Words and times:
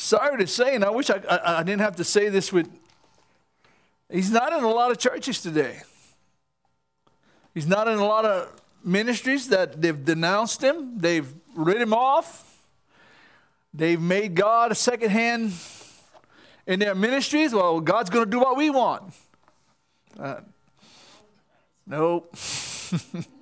sorry 0.00 0.38
to 0.38 0.46
say, 0.46 0.74
and 0.74 0.84
I 0.84 0.90
wish 0.90 1.10
I, 1.10 1.20
I, 1.28 1.58
I 1.58 1.62
didn't 1.62 1.82
have 1.82 1.96
to 1.96 2.04
say 2.04 2.28
this 2.28 2.52
with, 2.52 2.68
he's 4.10 4.30
not 4.30 4.52
in 4.52 4.64
a 4.64 4.68
lot 4.68 4.90
of 4.90 4.98
churches 4.98 5.40
today. 5.40 5.82
He's 7.54 7.66
not 7.66 7.88
in 7.88 7.98
a 7.98 8.06
lot 8.06 8.24
of 8.24 8.60
ministries 8.82 9.48
that 9.48 9.80
they've 9.80 10.04
denounced 10.04 10.62
him, 10.62 10.98
they've 10.98 11.30
rid 11.54 11.82
him 11.82 11.92
off, 11.92 12.58
they've 13.74 14.00
made 14.00 14.34
God 14.34 14.72
a 14.72 14.74
second 14.74 15.10
hand 15.10 15.52
in 16.66 16.78
their 16.78 16.94
ministries. 16.94 17.52
Well, 17.52 17.80
God's 17.80 18.10
going 18.10 18.24
to 18.24 18.30
do 18.30 18.40
what 18.40 18.56
we 18.56 18.70
want. 18.70 19.12
Uh, 20.18 20.40
nope. 21.86 22.34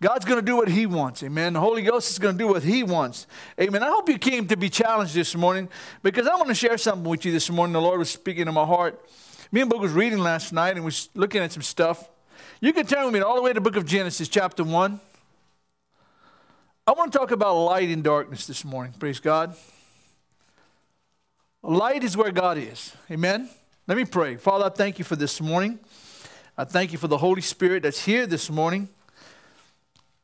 God's 0.00 0.24
going 0.24 0.38
to 0.38 0.44
do 0.44 0.56
what 0.56 0.68
He 0.68 0.86
wants. 0.86 1.22
Amen. 1.22 1.54
The 1.54 1.60
Holy 1.60 1.82
Ghost 1.82 2.10
is 2.10 2.18
going 2.18 2.36
to 2.36 2.38
do 2.38 2.48
what 2.48 2.62
He 2.62 2.82
wants. 2.84 3.26
Amen. 3.60 3.82
I 3.82 3.88
hope 3.88 4.08
you 4.08 4.18
came 4.18 4.46
to 4.46 4.56
be 4.56 4.68
challenged 4.68 5.14
this 5.14 5.34
morning 5.34 5.68
because 6.02 6.28
I 6.28 6.36
want 6.36 6.48
to 6.48 6.54
share 6.54 6.78
something 6.78 7.08
with 7.08 7.24
you 7.24 7.32
this 7.32 7.50
morning. 7.50 7.72
The 7.72 7.80
Lord 7.80 7.98
was 7.98 8.10
speaking 8.10 8.46
to 8.46 8.52
my 8.52 8.64
heart. 8.64 9.04
Me 9.50 9.60
and 9.60 9.70
Boog 9.70 9.80
was 9.80 9.92
reading 9.92 10.18
last 10.18 10.52
night 10.52 10.76
and 10.76 10.84
was 10.84 11.08
looking 11.14 11.42
at 11.42 11.50
some 11.50 11.62
stuff. 11.62 12.08
You 12.60 12.72
can 12.72 12.86
turn 12.86 13.06
with 13.06 13.14
me 13.14 13.20
all 13.20 13.34
the 13.34 13.42
way 13.42 13.50
to 13.50 13.54
the 13.54 13.60
book 13.60 13.76
of 13.76 13.86
Genesis, 13.86 14.28
chapter 14.28 14.62
1. 14.62 15.00
I 16.86 16.92
want 16.92 17.12
to 17.12 17.18
talk 17.18 17.32
about 17.32 17.54
light 17.54 17.88
and 17.88 18.04
darkness 18.04 18.46
this 18.46 18.64
morning. 18.64 18.94
Praise 18.98 19.20
God. 19.20 19.54
Light 21.62 22.04
is 22.04 22.16
where 22.16 22.30
God 22.30 22.56
is. 22.56 22.94
Amen. 23.10 23.48
Let 23.88 23.96
me 23.96 24.04
pray. 24.04 24.36
Father, 24.36 24.66
I 24.66 24.68
thank 24.68 24.98
you 24.98 25.04
for 25.04 25.16
this 25.16 25.40
morning. 25.40 25.80
I 26.56 26.64
thank 26.64 26.92
you 26.92 26.98
for 26.98 27.08
the 27.08 27.18
Holy 27.18 27.42
Spirit 27.42 27.82
that's 27.82 28.04
here 28.04 28.26
this 28.26 28.48
morning. 28.48 28.88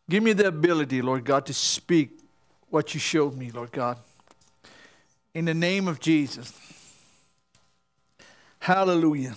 Give 0.08 0.22
me 0.22 0.32
the 0.34 0.48
ability, 0.48 1.00
Lord 1.00 1.24
God, 1.24 1.46
to 1.46 1.55
speak 1.55 2.20
what 2.69 2.92
you 2.92 3.00
showed 3.00 3.36
me, 3.36 3.50
Lord 3.50 3.72
God. 3.72 3.98
In 5.33 5.47
the 5.47 5.55
name 5.55 5.88
of 5.88 5.98
Jesus. 5.98 6.52
Hallelujah. 8.58 9.36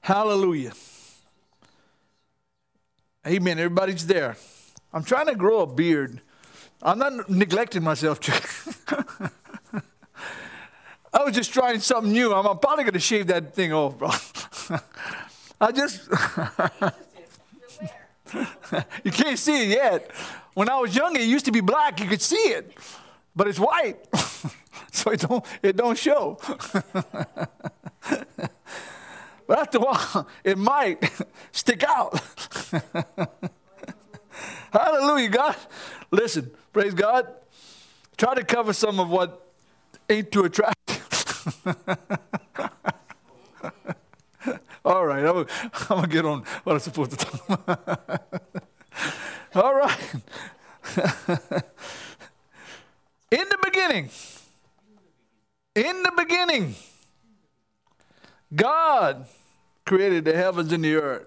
Hallelujah. 0.00 0.72
Amen. 3.26 3.58
Everybody's 3.58 4.06
there. 4.06 4.36
I'm 4.92 5.04
trying 5.04 5.26
to 5.26 5.34
grow 5.34 5.60
a 5.60 5.66
beard. 5.66 6.20
I'm 6.82 6.98
not 6.98 7.28
neglecting 7.28 7.82
myself. 7.82 8.20
I 11.12 11.24
was 11.24 11.34
just 11.34 11.52
trying 11.52 11.80
something 11.80 12.12
new. 12.12 12.32
I'm 12.32 12.58
probably 12.58 12.84
going 12.84 12.94
to 12.94 13.00
shave 13.00 13.26
that 13.28 13.54
thing 13.54 13.72
off, 13.72 13.98
bro. 13.98 14.10
I 15.60 15.72
just. 15.72 16.08
you 19.04 19.10
can't 19.10 19.38
see 19.38 19.64
it 19.64 19.68
yet. 19.68 20.10
When 20.54 20.68
I 20.68 20.78
was 20.78 20.94
younger, 20.94 21.20
it 21.20 21.26
used 21.26 21.44
to 21.46 21.52
be 21.52 21.60
black. 21.60 22.00
You 22.00 22.06
could 22.06 22.22
see 22.22 22.36
it, 22.36 22.72
but 23.34 23.48
it's 23.48 23.58
white, 23.58 23.96
so 24.92 25.10
it 25.10 25.20
don't 25.20 25.44
it 25.62 25.76
don't 25.76 25.98
show. 25.98 26.38
but 29.46 29.58
after 29.58 29.78
a 29.78 29.80
while, 29.80 30.28
it 30.44 30.58
might 30.58 31.10
stick 31.52 31.84
out. 31.84 32.20
Hallelujah, 34.72 35.28
God. 35.28 35.56
Listen, 36.10 36.50
praise 36.72 36.94
God. 36.94 37.26
Try 38.16 38.34
to 38.34 38.44
cover 38.44 38.72
some 38.72 38.98
of 39.00 39.08
what 39.10 39.46
ain't 40.08 40.32
too 40.32 40.44
attractive. 40.44 41.04
All 44.88 45.04
right, 45.04 45.22
I'm 45.22 45.46
going 45.86 46.02
to 46.02 46.08
get 46.08 46.24
on 46.24 46.44
what 46.64 46.72
I'm 46.72 46.78
supposed 46.78 47.10
to 47.10 47.16
talk 47.18 47.50
about. 47.50 48.46
All 49.54 49.74
right. 49.74 50.14
in 53.30 53.44
the 53.50 53.58
beginning, 53.62 54.08
in 55.74 56.02
the 56.02 56.12
beginning, 56.16 56.74
God 58.56 59.26
created 59.84 60.24
the 60.24 60.34
heavens 60.34 60.72
and 60.72 60.82
the 60.82 60.94
earth. 60.94 61.26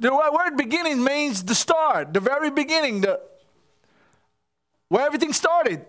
The 0.00 0.12
word 0.12 0.56
beginning 0.56 1.04
means 1.04 1.44
the 1.44 1.54
start, 1.54 2.12
the 2.12 2.18
very 2.18 2.50
beginning, 2.50 3.02
the, 3.02 3.20
where 4.88 5.06
everything 5.06 5.32
started. 5.32 5.86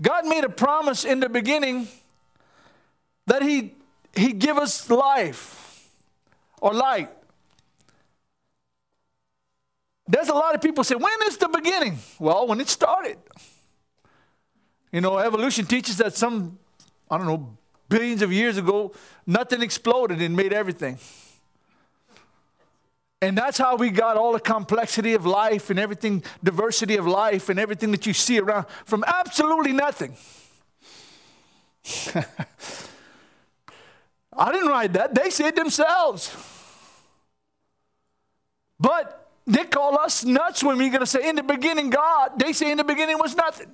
God 0.00 0.24
made 0.24 0.44
a 0.44 0.48
promise 0.48 1.04
in 1.04 1.20
the 1.20 1.28
beginning 1.28 1.86
that 3.26 3.42
He 3.42 3.74
he 4.16 4.32
give 4.32 4.58
us 4.58 4.88
life 4.90 5.90
or 6.60 6.72
light. 6.72 7.10
There's 10.06 10.28
a 10.28 10.34
lot 10.34 10.54
of 10.54 10.60
people 10.60 10.84
say, 10.84 10.94
when 10.94 11.12
is 11.26 11.38
the 11.38 11.48
beginning? 11.48 11.98
Well, 12.18 12.46
when 12.46 12.60
it 12.60 12.68
started. 12.68 13.16
You 14.92 15.00
know, 15.00 15.18
evolution 15.18 15.66
teaches 15.66 15.96
that 15.96 16.14
some, 16.14 16.58
I 17.10 17.18
don't 17.18 17.26
know, 17.26 17.56
billions 17.88 18.22
of 18.22 18.32
years 18.32 18.56
ago, 18.56 18.92
nothing 19.26 19.62
exploded 19.62 20.20
and 20.20 20.36
made 20.36 20.52
everything. 20.52 20.98
And 23.20 23.38
that's 23.38 23.56
how 23.56 23.76
we 23.76 23.90
got 23.90 24.18
all 24.18 24.34
the 24.34 24.40
complexity 24.40 25.14
of 25.14 25.24
life 25.24 25.70
and 25.70 25.78
everything, 25.78 26.22
diversity 26.42 26.96
of 26.96 27.06
life 27.06 27.48
and 27.48 27.58
everything 27.58 27.90
that 27.92 28.04
you 28.04 28.12
see 28.12 28.38
around 28.38 28.66
from 28.84 29.02
absolutely 29.06 29.72
nothing. 29.72 30.14
I 34.36 34.52
didn't 34.52 34.68
write 34.68 34.92
that. 34.94 35.14
They 35.14 35.30
said 35.30 35.56
themselves. 35.56 36.34
But 38.80 39.30
they 39.46 39.64
call 39.64 39.98
us 39.98 40.24
nuts 40.24 40.62
when 40.62 40.78
we're 40.78 40.90
going 40.90 41.00
to 41.00 41.06
say, 41.06 41.28
in 41.28 41.36
the 41.36 41.42
beginning, 41.42 41.90
God. 41.90 42.38
They 42.38 42.52
say, 42.52 42.70
in 42.70 42.78
the 42.78 42.84
beginning 42.84 43.18
was 43.18 43.36
nothing. 43.36 43.70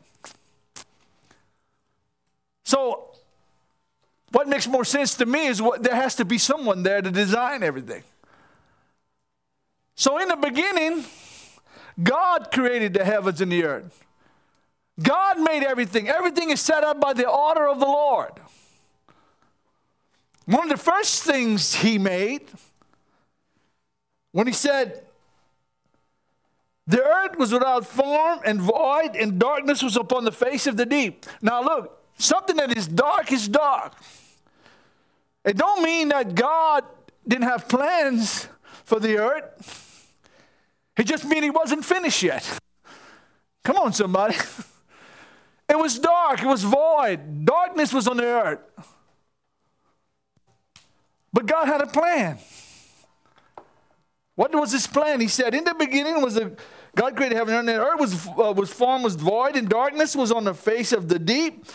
So, 2.64 3.10
what 4.32 4.48
makes 4.48 4.66
more 4.66 4.84
sense 4.84 5.14
to 5.16 5.26
me 5.26 5.46
is 5.46 5.60
what 5.60 5.82
there 5.82 5.94
has 5.94 6.14
to 6.16 6.24
be 6.24 6.38
someone 6.38 6.82
there 6.82 7.02
to 7.02 7.10
design 7.10 7.62
everything. 7.62 8.02
So, 9.96 10.18
in 10.18 10.28
the 10.28 10.36
beginning, 10.36 11.04
God 12.02 12.50
created 12.52 12.94
the 12.94 13.04
heavens 13.04 13.40
and 13.40 13.50
the 13.50 13.64
earth. 13.64 14.04
God 15.02 15.40
made 15.40 15.64
everything. 15.64 16.08
Everything 16.08 16.50
is 16.50 16.60
set 16.60 16.84
up 16.84 17.00
by 17.00 17.12
the 17.12 17.28
order 17.28 17.68
of 17.68 17.80
the 17.80 17.86
Lord. 17.86 18.32
One 20.50 20.64
of 20.64 20.70
the 20.76 20.84
first 20.84 21.22
things 21.22 21.76
he 21.76 21.96
made 21.96 22.42
when 24.32 24.48
he 24.48 24.52
said, 24.52 25.04
The 26.88 27.00
earth 27.00 27.38
was 27.38 27.52
without 27.52 27.86
form 27.86 28.40
and 28.44 28.60
void, 28.60 29.14
and 29.14 29.38
darkness 29.38 29.80
was 29.80 29.96
upon 29.96 30.24
the 30.24 30.32
face 30.32 30.66
of 30.66 30.76
the 30.76 30.84
deep. 30.84 31.24
Now, 31.40 31.62
look, 31.62 32.02
something 32.18 32.56
that 32.56 32.76
is 32.76 32.88
dark 32.88 33.30
is 33.30 33.46
dark. 33.46 33.94
It 35.44 35.56
don't 35.56 35.84
mean 35.84 36.08
that 36.08 36.34
God 36.34 36.82
didn't 37.28 37.44
have 37.44 37.68
plans 37.68 38.48
for 38.84 38.98
the 38.98 39.18
earth. 39.18 40.16
It 40.96 41.04
just 41.04 41.24
means 41.26 41.44
he 41.44 41.50
wasn't 41.50 41.84
finished 41.84 42.24
yet. 42.24 42.58
Come 43.62 43.76
on, 43.76 43.92
somebody. 43.92 44.34
It 45.68 45.78
was 45.78 46.00
dark, 46.00 46.42
it 46.42 46.48
was 46.48 46.64
void. 46.64 47.44
Darkness 47.44 47.92
was 47.92 48.08
on 48.08 48.16
the 48.16 48.24
earth. 48.24 48.58
But 51.32 51.46
God 51.46 51.66
had 51.66 51.80
a 51.80 51.86
plan. 51.86 52.38
What 54.34 54.54
was 54.54 54.72
his 54.72 54.86
plan? 54.86 55.20
He 55.20 55.28
said, 55.28 55.54
In 55.54 55.64
the 55.64 55.74
beginning 55.74 56.22
was 56.22 56.34
the 56.34 56.56
God 56.94 57.16
created 57.16 57.36
heaven 57.36 57.54
and 57.54 57.68
earth 57.68 58.00
was, 58.00 58.26
uh, 58.26 58.52
was 58.52 58.72
formed, 58.72 59.04
was 59.04 59.14
void, 59.14 59.56
and 59.56 59.68
darkness 59.68 60.16
was 60.16 60.32
on 60.32 60.44
the 60.44 60.54
face 60.54 60.92
of 60.92 61.08
the 61.08 61.18
deep. 61.18 61.66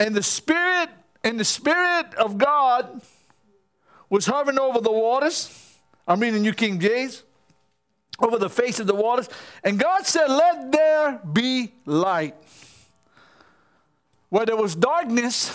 And 0.00 0.14
the 0.14 0.22
Spirit, 0.22 0.90
and 1.22 1.38
the 1.38 1.44
Spirit 1.44 2.14
of 2.14 2.38
God 2.38 3.00
was 4.10 4.26
hovering 4.26 4.58
over 4.58 4.80
the 4.80 4.92
waters. 4.92 5.76
I'm 6.06 6.20
reading 6.20 6.42
New 6.42 6.54
King 6.54 6.80
James. 6.80 7.22
Over 8.20 8.38
the 8.38 8.50
face 8.50 8.80
of 8.80 8.88
the 8.88 8.94
waters. 8.94 9.28
And 9.62 9.78
God 9.78 10.04
said, 10.04 10.26
Let 10.26 10.72
there 10.72 11.20
be 11.32 11.72
light. 11.86 12.34
Where 14.28 14.44
there 14.44 14.56
was 14.56 14.74
darkness, 14.74 15.52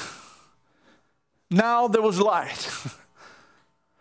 now 1.49 1.87
there 1.89 2.01
was 2.01 2.19
light. 2.19 2.69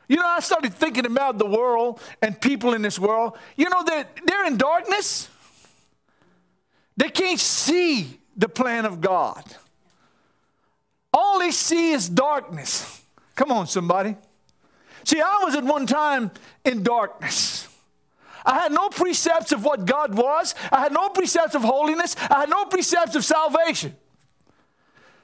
You 0.09 0.17
know, 0.17 0.27
I 0.27 0.41
started 0.41 0.75
thinking 0.75 1.07
about 1.07 1.39
the 1.39 1.47
world 1.47 2.01
and 2.21 2.39
people 2.41 2.75
in 2.75 2.83
this 2.83 2.99
world. 2.99 3.37
You 3.57 3.69
know, 3.71 3.83
they're, 3.85 4.07
they're 4.25 4.47
in 4.47 4.57
darkness, 4.57 5.29
they 6.97 7.09
can't 7.09 7.41
see 7.41 8.21
the 8.37 8.49
plan 8.49 8.85
of 8.85 9.01
God. 9.01 9.45
All 11.15 11.39
they 11.39 11.51
see 11.51 11.93
is 11.93 12.09
darkness. 12.09 13.03
Come 13.35 13.53
on, 13.53 13.67
somebody. 13.67 14.17
See, 15.05 15.21
I 15.21 15.41
was 15.45 15.55
at 15.55 15.65
one 15.65 15.87
time 15.87 16.31
in 16.65 16.83
darkness. 16.83 17.69
I 18.45 18.61
had 18.61 18.73
no 18.73 18.89
precepts 18.89 19.53
of 19.53 19.65
what 19.65 19.85
God 19.85 20.17
was. 20.17 20.55
I 20.71 20.81
had 20.81 20.93
no 20.93 21.09
precepts 21.11 21.55
of 21.55 21.63
holiness. 21.63 22.17
I 22.31 22.41
had 22.41 22.51
no 22.51 22.65
precepts 22.65 23.15
of 23.15 23.25
salvation. 23.25 23.95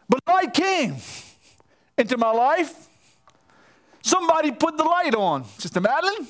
But 0.09 0.21
light 0.27 0.55
came 0.55 0.97
into 1.97 2.17
my 2.17 2.31
life. 2.31 2.88
Somebody 4.09 4.53
put 4.53 4.79
the 4.79 4.85
light 4.85 5.15
on. 5.15 5.45
Sister 5.59 5.83
Madeline? 5.83 6.27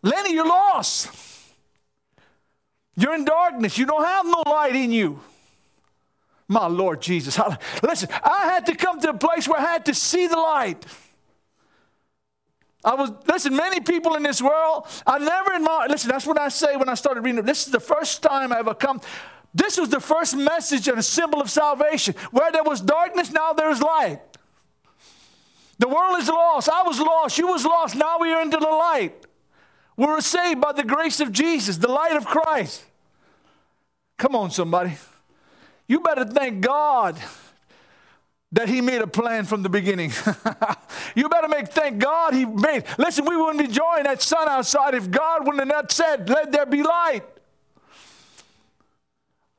Lenny, 0.00 0.32
you're 0.32 0.46
lost. 0.46 1.10
You're 2.96 3.14
in 3.14 3.26
darkness. 3.26 3.76
You 3.76 3.84
don't 3.84 4.04
have 4.04 4.24
no 4.24 4.42
light 4.46 4.74
in 4.74 4.90
you. 4.90 5.20
My 6.48 6.66
Lord 6.66 7.02
Jesus. 7.02 7.38
Listen, 7.82 8.08
I 8.24 8.50
had 8.50 8.64
to 8.66 8.74
come 8.74 9.00
to 9.00 9.10
a 9.10 9.18
place 9.18 9.46
where 9.46 9.60
I 9.60 9.66
had 9.72 9.84
to 9.84 9.94
see 9.94 10.26
the 10.26 10.36
light. 10.36 10.86
I 12.82 12.94
was, 12.94 13.12
listen, 13.26 13.54
many 13.54 13.80
people 13.80 14.14
in 14.14 14.22
this 14.22 14.40
world, 14.40 14.86
I 15.06 15.18
never 15.18 15.52
in 15.52 15.62
my, 15.62 15.86
listen, 15.90 16.08
that's 16.10 16.26
what 16.26 16.38
I 16.38 16.48
say 16.48 16.76
when 16.76 16.88
I 16.88 16.94
started 16.94 17.20
reading. 17.20 17.44
This 17.44 17.66
is 17.66 17.72
the 17.72 17.80
first 17.80 18.22
time 18.22 18.50
I 18.50 18.60
ever 18.60 18.72
come. 18.72 19.02
This 19.54 19.76
was 19.76 19.90
the 19.90 20.00
first 20.00 20.34
message 20.34 20.88
and 20.88 20.98
a 20.98 21.02
symbol 21.02 21.42
of 21.42 21.50
salvation. 21.50 22.14
Where 22.30 22.50
there 22.50 22.64
was 22.64 22.80
darkness, 22.80 23.30
now 23.30 23.52
there's 23.52 23.82
light. 23.82 24.20
The 25.78 25.88
world 25.88 26.18
is 26.20 26.28
lost. 26.28 26.68
I 26.68 26.82
was 26.82 27.00
lost. 27.00 27.38
You 27.38 27.48
was 27.48 27.64
lost. 27.64 27.96
Now 27.96 28.18
we 28.18 28.32
are 28.32 28.42
into 28.42 28.58
the 28.58 28.66
light. 28.66 29.26
We 29.96 30.06
were 30.06 30.20
saved 30.20 30.60
by 30.60 30.72
the 30.72 30.84
grace 30.84 31.20
of 31.20 31.32
Jesus, 31.32 31.76
the 31.76 31.90
light 31.90 32.16
of 32.16 32.26
Christ. 32.26 32.84
Come 34.18 34.36
on, 34.36 34.50
somebody. 34.50 34.94
You 35.86 36.00
better 36.00 36.24
thank 36.24 36.60
God 36.60 37.18
that 38.52 38.68
he 38.68 38.80
made 38.80 39.02
a 39.02 39.06
plan 39.06 39.44
from 39.44 39.62
the 39.62 39.68
beginning. 39.68 40.12
you 41.16 41.28
better 41.28 41.48
make 41.48 41.68
thank 41.68 41.98
God 41.98 42.34
he 42.34 42.44
made. 42.44 42.84
Listen, 42.98 43.24
we 43.24 43.36
wouldn't 43.36 43.58
be 43.58 43.64
enjoying 43.64 44.04
that 44.04 44.22
sun 44.22 44.48
outside 44.48 44.94
if 44.94 45.10
God 45.10 45.44
wouldn't 45.44 45.60
have 45.60 45.68
not 45.68 45.92
said, 45.92 46.28
let 46.28 46.52
there 46.52 46.66
be 46.66 46.82
light. 46.82 47.24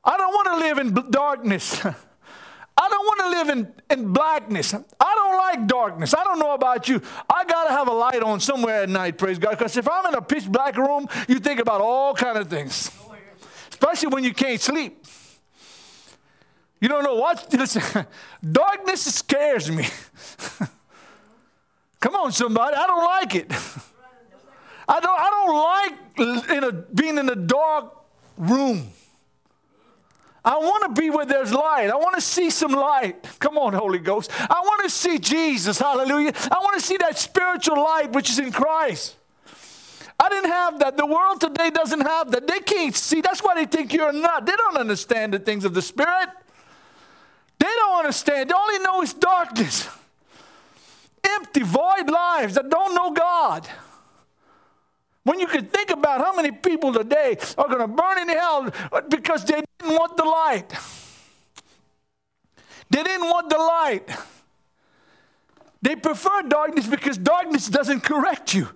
I 0.02 0.16
don't 0.16 0.32
want 0.32 0.48
to 0.48 0.56
live 0.56 0.78
in 0.78 1.10
darkness. 1.10 1.84
I 2.78 2.88
don't 2.88 3.06
want 3.06 3.20
to 3.20 3.28
live 3.30 3.48
in, 3.48 3.72
in 3.90 4.12
blackness. 4.12 4.74
I 4.74 5.14
don't 5.14 5.38
like 5.38 5.66
darkness. 5.66 6.14
I 6.14 6.22
don't 6.24 6.38
know 6.38 6.52
about 6.52 6.88
you. 6.88 7.00
I 7.28 7.44
got 7.44 7.64
to 7.64 7.70
have 7.70 7.88
a 7.88 7.92
light 7.92 8.22
on 8.22 8.38
somewhere 8.38 8.82
at 8.82 8.88
night, 8.88 9.16
praise 9.16 9.38
God. 9.38 9.52
Because 9.52 9.76
if 9.76 9.88
I'm 9.88 10.06
in 10.06 10.14
a 10.14 10.20
pitch 10.20 10.46
black 10.46 10.76
room, 10.76 11.08
you 11.26 11.38
think 11.38 11.58
about 11.58 11.80
all 11.80 12.14
kind 12.14 12.36
of 12.36 12.48
things. 12.48 12.90
Especially 13.70 14.08
when 14.08 14.24
you 14.24 14.34
can't 14.34 14.60
sleep. 14.60 15.06
You 16.80 16.88
don't 16.88 17.02
know 17.02 17.14
what. 17.14 17.50
Listen, 17.52 18.06
darkness 18.42 19.14
scares 19.14 19.70
me. 19.70 19.86
Come 22.00 22.14
on, 22.14 22.32
somebody. 22.32 22.76
I 22.76 22.86
don't 22.86 23.04
like 23.04 23.34
it. 23.34 23.50
I 24.88 25.00
don't, 25.00 25.18
I 25.18 25.30
don't 25.30 25.56
like 25.56 25.94
in 26.50 26.64
a, 26.64 26.72
being 26.72 27.18
in 27.18 27.28
a 27.28 27.34
dark 27.34 27.92
room. 28.36 28.92
I 30.46 30.58
want 30.58 30.84
to 30.84 31.00
be 31.00 31.10
where 31.10 31.26
there's 31.26 31.52
light. 31.52 31.90
I 31.90 31.96
want 31.96 32.14
to 32.14 32.20
see 32.20 32.50
some 32.50 32.70
light. 32.70 33.26
Come 33.40 33.58
on, 33.58 33.72
Holy 33.72 33.98
Ghost. 33.98 34.30
I 34.38 34.60
want 34.60 34.84
to 34.84 34.90
see 34.90 35.18
Jesus. 35.18 35.76
Hallelujah. 35.76 36.32
I 36.52 36.58
want 36.60 36.78
to 36.78 36.86
see 36.86 36.96
that 36.98 37.18
spiritual 37.18 37.82
light 37.82 38.12
which 38.12 38.30
is 38.30 38.38
in 38.38 38.52
Christ. 38.52 39.16
I 40.20 40.28
didn't 40.28 40.50
have 40.50 40.78
that. 40.78 40.96
The 40.96 41.04
world 41.04 41.40
today 41.40 41.70
doesn't 41.70 42.00
have 42.00 42.30
that. 42.30 42.46
They 42.46 42.60
can't 42.60 42.94
see. 42.94 43.20
That's 43.20 43.40
why 43.40 43.56
they 43.56 43.66
think 43.66 43.92
you're 43.92 44.12
not. 44.12 44.46
They 44.46 44.54
don't 44.54 44.76
understand 44.76 45.34
the 45.34 45.40
things 45.40 45.64
of 45.64 45.74
the 45.74 45.82
Spirit. 45.82 46.28
They 47.58 47.66
don't 47.66 47.98
understand. 47.98 48.48
They 48.48 48.54
only 48.54 48.78
know 48.84 49.02
it's 49.02 49.14
darkness. 49.14 49.88
Empty, 51.24 51.62
void 51.62 52.08
lives 52.08 52.54
that 52.54 52.70
don't 52.70 52.94
know 52.94 53.10
God. 53.10 53.68
When 55.26 55.40
you 55.40 55.48
can 55.48 55.66
think 55.66 55.90
about 55.90 56.20
how 56.20 56.36
many 56.36 56.52
people 56.52 56.92
today 56.92 57.36
are 57.58 57.66
going 57.66 57.80
to 57.80 57.88
burn 57.88 58.20
in 58.20 58.28
hell 58.28 58.70
because 59.08 59.44
they 59.44 59.60
didn't 59.80 59.96
want 59.96 60.16
the 60.16 60.22
light. 60.22 60.72
They 62.90 63.02
didn't 63.02 63.26
want 63.26 63.50
the 63.50 63.58
light. 63.58 64.08
They 65.82 65.96
prefer 65.96 66.42
darkness 66.42 66.86
because 66.86 67.18
darkness 67.18 67.66
doesn't 67.66 68.02
correct 68.04 68.54
you. 68.54 68.68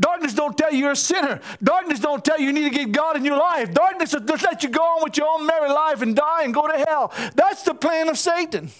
Darkness 0.00 0.32
don't 0.32 0.56
tell 0.56 0.72
you 0.72 0.78
you're 0.78 0.92
a 0.92 0.96
sinner. 0.96 1.42
Darkness 1.62 2.00
don't 2.00 2.24
tell 2.24 2.40
you 2.40 2.46
you 2.46 2.52
need 2.54 2.70
to 2.72 2.74
get 2.74 2.90
God 2.90 3.18
in 3.18 3.24
your 3.26 3.36
life. 3.36 3.74
Darkness 3.74 4.14
will 4.14 4.20
just 4.20 4.44
let 4.44 4.62
you 4.62 4.70
go 4.70 4.80
on 4.80 5.04
with 5.04 5.18
your 5.18 5.28
own 5.28 5.44
merry 5.44 5.68
life 5.68 6.00
and 6.00 6.16
die 6.16 6.44
and 6.44 6.54
go 6.54 6.66
to 6.66 6.86
hell. 6.88 7.12
That's 7.34 7.64
the 7.64 7.74
plan 7.74 8.08
of 8.08 8.16
Satan. 8.16 8.70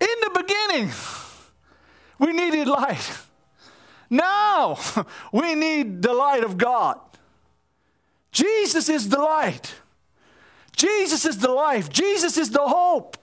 In 0.00 0.16
the 0.22 0.42
beginning, 0.42 0.90
we 2.18 2.32
needed 2.32 2.66
light. 2.66 3.27
Now 4.10 4.78
we 5.32 5.54
need 5.54 6.02
the 6.02 6.12
light 6.12 6.44
of 6.44 6.56
God. 6.56 6.98
Jesus 8.32 8.88
is 8.88 9.08
the 9.08 9.18
light. 9.18 9.74
Jesus 10.76 11.24
is 11.24 11.38
the 11.38 11.50
life. 11.50 11.88
Jesus 11.90 12.36
is 12.36 12.50
the 12.50 12.62
hope. 12.62 13.16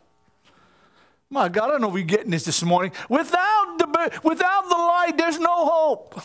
My 1.30 1.50
God, 1.50 1.66
I 1.66 1.72
don't 1.72 1.82
know 1.82 1.88
if 1.88 1.94
we're 1.94 2.04
getting 2.04 2.32
this 2.32 2.46
this 2.46 2.62
morning. 2.64 2.92
Without 3.10 3.76
the, 3.78 4.20
without 4.24 4.70
the 4.70 4.76
light, 4.76 5.14
there's 5.18 5.40
no 5.40 5.66
hope. 5.66 6.22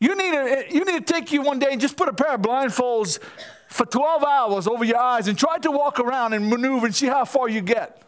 You 0.00 0.16
need, 0.16 0.32
to, 0.32 0.64
you 0.74 0.84
need 0.84 1.06
to 1.06 1.12
take 1.12 1.30
you 1.30 1.42
one 1.42 1.58
day 1.58 1.68
and 1.70 1.80
just 1.80 1.96
put 1.96 2.08
a 2.08 2.12
pair 2.12 2.34
of 2.34 2.42
blindfolds 2.42 3.20
for 3.68 3.86
12 3.86 4.24
hours 4.24 4.66
over 4.66 4.84
your 4.84 4.98
eyes 4.98 5.28
and 5.28 5.38
try 5.38 5.58
to 5.58 5.70
walk 5.70 6.00
around 6.00 6.32
and 6.32 6.48
maneuver 6.48 6.86
and 6.86 6.94
see 6.94 7.06
how 7.06 7.24
far 7.24 7.48
you 7.48 7.60
get. 7.60 8.02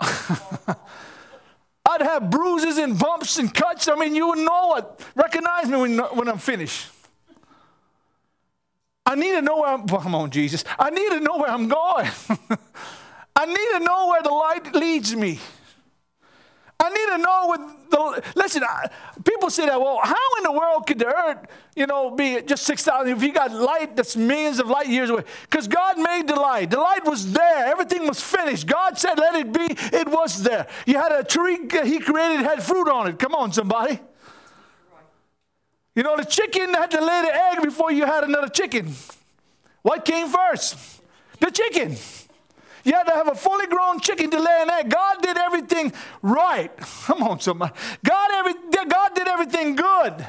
I'd 1.84 2.02
have 2.02 2.30
bruises 2.30 2.78
and 2.78 2.98
bumps 2.98 3.38
and 3.38 3.52
cuts. 3.52 3.88
I 3.88 3.96
mean, 3.96 4.14
you 4.14 4.28
would 4.28 4.38
know 4.38 4.76
it. 4.76 4.84
Recognize 5.14 5.66
me 5.66 5.76
when, 5.76 5.98
when 5.98 6.28
I'm 6.28 6.38
finished. 6.38 6.88
I 9.04 9.14
need 9.16 9.32
to 9.32 9.42
know 9.42 9.58
where 9.58 9.70
I'm, 9.70 9.86
well, 9.86 10.00
come 10.00 10.14
on, 10.14 10.30
Jesus. 10.30 10.64
I 10.78 10.90
need 10.90 11.08
to 11.10 11.20
know 11.20 11.38
where 11.38 11.50
I'm 11.50 11.68
going. 11.68 12.06
I 13.36 13.46
need 13.46 13.78
to 13.78 13.80
know 13.80 14.08
where 14.08 14.22
the 14.22 14.30
light 14.30 14.74
leads 14.74 15.14
me. 15.16 15.40
I 16.82 16.88
need 16.88 17.16
to 17.16 17.18
know 17.18 17.46
what 17.46 17.90
the, 17.90 18.22
listen, 18.34 18.64
I, 18.64 18.90
people 19.24 19.50
say 19.50 19.66
that, 19.66 19.80
well, 19.80 20.00
how 20.02 20.36
in 20.38 20.42
the 20.42 20.50
world 20.50 20.84
could 20.84 20.98
the 20.98 21.06
earth, 21.06 21.46
you 21.76 21.86
know, 21.86 22.10
be 22.10 22.42
just 22.42 22.64
6,000 22.64 23.08
if 23.16 23.22
you 23.22 23.32
got 23.32 23.52
light 23.52 23.94
that's 23.94 24.16
millions 24.16 24.58
of 24.58 24.66
light 24.66 24.88
years 24.88 25.08
away? 25.08 25.22
Because 25.42 25.68
God 25.68 25.98
made 25.98 26.26
the 26.26 26.34
light. 26.34 26.70
The 26.70 26.80
light 26.80 27.04
was 27.04 27.32
there. 27.32 27.66
Everything 27.66 28.08
was 28.08 28.20
finished. 28.20 28.66
God 28.66 28.98
said, 28.98 29.16
let 29.16 29.36
it 29.36 29.52
be. 29.52 29.66
It 29.96 30.08
was 30.08 30.42
there. 30.42 30.66
You 30.84 30.94
had 30.94 31.12
a 31.12 31.22
tree 31.22 31.56
he 31.84 32.00
created, 32.00 32.40
had 32.40 32.62
fruit 32.62 32.88
on 32.88 33.06
it. 33.06 33.18
Come 33.18 33.36
on, 33.36 33.52
somebody. 33.52 34.00
You 35.94 36.02
know, 36.02 36.16
the 36.16 36.24
chicken 36.24 36.74
had 36.74 36.90
to 36.90 37.00
lay 37.00 37.22
the 37.22 37.34
egg 37.34 37.62
before 37.62 37.92
you 37.92 38.06
had 38.06 38.24
another 38.24 38.48
chicken. 38.48 38.92
What 39.82 40.04
came 40.04 40.28
first? 40.28 41.00
The 41.38 41.50
chicken. 41.50 41.96
You 42.84 42.92
had 42.92 43.04
to 43.04 43.12
have 43.12 43.28
a 43.28 43.34
fully 43.34 43.66
grown 43.66 44.00
chicken 44.00 44.30
to 44.30 44.40
lay 44.40 44.62
an 44.62 44.70
egg. 44.70 44.90
God 44.90 45.22
did 45.22 45.36
everything 45.36 45.92
right. 46.20 46.70
Come 47.04 47.22
on, 47.22 47.40
somebody. 47.40 47.72
God, 48.04 48.30
every, 48.34 48.54
God 48.88 49.14
did 49.14 49.28
everything 49.28 49.76
good. 49.76 50.26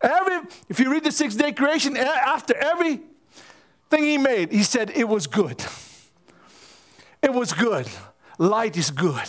Every, 0.00 0.48
if 0.68 0.80
you 0.80 0.90
read 0.90 1.04
the 1.04 1.12
six 1.12 1.34
day 1.34 1.52
creation, 1.52 1.96
after 1.96 2.54
everything 2.56 3.02
He 3.92 4.18
made, 4.18 4.52
He 4.52 4.62
said 4.62 4.90
it 4.90 5.08
was 5.08 5.26
good. 5.26 5.64
It 7.22 7.32
was 7.32 7.52
good. 7.52 7.88
Light 8.38 8.76
is 8.76 8.90
good. 8.90 9.28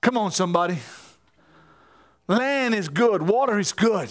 Come 0.00 0.16
on, 0.16 0.32
somebody. 0.32 0.78
Land 2.26 2.74
is 2.74 2.88
good. 2.88 3.22
Water 3.22 3.58
is 3.58 3.72
good. 3.72 4.08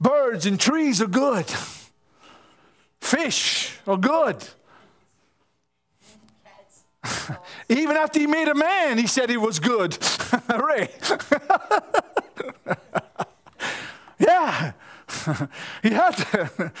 Birds 0.00 0.44
and 0.44 0.58
trees 0.58 1.00
are 1.00 1.06
good. 1.06 1.46
Fish 3.00 3.78
are 3.86 3.96
good. 3.96 4.36
Even 7.68 7.96
after 7.96 8.18
he 8.18 8.26
made 8.26 8.48
a 8.48 8.54
man, 8.54 8.98
he 8.98 9.06
said 9.06 9.30
he 9.30 9.36
was 9.36 9.58
good. 9.58 9.96
Ray. 10.48 10.88
yeah. 14.18 14.72
he 15.82 15.90
had 15.90 16.16
to. 16.16 16.72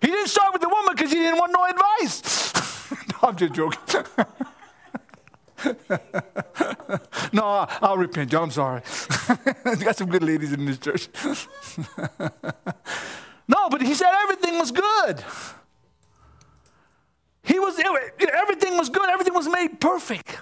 he 0.00 0.06
didn't 0.06 0.28
start 0.28 0.52
with 0.52 0.62
the 0.62 0.68
woman 0.68 0.94
because 0.94 1.12
he 1.12 1.18
didn't 1.18 1.38
want 1.38 1.52
no 1.52 1.64
advice. 1.64 2.52
no, 3.12 3.28
I'm 3.28 3.36
just 3.36 3.52
joking. 3.52 3.78
no, 7.32 7.44
I'll, 7.44 7.68
I'll 7.82 7.98
repent. 7.98 8.34
I'm 8.34 8.50
sorry. 8.50 8.82
got 9.64 9.96
some 9.96 10.08
good 10.08 10.22
ladies 10.22 10.52
in 10.52 10.64
this 10.64 10.78
church. 10.78 11.08
no, 13.48 13.68
but 13.70 13.82
he 13.82 13.94
said 13.94 14.12
everything 14.24 14.58
was 14.58 14.72
good. 14.72 15.22
He 17.42 17.58
was, 17.58 17.78
everything 17.78 18.76
was 18.76 18.88
good, 18.88 19.08
everything 19.08 19.34
was 19.34 19.48
made 19.48 19.80
perfect. 19.80 20.38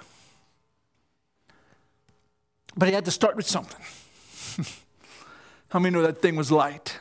But 2.75 2.87
he 2.87 2.93
had 2.93 3.05
to 3.05 3.11
start 3.11 3.35
with 3.35 3.47
something. 3.47 3.81
How 5.69 5.79
many 5.79 5.93
know 5.93 6.01
that 6.03 6.21
thing 6.21 6.35
was 6.35 6.51
light? 6.51 6.99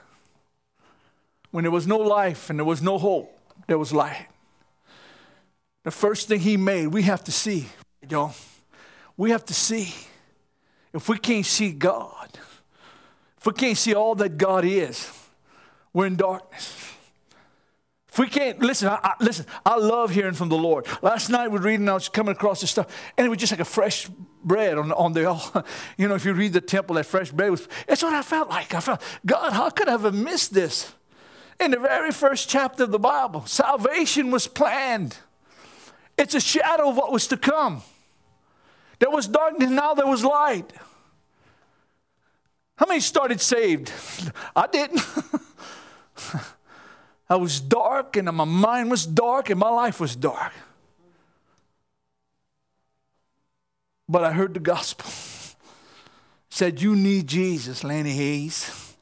When 1.50 1.64
there 1.64 1.70
was 1.70 1.86
no 1.86 1.98
life 1.98 2.50
and 2.50 2.58
there 2.58 2.64
was 2.64 2.82
no 2.82 2.98
hope, 2.98 3.38
there 3.66 3.78
was 3.78 3.92
light. 3.92 4.26
The 5.82 5.90
first 5.90 6.28
thing 6.28 6.40
he 6.40 6.56
made, 6.56 6.88
we 6.88 7.02
have 7.02 7.24
to 7.24 7.32
see, 7.32 7.66
y'all. 8.08 8.34
We 9.16 9.30
have 9.30 9.44
to 9.46 9.54
see. 9.54 9.94
If 10.92 11.08
we 11.08 11.18
can't 11.18 11.46
see 11.46 11.72
God, 11.72 12.38
if 13.38 13.46
we 13.46 13.52
can't 13.52 13.78
see 13.78 13.94
all 13.94 14.14
that 14.16 14.36
God 14.36 14.64
is, 14.64 15.10
we're 15.92 16.06
in 16.06 16.16
darkness. 16.16 16.89
If 18.12 18.18
we 18.18 18.26
can't 18.26 18.58
listen, 18.58 18.88
I, 18.88 18.98
I, 19.02 19.14
listen. 19.20 19.46
I 19.64 19.76
love 19.76 20.10
hearing 20.10 20.34
from 20.34 20.48
the 20.48 20.56
Lord. 20.56 20.86
Last 21.00 21.28
night 21.28 21.50
we 21.50 21.58
were 21.58 21.64
reading, 21.64 21.88
I 21.88 21.94
was 21.94 22.08
coming 22.08 22.32
across 22.32 22.60
this 22.60 22.70
stuff, 22.70 22.86
and 23.16 23.26
it 23.26 23.30
was 23.30 23.38
just 23.38 23.52
like 23.52 23.60
a 23.60 23.64
fresh 23.64 24.08
bread 24.42 24.78
on, 24.78 24.92
on 24.92 25.12
the. 25.12 25.20
You 25.96 26.08
know, 26.08 26.14
if 26.14 26.24
you 26.24 26.32
read 26.32 26.52
the 26.52 26.60
temple, 26.60 26.96
that 26.96 27.06
fresh 27.06 27.30
bread 27.30 27.50
was. 27.50 27.68
That's 27.86 28.02
what 28.02 28.14
I 28.14 28.22
felt 28.22 28.48
like. 28.48 28.74
I 28.74 28.80
felt 28.80 29.02
God. 29.24 29.52
How 29.52 29.70
could 29.70 29.88
I 29.88 29.92
have 29.92 30.14
missed 30.14 30.52
this? 30.52 30.92
in 31.60 31.70
the 31.70 31.78
very 31.78 32.10
first 32.10 32.48
chapter 32.48 32.84
of 32.84 32.90
the 32.90 32.98
Bible. 32.98 33.44
Salvation 33.46 34.30
was 34.30 34.46
planned, 34.48 35.16
it's 36.16 36.34
a 36.34 36.40
shadow 36.40 36.88
of 36.88 36.96
what 36.96 37.12
was 37.12 37.26
to 37.28 37.36
come. 37.36 37.82
There 38.98 39.10
was 39.10 39.28
darkness, 39.28 39.70
now 39.70 39.94
there 39.94 40.06
was 40.06 40.24
light. 40.24 40.72
How 42.76 42.86
many 42.86 43.00
started 43.00 43.40
saved? 43.40 43.92
I 44.56 44.66
didn't. 44.66 45.00
I 47.30 47.36
was 47.36 47.60
dark 47.60 48.16
and 48.16 48.26
my 48.26 48.44
mind 48.44 48.90
was 48.90 49.06
dark 49.06 49.50
and 49.50 49.60
my 49.60 49.70
life 49.70 50.00
was 50.00 50.16
dark. 50.16 50.52
But 54.08 54.24
I 54.24 54.32
heard 54.32 54.54
the 54.54 54.60
gospel. 54.60 55.08
said, 56.48 56.82
You 56.82 56.96
need 56.96 57.28
Jesus, 57.28 57.84
Lanny 57.84 58.10
Hayes. 58.10 58.96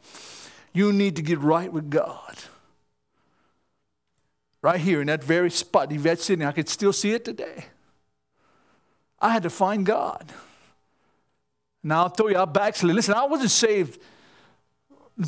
You 0.75 0.93
need 0.93 1.17
to 1.17 1.23
get 1.23 1.39
right 1.39 1.73
with 1.73 1.89
God. 1.89 2.37
Right 4.61 4.79
here 4.79 5.01
in 5.01 5.07
that 5.07 5.25
very 5.25 5.51
spot, 5.51 5.91
Yvette 5.91 6.21
Sydney, 6.21 6.45
I 6.45 6.53
could 6.53 6.69
still 6.69 6.93
see 6.93 7.13
it 7.13 7.25
today. 7.25 7.65
I 9.19 9.31
had 9.31 9.45
to 9.45 9.51
find 9.51 9.87
God. 9.87 10.31
Now 11.83 12.03
I'll 12.03 12.11
tell 12.11 12.31
you, 12.31 12.37
I 12.37 12.45
backslid. 12.45 12.95
Listen, 12.95 13.15
I 13.15 13.25
wasn't 13.25 13.51
saved. 13.51 13.99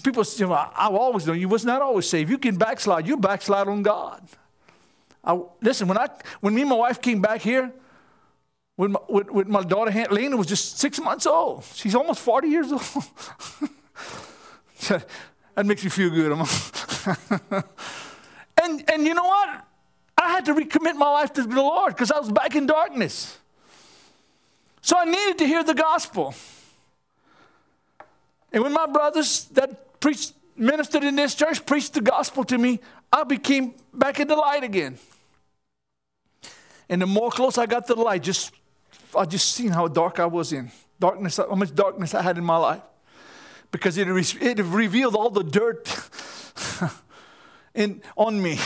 People 0.05 0.25
say, 0.25 0.45
well, 0.45 0.73
I've 0.77 0.95
always 0.95 1.27
known 1.27 1.41
you 1.41 1.49
was 1.49 1.65
not 1.65 1.83
always 1.83 2.09
saved. 2.09 2.31
You 2.31 2.39
can 2.39 2.57
backslide. 2.57 3.07
You 3.09 3.17
backslide 3.17 3.67
on 3.67 3.83
God. 3.83 4.23
I, 5.25 5.39
listen, 5.61 5.89
when 5.89 5.99
I 5.99 6.09
when 6.41 6.55
me 6.55 6.63
and 6.63 6.71
my 6.71 6.77
wife 6.77 7.01
came 7.01 7.21
back 7.21 7.41
here, 7.41 7.73
my, 8.89 9.01
with, 9.09 9.31
with 9.31 9.49
my 9.49 9.63
daughter 9.63 10.07
Lena 10.11 10.37
was 10.37 10.47
just 10.47 10.79
six 10.79 11.01
months 11.01 11.27
old. 11.27 11.65
She's 11.75 11.95
almost 11.95 12.21
40 12.21 12.49
years 12.49 12.73
old. 12.73 12.83
that 15.55 15.67
makes 15.67 15.85
me 15.85 15.91
feel 15.91 16.11
good. 16.11 16.33
and, 18.63 18.91
and 18.91 19.07
you 19.07 19.15
know 19.15 19.25
what? 19.25 19.67
I 20.17 20.31
had 20.31 20.45
to 20.47 20.55
recommit 20.55 20.95
my 20.95 21.11
life 21.11 21.33
to 21.35 21.43
the 21.43 21.55
Lord 21.55 21.95
because 21.95 22.11
I 22.11 22.19
was 22.19 22.31
back 22.31 22.55
in 22.55 22.67
darkness. 22.67 23.39
So 24.83 24.97
I 24.99 25.05
needed 25.05 25.39
to 25.39 25.47
hear 25.47 25.63
the 25.63 25.75
gospel. 25.75 26.35
And 28.53 28.63
when 28.63 28.73
my 28.73 28.87
brothers 28.87 29.45
that 29.53 30.01
preached, 30.01 30.33
ministered 30.57 31.05
in 31.05 31.17
this 31.17 31.35
church 31.35 31.65
preached 31.65 31.95
the 31.95 32.01
gospel 32.01 32.45
to 32.45 32.59
me, 32.59 32.81
I 33.13 33.25
became 33.25 33.75
back 33.93 34.21
in 34.21 34.29
the 34.29 34.37
light 34.37 34.65
again. 34.65 34.99
And 36.89 37.03
the 37.03 37.07
more 37.07 37.31
close 37.31 37.57
I 37.57 37.67
got 37.67 37.87
to 37.87 37.95
the 37.95 38.03
light, 38.03 38.23
just 38.23 38.53
I 39.17 39.25
just 39.25 39.53
seen 39.53 39.71
how 39.71 39.89
dark 39.89 40.21
I 40.21 40.27
was 40.27 40.53
in. 40.53 40.71
Darkness, 40.99 41.37
how 41.37 41.55
much 41.55 41.75
darkness 41.75 42.15
I 42.15 42.23
had 42.23 42.39
in 42.39 42.45
my 42.45 42.57
life. 42.57 42.83
Because 43.71 43.97
it, 43.97 44.09
it 44.09 44.59
revealed 44.65 45.15
all 45.15 45.31
the 45.31 45.45
dirt 45.45 45.89
in, 47.75 48.03
on 48.17 48.43
me. 48.43 48.59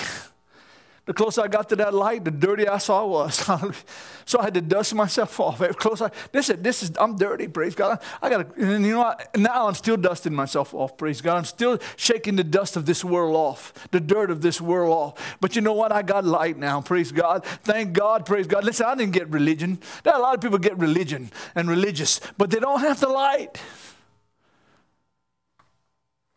The 1.07 1.13
closer 1.13 1.43
I 1.43 1.49
got 1.49 1.69
to 1.69 1.77
that 1.77 1.93
light, 1.93 2.25
the 2.25 2.31
dirtier 2.31 2.71
I 2.71 2.79
saw 2.79 3.03
I 3.03 3.05
was. 3.05 3.35
so 4.25 4.41
I 4.41 4.45
had 4.45 4.55
to 4.55 4.63
dust 4.63 4.95
myself 4.95 5.39
off. 5.39 5.59
The 5.59 5.75
closer, 5.75 6.11
this 6.33 6.49
is, 6.49 6.57
this 6.61 6.83
is, 6.83 6.93
I'm 6.99 7.17
dirty, 7.17 7.47
praise 7.47 7.75
God. 7.75 8.01
I 8.23 8.31
got 8.31 8.57
to, 8.57 8.63
and 8.75 8.87
you 8.87 8.93
know 8.93 9.01
what? 9.01 9.37
Now 9.37 9.69
I'm 9.69 9.75
still 9.75 9.99
dusting 9.99 10.33
myself 10.33 10.73
off, 10.73 10.97
praise 10.97 11.21
God. 11.21 11.37
I'm 11.37 11.45
still 11.45 11.79
shaking 11.97 12.37
the 12.37 12.45
dust 12.45 12.77
of 12.77 12.87
this 12.87 13.05
world 13.05 13.37
off, 13.37 13.75
the 13.91 14.01
dirt 14.01 14.31
of 14.31 14.41
this 14.41 14.63
world 14.63 14.93
off. 14.93 15.37
But 15.41 15.57
you 15.57 15.61
know 15.61 15.75
what? 15.75 15.93
I 15.93 16.01
got 16.01 16.25
light 16.25 16.57
now, 16.57 16.81
praise 16.81 17.13
God. 17.13 17.45
Thank 17.45 17.93
God, 17.93 18.25
praise 18.25 18.47
God. 18.47 18.65
Listen, 18.65 18.87
I 18.87 18.95
didn't 18.95 19.13
get 19.13 19.29
religion. 19.29 19.79
There 20.05 20.15
a 20.15 20.19
lot 20.19 20.35
of 20.35 20.41
people 20.41 20.59
get 20.59 20.79
religion 20.79 21.31
and 21.55 21.69
religious, 21.69 22.19
but 22.39 22.51
they 22.51 22.61
don't 22.61 22.81
have 22.81 23.01
the 23.01 23.09
light. 23.09 23.61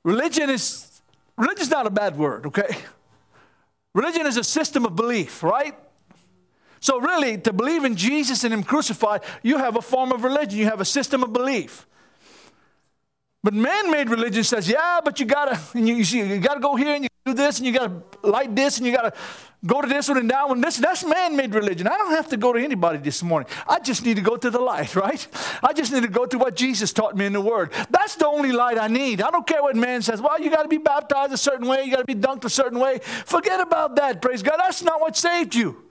Religion 0.04 0.50
is, 0.50 1.02
religion 1.38 1.62
is 1.62 1.70
not 1.70 1.88
a 1.88 1.90
bad 1.90 2.18
word, 2.18 2.48
okay? 2.48 2.78
Religion 3.98 4.28
is 4.28 4.38
a 4.38 4.44
system 4.44 4.86
of 4.86 4.96
belief, 4.96 5.42
right? 5.42 5.76
So, 6.80 7.00
really, 7.00 7.40
to 7.40 7.52
believe 7.52 7.84
in 7.84 7.96
Jesus 7.96 8.44
and 8.44 8.54
Him 8.54 8.62
crucified, 8.62 9.22
you 9.42 9.58
have 9.58 9.76
a 9.76 9.82
form 9.82 10.12
of 10.12 10.24
religion, 10.24 10.60
you 10.60 10.66
have 10.66 10.80
a 10.80 10.86
system 10.86 11.24
of 11.24 11.34
belief. 11.34 11.88
But 13.44 13.56
man 13.56 13.90
made 13.90 14.12
religion 14.12 14.44
says, 14.44 14.70
yeah, 14.70 15.00
but 15.04 15.20
you 15.20 15.26
gotta, 15.26 15.60
you, 15.74 15.96
you, 15.96 16.04
see, 16.04 16.20
you 16.20 16.38
gotta 16.38 16.60
go 16.60 16.76
here 16.76 16.94
and 16.94 17.06
you 17.06 17.10
do 17.26 17.34
this 17.34 17.58
and 17.58 17.66
you 17.66 17.74
gotta 17.74 18.04
light 18.22 18.56
this 18.56 18.78
and 18.78 18.86
you 18.86 18.94
gotta 18.94 19.14
go 19.66 19.82
to 19.82 19.88
this 19.88 20.08
one 20.08 20.18
and 20.18 20.30
that 20.30 20.48
one. 20.48 20.62
This, 20.62 20.78
that's 20.78 21.04
man 21.04 21.36
made 21.36 21.54
religion. 21.54 21.88
I 21.88 21.98
don't 21.98 22.12
have 22.12 22.30
to 22.30 22.38
go 22.38 22.54
to 22.54 22.60
anybody 22.64 23.00
this 23.00 23.24
morning. 23.24 23.50
I 23.68 23.80
just 23.80 24.06
need 24.06 24.16
to 24.18 24.22
go 24.22 24.38
to 24.38 24.50
the 24.50 24.60
light, 24.60 24.96
right? 24.96 25.28
I 25.64 25.74
just 25.74 25.92
need 25.92 26.04
to 26.04 26.10
go 26.10 26.26
to 26.26 26.38
what 26.38 26.56
Jesus 26.56 26.94
taught 26.94 27.16
me 27.16 27.26
in 27.26 27.34
the 27.34 27.42
Word. 27.42 27.72
That's 27.90 28.16
the 28.16 28.28
only 28.28 28.52
light 28.52 28.78
I 28.78 28.88
need. 28.88 29.22
I 29.22 29.32
don't 29.32 29.48
care 29.48 29.62
what 29.62 29.76
man 29.76 30.02
says. 30.02 30.22
Well, 30.22 30.40
you 30.40 30.50
got 30.50 30.64
to 30.64 30.70
be 30.70 30.78
baptized 30.78 31.34
a 31.34 31.38
certain 31.38 31.68
way, 31.68 31.84
you 31.84 31.92
got 31.92 32.06
to 32.06 32.06
be 32.06 32.16
dunked 32.16 32.46
a 32.46 32.50
certain 32.50 32.80
way. 32.80 33.00
Forget 33.00 33.60
about 33.60 33.96
that, 33.96 34.22
praise 34.22 34.44
God. 34.44 34.58
That's 34.60 34.84
not 34.84 35.02
what 35.02 35.18
saved 35.18 35.56
you. 35.56 35.84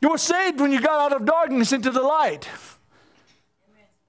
You 0.00 0.10
were 0.10 0.18
saved 0.18 0.60
when 0.60 0.72
you 0.72 0.80
got 0.80 1.12
out 1.12 1.20
of 1.20 1.26
darkness 1.26 1.72
into 1.72 1.90
the 1.90 2.02
light. 2.02 2.48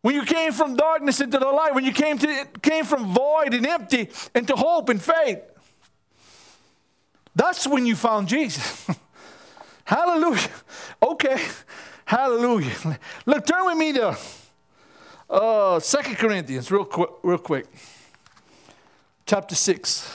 When 0.01 0.15
you 0.15 0.23
came 0.23 0.53
from 0.53 0.75
darkness 0.75 1.19
into 1.19 1.39
the 1.39 1.47
light, 1.47 1.75
when 1.75 1.83
you 1.83 1.91
came, 1.91 2.17
to, 2.19 2.47
came 2.61 2.85
from 2.85 3.13
void 3.13 3.53
and 3.53 3.65
empty 3.65 4.09
into 4.33 4.55
hope 4.55 4.89
and 4.89 5.01
faith. 5.01 5.41
That's 7.35 7.67
when 7.67 7.85
you 7.85 7.95
found 7.95 8.27
Jesus. 8.27 8.87
Hallelujah. 9.85 10.49
Okay. 11.01 11.41
Hallelujah. 12.05 12.99
Look, 13.25 13.45
turn 13.45 13.65
with 13.65 13.77
me 13.77 13.93
to 13.93 14.17
uh, 15.29 15.79
2 15.79 16.15
Corinthians, 16.15 16.71
real 16.71 16.85
quick, 16.85 17.09
real 17.21 17.37
quick. 17.37 17.67
Chapter 19.25 19.53
6. 19.53 20.11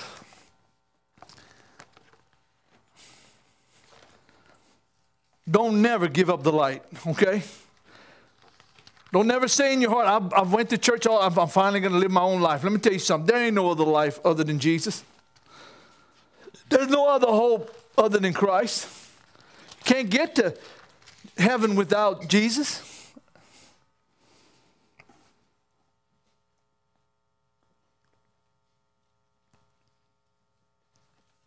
Don't 5.48 5.80
never 5.82 6.08
give 6.08 6.30
up 6.30 6.42
the 6.42 6.52
light, 6.52 6.82
okay? 7.06 7.42
Don't 9.12 9.28
never 9.28 9.46
say 9.46 9.72
in 9.72 9.80
your 9.80 9.90
heart, 9.90 10.06
I've, 10.06 10.32
I've 10.32 10.52
went 10.52 10.70
to 10.70 10.78
church, 10.78 11.06
all, 11.06 11.20
I'm, 11.20 11.38
I'm 11.38 11.46
finally 11.46 11.78
going 11.78 11.92
to 11.92 11.98
live 11.98 12.10
my 12.10 12.22
own 12.22 12.40
life. 12.40 12.64
Let 12.64 12.72
me 12.72 12.78
tell 12.78 12.92
you 12.92 12.98
something. 12.98 13.26
There 13.26 13.44
ain't 13.44 13.54
no 13.54 13.70
other 13.70 13.84
life 13.84 14.18
other 14.24 14.42
than 14.42 14.58
Jesus. 14.58 15.04
There's 16.68 16.88
no 16.88 17.08
other 17.08 17.26
hope 17.26 17.74
other 17.96 18.18
than 18.18 18.32
Christ. 18.32 18.88
Can't 19.84 20.10
get 20.10 20.34
to 20.36 20.56
heaven 21.36 21.76
without 21.76 22.28
Jesus. 22.28 22.82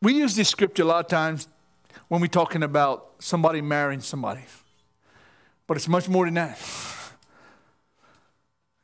We 0.02 0.14
use 0.14 0.36
this 0.36 0.50
scripture 0.50 0.84
a 0.84 0.86
lot 0.86 1.06
of 1.06 1.08
times 1.08 1.48
when 2.08 2.22
we're 2.22 2.28
talking 2.28 2.64
about 2.64 3.14
somebody 3.20 3.62
marrying 3.62 4.02
somebody. 4.02 4.44
But 5.66 5.78
it's 5.78 5.88
much 5.88 6.08
more 6.08 6.26
than 6.26 6.36
that. 6.36 6.60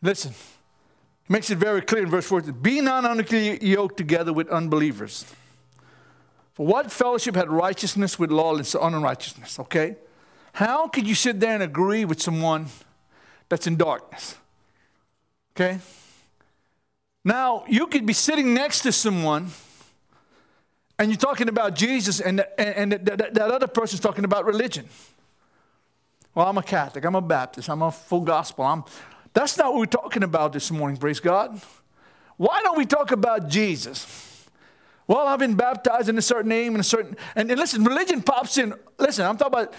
Listen, 0.02 0.32
it 0.32 1.30
makes 1.30 1.50
it 1.50 1.58
very 1.58 1.82
clear 1.82 2.04
in 2.04 2.10
verse 2.10 2.25
14 2.25 2.52
Be 2.54 2.82
not 2.82 3.06
unequally 3.06 3.63
yoked 3.66 3.96
together 3.96 4.34
with 4.34 4.50
unbelievers. 4.50 5.25
For 6.53 6.65
what 6.65 6.91
fellowship 6.91 7.36
had 7.36 7.50
righteousness 7.50 8.19
with 8.19 8.31
lawlessness 8.31 8.75
or 8.75 8.88
unrighteousness? 8.88 9.60
Okay? 9.60 9.95
How 10.53 10.88
could 10.88 11.07
you 11.07 11.15
sit 11.15 11.39
there 11.39 11.53
and 11.53 11.63
agree 11.63 12.05
with 12.05 12.22
someone 12.22 12.67
that's 13.50 13.65
in 13.65 13.75
darkness? 13.75 14.36
Okay? 15.55 15.79
Now, 17.25 17.63
you 17.67 17.88
could 17.88 18.05
be 18.05 18.13
sitting 18.13 18.53
next 18.53 18.81
to 18.81 18.91
someone 18.91 19.50
and 21.00 21.10
you're 21.10 21.17
talking 21.17 21.50
about 21.50 21.75
Jesus, 21.75 22.19
and, 22.19 22.45
and, 22.57 22.93
and 22.93 23.05
that, 23.05 23.33
that 23.33 23.51
other 23.51 23.67
person's 23.67 24.00
talking 24.00 24.25
about 24.25 24.45
religion. 24.45 24.88
Well, 26.36 26.48
I'm 26.48 26.57
a 26.57 26.63
Catholic, 26.63 27.03
I'm 27.03 27.15
a 27.15 27.22
Baptist, 27.22 27.69
I'm 27.69 27.81
a 27.81 27.91
full 27.91 28.22
gospel. 28.22 28.63
I'm, 28.63 28.83
that's 29.33 29.57
not 29.57 29.74
what 29.74 29.79
we're 29.79 29.86
talking 29.86 30.24
about 30.24 30.53
this 30.53 30.69
morning, 30.69 30.98
praise 30.98 31.19
God. 31.19 31.60
Why 32.38 32.62
don't 32.63 32.77
we 32.77 32.86
talk 32.86 33.12
about 33.12 33.50
Jesus? 33.50 34.33
Well, 35.07 35.27
I've 35.27 35.39
been 35.39 35.55
baptized 35.55 36.10
in 36.10 36.17
a 36.17 36.22
certain 36.22 36.50
name 36.50 36.74
and 36.74 36.81
a 36.81 36.83
certain, 36.83 37.17
and, 37.36 37.50
and 37.50 37.60
listen, 37.60 37.83
religion 37.83 38.22
pops 38.22 38.57
in. 38.57 38.74
Listen, 38.98 39.25
I'm 39.25 39.38
talking 39.38 39.53
about, 39.53 39.74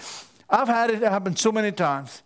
I've 0.49 0.67
had 0.67 0.91
it 0.91 1.01
happen 1.01 1.35
so 1.35 1.51
many 1.51 1.71
times. 1.71 2.21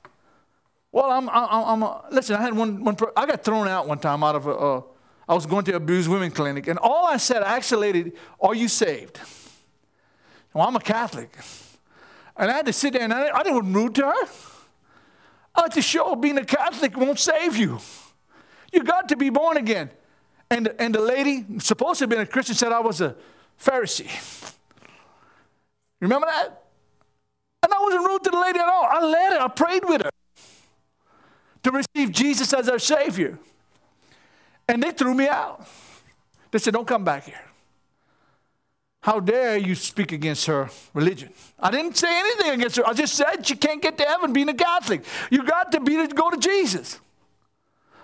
Well, 0.91 1.09
I'm, 1.09 1.29
I'm, 1.29 1.47
I'm 1.49 1.83
a, 1.83 2.05
listen, 2.11 2.35
I 2.35 2.41
had 2.41 2.53
one, 2.53 2.83
one, 2.83 2.97
I 3.15 3.25
got 3.25 3.43
thrown 3.43 3.67
out 3.67 3.87
one 3.87 3.99
time 3.99 4.23
out 4.23 4.35
of 4.35 4.47
a, 4.47 4.51
uh, 4.51 4.81
was 5.27 5.45
going 5.45 5.63
to 5.65 5.75
abused 5.75 6.09
women 6.09 6.31
clinic, 6.31 6.67
and 6.67 6.79
all 6.79 7.05
I 7.05 7.17
said, 7.17 7.43
I 7.43 7.55
actually, 7.55 8.11
are 8.41 8.55
you 8.55 8.67
saved? 8.67 9.19
Well, 10.53 10.67
I'm 10.67 10.75
a 10.75 10.79
Catholic. 10.81 11.37
And 12.35 12.49
I 12.49 12.55
had 12.55 12.65
to 12.65 12.73
sit 12.73 12.93
there, 12.93 13.03
and 13.03 13.13
I, 13.13 13.23
didn't. 13.23 13.35
I 13.35 13.43
didn't 13.43 13.53
want 13.55 13.75
rude 13.75 13.95
to 13.95 14.05
her. 14.05 14.27
I 15.55 15.61
had 15.63 15.73
to 15.73 15.81
show 15.81 16.15
being 16.15 16.37
a 16.37 16.45
Catholic 16.45 16.97
won't 16.97 17.19
save 17.19 17.57
you. 17.57 17.79
You 18.71 18.83
got 18.83 19.09
to 19.09 19.17
be 19.17 19.29
born 19.29 19.57
again. 19.57 19.89
And, 20.51 20.73
and 20.79 20.95
the 20.95 21.01
lady, 21.01 21.45
supposed 21.59 21.99
to 21.99 22.03
have 22.03 22.09
been 22.09 22.21
a 22.21 22.25
Christian, 22.25 22.55
said 22.55 22.71
I 22.71 22.79
was 22.79 23.01
a 23.01 23.15
Pharisee. 23.61 24.55
Remember 25.99 26.27
that? 26.27 26.63
And 27.61 27.73
I 27.73 27.77
wasn't 27.79 28.07
rude 28.07 28.23
to 28.23 28.31
the 28.31 28.39
lady 28.39 28.59
at 28.59 28.67
all. 28.67 28.87
I 28.89 29.05
led 29.05 29.33
her, 29.33 29.41
I 29.41 29.47
prayed 29.49 29.83
with 29.85 30.01
her 30.01 30.09
to 31.63 31.71
receive 31.71 32.11
Jesus 32.11 32.53
as 32.53 32.69
our 32.69 32.79
Savior. 32.79 33.37
And 34.67 34.81
they 34.81 34.91
threw 34.91 35.13
me 35.13 35.27
out. 35.27 35.67
They 36.51 36.59
said, 36.59 36.73
Don't 36.73 36.87
come 36.87 37.03
back 37.03 37.25
here. 37.25 37.41
How 39.01 39.19
dare 39.19 39.57
you 39.57 39.75
speak 39.75 40.11
against 40.11 40.45
her 40.47 40.69
religion? 40.93 41.29
I 41.59 41.71
didn't 41.71 41.95
say 41.95 42.19
anything 42.19 42.51
against 42.51 42.75
her. 42.77 42.87
I 42.87 42.93
just 42.93 43.15
said 43.15 43.45
she 43.45 43.55
can't 43.55 43.81
get 43.81 43.97
to 43.97 44.03
heaven 44.03 44.33
being 44.33 44.49
a 44.49 44.53
Catholic. 44.53 45.03
You 45.29 45.43
got 45.43 45.71
to 45.71 45.79
be 45.79 45.95
to 45.95 46.07
go 46.07 46.29
to 46.29 46.37
Jesus. 46.37 46.99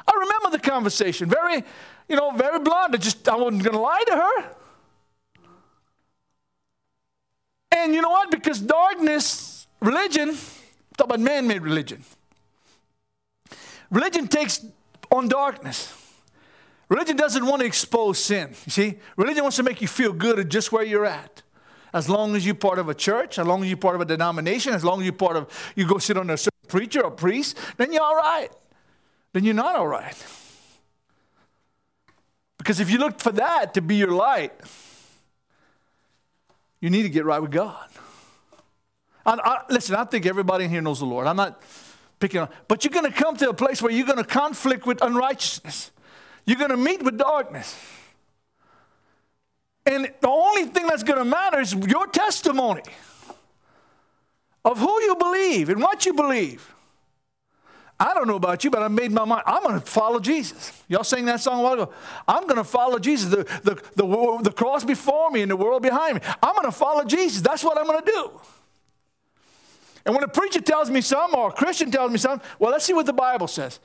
I 0.08 0.14
remember 0.14 0.50
the 0.52 0.60
conversation. 0.60 1.30
Very, 1.30 1.64
you 2.08 2.16
know, 2.16 2.32
very 2.32 2.60
blunt. 2.60 2.94
I 2.94 2.98
just 2.98 3.28
I 3.28 3.36
wasn't 3.36 3.64
gonna 3.64 3.82
lie 3.82 4.04
to 4.08 4.16
her. 4.16 4.56
And 7.76 7.94
you 7.94 8.02
know 8.02 8.10
what? 8.10 8.32
Because 8.32 8.60
darkness, 8.60 9.68
religion, 9.82 10.38
talk 10.98 11.08
about 11.08 11.20
man-made 11.20 11.62
religion. 11.62 12.04
Religion 13.92 14.28
takes 14.28 14.66
on 15.12 15.28
darkness. 15.28 15.94
Religion 16.90 17.16
doesn't 17.16 17.46
want 17.46 17.62
to 17.62 17.66
expose 17.66 18.20
sin. 18.20 18.50
You 18.66 18.72
see, 18.72 18.96
religion 19.18 19.44
wants 19.44 19.58
to 19.58 19.64
make 19.64 19.82
you 19.82 19.88
feel 19.88 20.14
good 20.14 20.40
at 20.40 20.50
just 20.50 20.72
where 20.72 20.84
you're 20.84 21.06
at. 21.06 21.42
As 21.94 22.10
long 22.10 22.36
as 22.36 22.46
you're 22.46 22.56
part 22.56 22.78
of 22.78 22.90
a 22.90 22.94
church, 22.94 23.40
as 23.40 23.48
long 23.48 23.64
as 23.64 23.70
you're 23.70 23.78
part 23.78 23.96
of 23.96 24.02
a 24.02 24.06
denomination, 24.06 24.74
as 24.74 24.84
long 24.84 25.00
as 25.00 25.06
you're 25.06 25.14
part 25.14 25.38
of, 25.38 25.74
you 25.76 25.88
go 25.88 25.98
sit 25.98 26.18
on 26.18 26.30
a 26.30 26.38
certain 26.38 26.68
preacher 26.68 27.02
or 27.02 27.12
priest, 27.12 27.58
then 27.78 27.92
you're 27.92 28.04
all 28.04 28.16
right. 28.16 28.50
Then 29.36 29.44
you're 29.44 29.54
not 29.54 29.76
all 29.76 29.86
right. 29.86 30.16
Because 32.58 32.80
if 32.80 32.90
you 32.90 32.98
look 33.00 33.20
for 33.20 33.34
that 33.34 33.74
to 33.74 33.82
be 33.82 33.98
your 33.98 34.12
light, 34.12 34.54
you 36.80 36.90
need 36.90 37.04
to 37.04 37.10
get 37.10 37.26
right 37.26 37.42
with 37.42 37.52
God. 37.52 37.86
I, 39.26 39.34
I, 39.34 39.64
listen, 39.70 39.94
I 39.96 40.06
think 40.06 40.26
everybody 40.26 40.64
in 40.64 40.70
here 40.70 40.82
knows 40.82 41.00
the 41.00 41.06
Lord. 41.06 41.28
I'm 41.28 41.36
not 41.36 41.62
picking 42.18 42.40
on, 42.40 42.50
but 42.70 42.86
you're 42.86 42.94
going 42.94 43.12
to 43.12 43.12
come 43.12 43.36
to 43.36 43.50
a 43.50 43.54
place 43.54 43.82
where 43.82 43.92
you're 43.92 44.06
going 44.06 44.20
to 44.20 44.24
conflict 44.24 44.86
with 44.86 45.02
unrighteousness. 45.02 45.92
You're 46.46 46.58
going 46.58 46.72
to 46.72 46.78
meet 46.78 47.04
with 47.04 47.18
darkness. 47.18 47.78
And 49.86 50.10
the 50.22 50.30
only 50.30 50.64
thing 50.68 50.88
that's 50.88 51.04
going 51.04 51.20
to 51.20 51.26
matter 51.26 51.60
is 51.60 51.74
your 51.74 52.08
testimony 52.08 52.84
of 54.64 54.80
who 54.80 55.02
you 55.02 55.18
believe 55.18 55.68
and 55.68 55.82
what 55.82 56.06
you 56.06 56.14
believe. 56.14 56.74
I 58.00 58.14
don't 58.14 58.28
know 58.28 58.36
about 58.36 58.64
you, 58.64 58.70
but 58.70 58.84
I 58.84 58.90
made 58.90 59.12
my 59.12 59.24
mind. 59.24 59.44
I'm 59.46 59.64
going 59.64 59.80
to 59.80 59.86
follow 59.86 60.20
Jesus. 60.20 60.84
Y'all 60.90 61.06
sang 61.06 61.26
that 61.26 61.40
song 61.40 61.62
a 61.62 61.64
while 61.64 61.74
ago. 61.74 61.94
I'm 62.28 62.44
going 62.44 62.58
to 62.58 62.66
follow 62.66 63.00
Jesus. 63.00 63.30
The, 63.30 63.44
the, 63.64 63.82
the, 63.96 64.40
the 64.44 64.52
cross 64.52 64.84
before 64.84 65.32
me 65.32 65.42
and 65.42 65.50
the 65.50 65.56
world 65.56 65.82
behind 65.82 66.16
me. 66.16 66.22
I'm 66.44 66.56
going 66.56 66.66
to 66.66 66.74
follow 66.74 67.06
Jesus. 67.06 67.42
That's 67.42 67.64
what 67.64 67.78
I'm 67.78 67.86
going 67.86 68.04
to 68.04 68.12
do. 68.12 68.42
And 70.06 70.14
when 70.14 70.24
a 70.24 70.28
preacher 70.28 70.60
tells 70.60 70.90
me 70.90 71.00
something 71.02 71.40
or 71.40 71.50
a 71.50 71.54
Christian 71.54 71.90
tells 71.90 72.12
me 72.12 72.18
something, 72.18 72.48
well, 72.60 72.72
let's 72.72 72.86
see 72.86 72.94
what 72.94 73.06
the 73.06 73.14
Bible 73.14 73.48
says. 73.48 73.80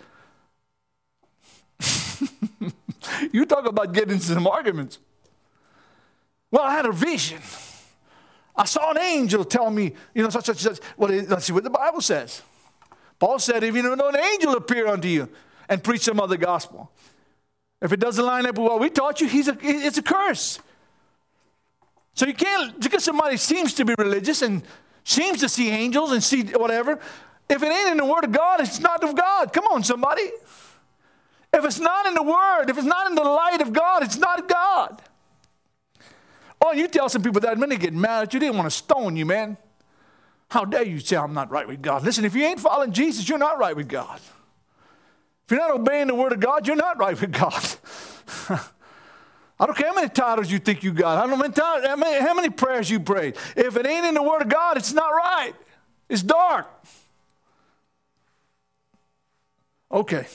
you 3.33 3.47
talk 3.47 3.67
about 3.67 3.95
getting 3.95 4.15
into 4.15 4.25
some 4.27 4.47
arguments. 4.47 4.99
Well, 6.51 6.65
I 6.65 6.73
had 6.73 6.85
a 6.85 6.93
vision. 6.93 7.41
I 8.57 8.65
saw 8.65 8.91
an 8.91 8.99
angel 8.99 9.45
tell 9.45 9.71
me, 9.71 9.93
you 10.15 10.23
know, 10.23 10.29
such 10.29 10.47
such 10.47 10.59
such. 10.59 10.81
Well, 10.97 11.11
let's 11.11 11.47
see 11.47 11.53
what 11.53 11.65
the 11.65 11.71
Bible 11.71 12.01
says. 12.01 12.43
Paul 13.21 13.39
said, 13.39 13.63
if 13.63 13.77
you 13.77 13.83
know 13.83 14.09
an 14.09 14.17
angel 14.17 14.57
appear 14.57 14.89
unto 14.89 15.07
you 15.07 15.29
and 15.69 15.85
preach 15.85 16.03
some 16.03 16.19
other 16.19 16.39
gospel, 16.39 16.91
if 17.81 17.93
it 17.93 18.01
doesn't 18.01 18.25
line 18.25 18.47
up 18.47 18.59
with 18.59 18.67
what 18.67 18.81
we 18.81 18.91
taught 18.91 19.21
you, 19.21 19.29
he's 19.29 19.47
a, 19.47 19.57
it's 19.63 19.99
a 19.99 20.03
curse. 20.03 20.59
So 22.15 22.27
you 22.27 22.35
can't, 22.35 22.81
because 22.81 23.05
somebody 23.05 23.37
seems 23.37 23.75
to 23.75 23.85
be 23.85 23.95
religious 23.97 24.43
and 24.43 24.63
seems 25.05 25.41
to 25.41 25.49
see 25.49 25.69
angels 25.69 26.13
and 26.13 26.25
see 26.25 26.43
whatever, 26.45 26.99
if 27.49 27.63
it 27.63 27.67
ain't 27.67 27.91
in 27.93 27.97
the 27.99 28.05
Word 28.05 28.25
of 28.25 28.33
God, 28.33 28.61
it's 28.61 28.81
not 28.81 29.05
of 29.05 29.15
God. 29.15 29.53
Come 29.53 29.65
on, 29.67 29.85
somebody. 29.85 30.23
If 31.53 31.65
it's 31.65 31.81
not 31.81 32.07
in 32.07 32.15
the 32.15 32.23
Word, 32.23 32.71
if 32.71 32.79
it's 32.79 32.87
not 32.87 33.09
in 33.09 33.15
the 33.15 33.25
light 33.25 33.61
of 33.61 33.73
God, 33.73 34.03
it's 34.03 34.19
not 34.19 34.49
God. 34.49 35.03
Oh, 36.63 36.73
you 36.73 36.89
tell 36.89 37.09
some 37.09 37.23
people 37.23 37.41
that, 37.41 37.59
man, 37.59 37.69
they 37.69 37.77
get 37.77 37.93
mad 37.93 38.23
at 38.25 38.35
you. 38.35 38.41
They 38.41 38.51
want 38.51 38.67
to 38.67 38.71
stone 38.71 39.17
you, 39.17 39.27
man. 39.27 39.57
How 40.51 40.65
dare 40.65 40.83
you 40.83 40.99
say 40.99 41.17
I'm 41.17 41.33
not 41.33 41.51
right 41.51 41.67
with 41.67 41.81
God? 41.81 42.05
Listen, 42.05 42.25
if 42.25 42.35
you 42.35 42.45
ain't 42.45 42.61
following 42.61 42.93
Jesus, 42.93 43.29
you're 43.29 43.39
not 43.39 43.59
right 43.59 43.75
with 43.75 43.89
God. 43.89 44.21
If 45.45 45.53
you're 45.53 45.61
not 45.61 45.71
obeying 45.71 46.09
the 46.09 46.15
word 46.15 46.33
of 46.33 46.41
God, 46.41 46.67
you're 46.67 46.77
not 46.77 46.99
right 46.99 47.19
with 47.19 47.33
God. 47.33 47.65
I 49.61 49.67
don't 49.67 49.77
care 49.77 49.89
how 49.89 49.95
many 49.95 50.09
titles 50.09 50.51
you 50.51 50.59
think 50.59 50.83
you 50.83 50.93
got. 50.93 51.19
I 51.19 51.27
don't 51.27 51.39
know 51.39 51.83
how 51.87 51.97
many, 51.97 52.21
how 52.21 52.35
many 52.35 52.51
prayers 52.51 52.91
you 52.91 52.99
prayed. 52.99 53.37
If 53.57 53.77
it 53.77 53.87
ain't 53.87 54.07
in 54.07 54.15
the 54.15 54.23
word 54.23 54.43
of 54.43 54.49
God, 54.49 54.77
it's 54.77 54.93
not 54.93 55.11
right. 55.11 55.53
It's 56.09 56.23
dark. 56.23 56.69
Okay. 59.93 60.27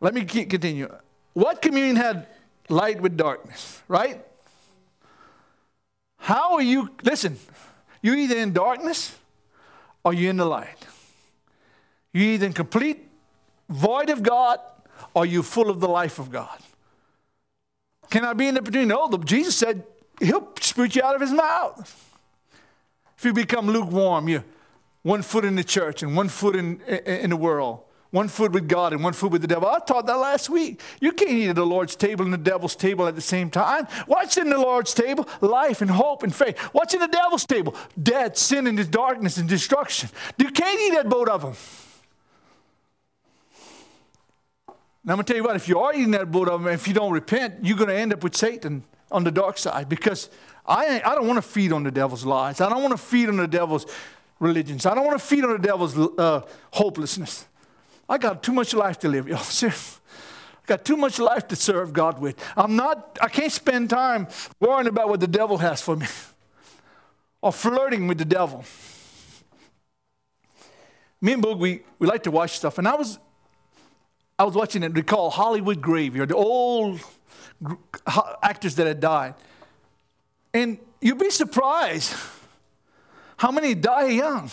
Let 0.00 0.12
me 0.12 0.24
continue. 0.24 0.94
What 1.32 1.62
communion 1.62 1.96
had 1.96 2.26
light 2.68 3.00
with 3.00 3.16
darkness, 3.16 3.80
right? 3.88 4.24
How 6.18 6.54
are 6.54 6.62
you, 6.62 6.90
listen, 7.02 7.38
you're 8.02 8.16
either 8.16 8.36
in 8.36 8.52
darkness 8.52 9.16
or 10.04 10.14
you're 10.14 10.30
in 10.30 10.36
the 10.36 10.46
light. 10.46 10.86
You're 12.12 12.32
either 12.32 12.46
in 12.46 12.52
complete 12.52 13.08
void 13.68 14.10
of 14.10 14.22
God 14.22 14.60
or 15.14 15.26
you're 15.26 15.42
full 15.42 15.70
of 15.70 15.80
the 15.80 15.88
life 15.88 16.18
of 16.18 16.30
God. 16.30 16.58
Can 18.10 18.24
I 18.24 18.32
be 18.32 18.48
in 18.48 18.54
the 18.54 18.62
between? 18.62 18.88
No, 18.88 19.10
Jesus 19.18 19.56
said 19.56 19.84
he'll 20.20 20.48
spit 20.60 20.96
you 20.96 21.02
out 21.02 21.14
of 21.14 21.20
his 21.20 21.32
mouth. 21.32 22.20
If 23.16 23.24
you 23.24 23.32
become 23.32 23.66
lukewarm, 23.66 24.28
you're 24.28 24.44
one 25.02 25.22
foot 25.22 25.44
in 25.44 25.56
the 25.56 25.64
church 25.64 26.02
and 26.02 26.16
one 26.16 26.28
foot 26.28 26.56
in, 26.56 26.80
in, 26.82 26.98
in 26.98 27.30
the 27.30 27.36
world. 27.36 27.80
One 28.10 28.28
foot 28.28 28.52
with 28.52 28.68
God 28.68 28.94
and 28.94 29.04
one 29.04 29.12
foot 29.12 29.32
with 29.32 29.42
the 29.42 29.48
devil. 29.48 29.68
I 29.68 29.80
taught 29.80 30.06
that 30.06 30.16
last 30.16 30.48
week. 30.48 30.80
You 30.98 31.12
can't 31.12 31.30
eat 31.30 31.48
at 31.50 31.56
the 31.56 31.66
Lord's 31.66 31.94
table 31.94 32.24
and 32.24 32.32
the 32.32 32.38
devil's 32.38 32.74
table 32.74 33.06
at 33.06 33.14
the 33.14 33.20
same 33.20 33.50
time. 33.50 33.86
What's 34.06 34.38
in 34.38 34.48
the 34.48 34.56
Lord's 34.56 34.94
table? 34.94 35.28
Life 35.42 35.82
and 35.82 35.90
hope 35.90 36.22
and 36.22 36.34
faith. 36.34 36.58
What's 36.72 36.94
in 36.94 37.00
the 37.00 37.08
devil's 37.08 37.44
table? 37.44 37.74
Death, 38.02 38.38
sin, 38.38 38.66
and 38.66 38.90
darkness 38.90 39.36
and 39.36 39.46
destruction. 39.46 40.08
You 40.38 40.50
can't 40.50 40.80
eat 40.80 40.98
at 40.98 41.08
both 41.08 41.28
of 41.28 41.42
them. 41.42 41.54
Now, 45.04 45.12
I'm 45.12 45.16
going 45.16 45.24
to 45.26 45.32
tell 45.32 45.36
you 45.36 45.44
what, 45.44 45.56
if 45.56 45.68
you 45.68 45.78
are 45.78 45.94
eating 45.94 46.10
that 46.12 46.30
both 46.30 46.48
of 46.48 46.62
them, 46.62 46.72
if 46.72 46.88
you 46.88 46.94
don't 46.94 47.12
repent, 47.12 47.56
you're 47.62 47.76
going 47.76 47.88
to 47.88 47.96
end 47.96 48.14
up 48.14 48.22
with 48.22 48.36
Satan 48.36 48.84
on 49.10 49.24
the 49.24 49.30
dark 49.30 49.58
side 49.58 49.88
because 49.88 50.30
I, 50.66 51.02
I 51.04 51.14
don't 51.14 51.26
want 51.26 51.42
to 51.42 51.48
feed 51.48 51.72
on 51.72 51.82
the 51.82 51.90
devil's 51.90 52.24
lies. 52.24 52.60
I 52.60 52.68
don't 52.68 52.82
want 52.82 52.92
to 52.92 53.02
feed 53.02 53.28
on 53.28 53.36
the 53.36 53.48
devil's 53.48 53.86
religions. 54.40 54.86
I 54.86 54.94
don't 54.94 55.06
want 55.06 55.18
to 55.18 55.24
feed 55.26 55.44
on 55.44 55.52
the 55.52 55.58
devil's 55.58 55.96
uh, 55.96 56.42
hopelessness. 56.72 57.46
I 58.08 58.18
got 58.18 58.42
too 58.42 58.52
much 58.52 58.72
life 58.72 58.98
to 59.00 59.08
live, 59.08 59.28
y'all. 59.28 59.38
I 59.62 60.66
got 60.66 60.84
too 60.84 60.96
much 60.96 61.18
life 61.18 61.48
to 61.48 61.56
serve 61.56 61.92
God 61.92 62.20
with. 62.20 62.42
I'm 62.56 62.76
not, 62.76 63.18
I 63.20 63.28
can't 63.28 63.52
spend 63.52 63.90
time 63.90 64.28
worrying 64.60 64.86
about 64.86 65.08
what 65.08 65.20
the 65.20 65.26
devil 65.26 65.58
has 65.58 65.82
for 65.82 65.96
me 65.96 66.06
or 67.42 67.52
flirting 67.52 68.06
with 68.06 68.18
the 68.18 68.24
devil. 68.24 68.64
Me 71.20 71.32
and 71.32 71.42
Boog, 71.42 71.58
we, 71.58 71.82
we 71.98 72.06
like 72.06 72.22
to 72.22 72.30
watch 72.30 72.56
stuff. 72.56 72.78
And 72.78 72.86
I 72.86 72.94
was, 72.94 73.18
I 74.38 74.44
was 74.44 74.54
watching 74.54 74.82
it, 74.82 74.92
recall 74.94 75.30
Hollywood 75.30 75.80
Graveyard, 75.80 76.28
the 76.28 76.36
old 76.36 77.00
actors 78.42 78.76
that 78.76 78.86
had 78.86 79.00
died. 79.00 79.34
And 80.54 80.78
you'd 81.00 81.18
be 81.18 81.30
surprised 81.30 82.14
how 83.36 83.50
many 83.50 83.74
die 83.74 84.08
young. 84.08 84.50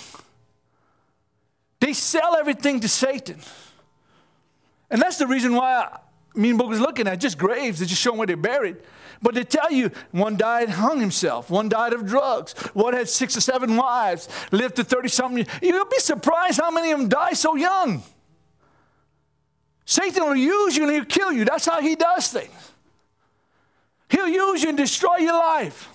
They 1.85 1.93
sell 1.93 2.35
everything 2.35 2.79
to 2.79 2.87
Satan. 2.87 3.39
And 4.89 4.99
that's 4.99 5.19
the 5.19 5.27
reason 5.27 5.53
why 5.53 5.83
I, 5.83 5.99
Boog 6.35 6.73
is 6.73 6.79
looking 6.79 7.07
at 7.07 7.19
just 7.19 7.37
graves. 7.37 7.77
They're 7.77 7.87
just 7.87 8.01
showing 8.01 8.17
where 8.17 8.25
they're 8.25 8.35
buried. 8.35 8.77
But 9.21 9.35
they 9.35 9.43
tell 9.43 9.71
you 9.71 9.91
one 10.09 10.35
died, 10.35 10.69
hung 10.69 10.99
himself. 10.99 11.51
One 11.51 11.69
died 11.69 11.93
of 11.93 12.07
drugs. 12.07 12.53
One 12.73 12.95
had 12.95 13.07
six 13.07 13.37
or 13.37 13.41
seven 13.41 13.77
wives, 13.77 14.27
lived 14.51 14.77
to 14.77 14.83
30 14.83 15.09
something. 15.09 15.45
You'll 15.61 15.85
be 15.85 15.99
surprised 15.99 16.59
how 16.59 16.71
many 16.71 16.89
of 16.89 16.97
them 16.97 17.07
die 17.07 17.33
so 17.33 17.55
young. 17.55 18.01
Satan 19.85 20.23
will 20.23 20.35
use 20.35 20.75
you 20.75 20.85
and 20.85 20.91
he'll 20.91 21.05
kill 21.05 21.31
you. 21.31 21.45
That's 21.45 21.67
how 21.67 21.81
he 21.81 21.95
does 21.95 22.29
things. 22.29 22.71
He'll 24.09 24.27
use 24.27 24.63
you 24.63 24.69
and 24.69 24.77
destroy 24.79 25.17
your 25.17 25.37
life. 25.37 25.87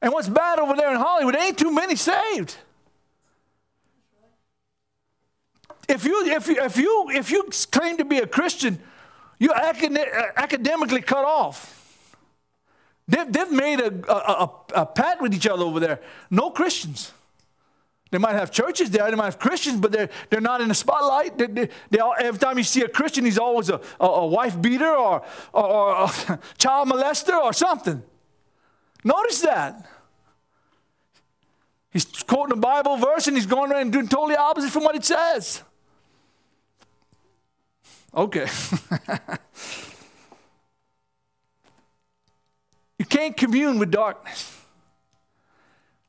And 0.00 0.12
what's 0.12 0.28
bad 0.28 0.60
over 0.60 0.76
there 0.76 0.92
in 0.92 1.00
Hollywood, 1.00 1.34
ain't 1.34 1.58
too 1.58 1.74
many 1.74 1.96
saved. 1.96 2.54
If 5.88 6.04
you, 6.04 6.26
if 6.26 6.48
you, 6.48 6.56
if 6.62 6.76
you, 6.76 7.06
if 7.10 7.30
you 7.30 7.48
claim 7.72 7.96
to 7.96 8.04
be 8.04 8.18
a 8.18 8.26
Christian, 8.26 8.78
you're 9.38 9.56
uh, 9.56 9.72
academically 10.36 11.00
cut 11.00 11.24
off. 11.24 11.74
They've, 13.06 13.32
they've 13.32 13.50
made 13.50 13.80
a, 13.80 14.12
a, 14.12 14.50
a, 14.74 14.86
pact 14.86 15.22
with 15.22 15.32
each 15.32 15.46
other 15.46 15.64
over 15.64 15.80
there. 15.80 16.00
No 16.30 16.50
Christians. 16.50 17.12
They 18.10 18.18
might 18.18 18.34
have 18.34 18.50
churches 18.50 18.90
there, 18.90 19.10
they 19.10 19.16
might 19.16 19.26
have 19.26 19.38
Christians, 19.38 19.80
but 19.80 19.92
they're, 19.92 20.10
they're 20.28 20.40
not 20.40 20.60
in 20.60 20.68
the 20.68 20.74
spotlight. 20.74 21.38
They, 21.38 21.46
they, 21.46 21.68
they 21.90 21.98
all, 21.98 22.14
every 22.18 22.38
time 22.38 22.58
you 22.58 22.64
see 22.64 22.82
a 22.82 22.88
Christian, 22.88 23.24
he's 23.24 23.38
always 23.38 23.70
a, 23.70 23.80
a, 24.00 24.06
a 24.06 24.26
wife 24.26 24.60
beater 24.60 24.94
or, 24.94 25.22
or, 25.52 25.64
or 25.64 26.04
a 26.04 26.38
child 26.58 26.88
molester 26.88 27.34
or 27.34 27.52
something. 27.52 28.02
Notice 29.04 29.40
that. 29.42 29.88
He's 31.90 32.04
quoting 32.04 32.58
a 32.58 32.60
Bible 32.60 32.96
verse 32.98 33.26
and 33.26 33.36
he's 33.36 33.46
going 33.46 33.72
around 33.72 33.82
and 33.82 33.92
doing 33.92 34.08
totally 34.08 34.36
opposite 34.36 34.70
from 34.70 34.84
what 34.84 34.94
it 34.94 35.04
says. 35.04 35.62
Okay. 38.18 38.48
You 42.98 43.04
can't 43.04 43.36
commune 43.36 43.78
with 43.78 43.90
darkness. 43.92 44.60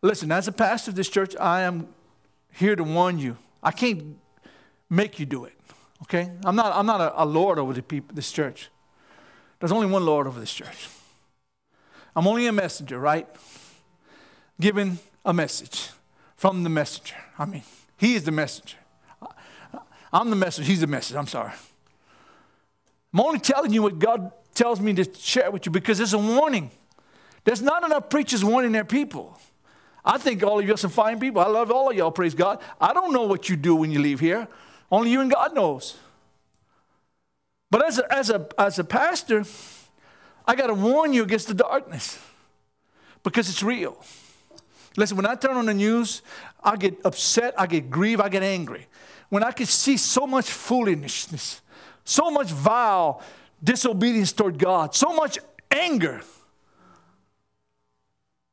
Listen, 0.01 0.31
as 0.31 0.47
a 0.47 0.51
pastor 0.51 0.89
of 0.91 0.95
this 0.95 1.07
church, 1.07 1.35
I 1.39 1.61
am 1.61 1.87
here 2.51 2.75
to 2.75 2.83
warn 2.83 3.19
you. 3.19 3.37
I 3.61 3.71
can't 3.71 4.17
make 4.89 5.19
you 5.19 5.25
do 5.25 5.45
it. 5.45 5.53
Okay? 6.03 6.31
I'm 6.43 6.55
not, 6.55 6.75
I'm 6.75 6.85
not 6.85 6.99
a, 6.99 7.23
a 7.23 7.25
Lord 7.25 7.59
over 7.59 7.73
the 7.73 7.83
people, 7.83 8.15
this 8.15 8.31
church. 8.31 8.69
There's 9.59 9.71
only 9.71 9.85
one 9.85 10.05
Lord 10.05 10.25
over 10.25 10.39
this 10.39 10.53
church. 10.53 10.89
I'm 12.15 12.25
only 12.25 12.47
a 12.47 12.51
messenger, 12.51 12.97
right? 12.97 13.27
Giving 14.59 14.97
a 15.23 15.33
message 15.33 15.89
from 16.35 16.63
the 16.63 16.69
messenger. 16.69 17.15
I 17.37 17.45
mean, 17.45 17.63
he 17.97 18.15
is 18.15 18.23
the 18.23 18.31
messenger. 18.31 18.77
I'm 20.11 20.31
the 20.31 20.35
messenger, 20.35 20.67
he's 20.67 20.81
the 20.81 20.87
message. 20.87 21.15
I'm 21.15 21.27
sorry. 21.27 21.51
I'm 23.13 23.19
only 23.19 23.39
telling 23.39 23.73
you 23.73 23.81
what 23.81 23.99
God 23.99 24.31
tells 24.53 24.79
me 24.79 24.93
to 24.93 25.13
share 25.13 25.51
with 25.51 25.65
you 25.65 25.71
because 25.71 25.99
it's 25.99 26.13
a 26.13 26.17
warning. 26.17 26.71
There's 27.43 27.61
not 27.61 27.83
enough 27.83 28.09
preachers 28.09 28.43
warning 28.43 28.71
their 28.71 28.85
people. 28.85 29.39
I 30.03 30.17
think 30.17 30.43
all 30.43 30.59
of 30.59 30.65
you 30.65 30.73
are 30.73 30.77
some 30.77 30.91
fine 30.91 31.19
people. 31.19 31.41
I 31.41 31.47
love 31.47 31.71
all 31.71 31.89
of 31.89 31.95
y'all, 31.95 32.11
praise 32.11 32.33
God. 32.33 32.59
I 32.79 32.93
don't 32.93 33.13
know 33.13 33.23
what 33.23 33.49
you 33.49 33.55
do 33.55 33.75
when 33.75 33.91
you 33.91 33.99
leave 33.99 34.19
here. 34.19 34.47
Only 34.91 35.11
you 35.11 35.21
and 35.21 35.31
God 35.31 35.53
knows. 35.53 35.97
But 37.71 37.85
as 37.85 37.99
a, 37.99 38.13
as 38.13 38.29
a, 38.29 38.47
as 38.57 38.79
a 38.79 38.83
pastor, 38.83 39.43
I 40.47 40.55
got 40.55 40.67
to 40.67 40.73
warn 40.73 41.13
you 41.13 41.23
against 41.23 41.47
the 41.47 41.53
darkness 41.53 42.17
because 43.23 43.49
it's 43.49 43.61
real. 43.61 44.03
Listen, 44.97 45.15
when 45.17 45.25
I 45.25 45.35
turn 45.35 45.55
on 45.55 45.67
the 45.67 45.73
news, 45.73 46.21
I 46.63 46.75
get 46.75 46.99
upset, 47.05 47.53
I 47.57 47.67
get 47.67 47.89
grieved, 47.89 48.21
I 48.21 48.29
get 48.29 48.41
angry. 48.41 48.87
When 49.29 49.43
I 49.43 49.51
can 49.51 49.67
see 49.67 49.97
so 49.97 50.25
much 50.25 50.49
foolishness, 50.49 51.61
so 52.09 52.31
much 52.31 52.51
vile 52.51 53.21
disobedience 53.63 54.31
toward 54.31 54.57
God, 54.57 54.95
so 54.95 55.13
much 55.13 55.37
anger 55.69 56.21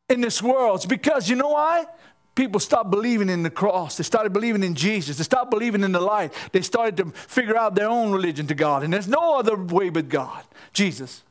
in 0.08 0.20
this 0.20 0.42
world, 0.42 0.76
it's 0.76 0.86
because 0.86 1.28
you 1.28 1.36
know 1.36 1.48
why? 1.48 1.86
People 2.34 2.60
stopped 2.60 2.90
believing 2.90 3.30
in 3.30 3.42
the 3.42 3.50
cross. 3.50 3.96
They 3.96 4.04
started 4.04 4.32
believing 4.32 4.62
in 4.62 4.74
Jesus. 4.74 5.16
They 5.16 5.24
stopped 5.24 5.50
believing 5.50 5.82
in 5.82 5.92
the 5.92 6.00
light. 6.00 6.34
They 6.52 6.60
started 6.60 6.96
to 6.98 7.10
figure 7.12 7.56
out 7.56 7.74
their 7.74 7.88
own 7.88 8.12
religion 8.12 8.46
to 8.48 8.54
God. 8.54 8.82
And 8.82 8.92
there's 8.92 9.08
no 9.08 9.38
other 9.38 9.56
way 9.56 9.88
but 9.88 10.10
God, 10.10 10.44
Jesus. 10.74 11.22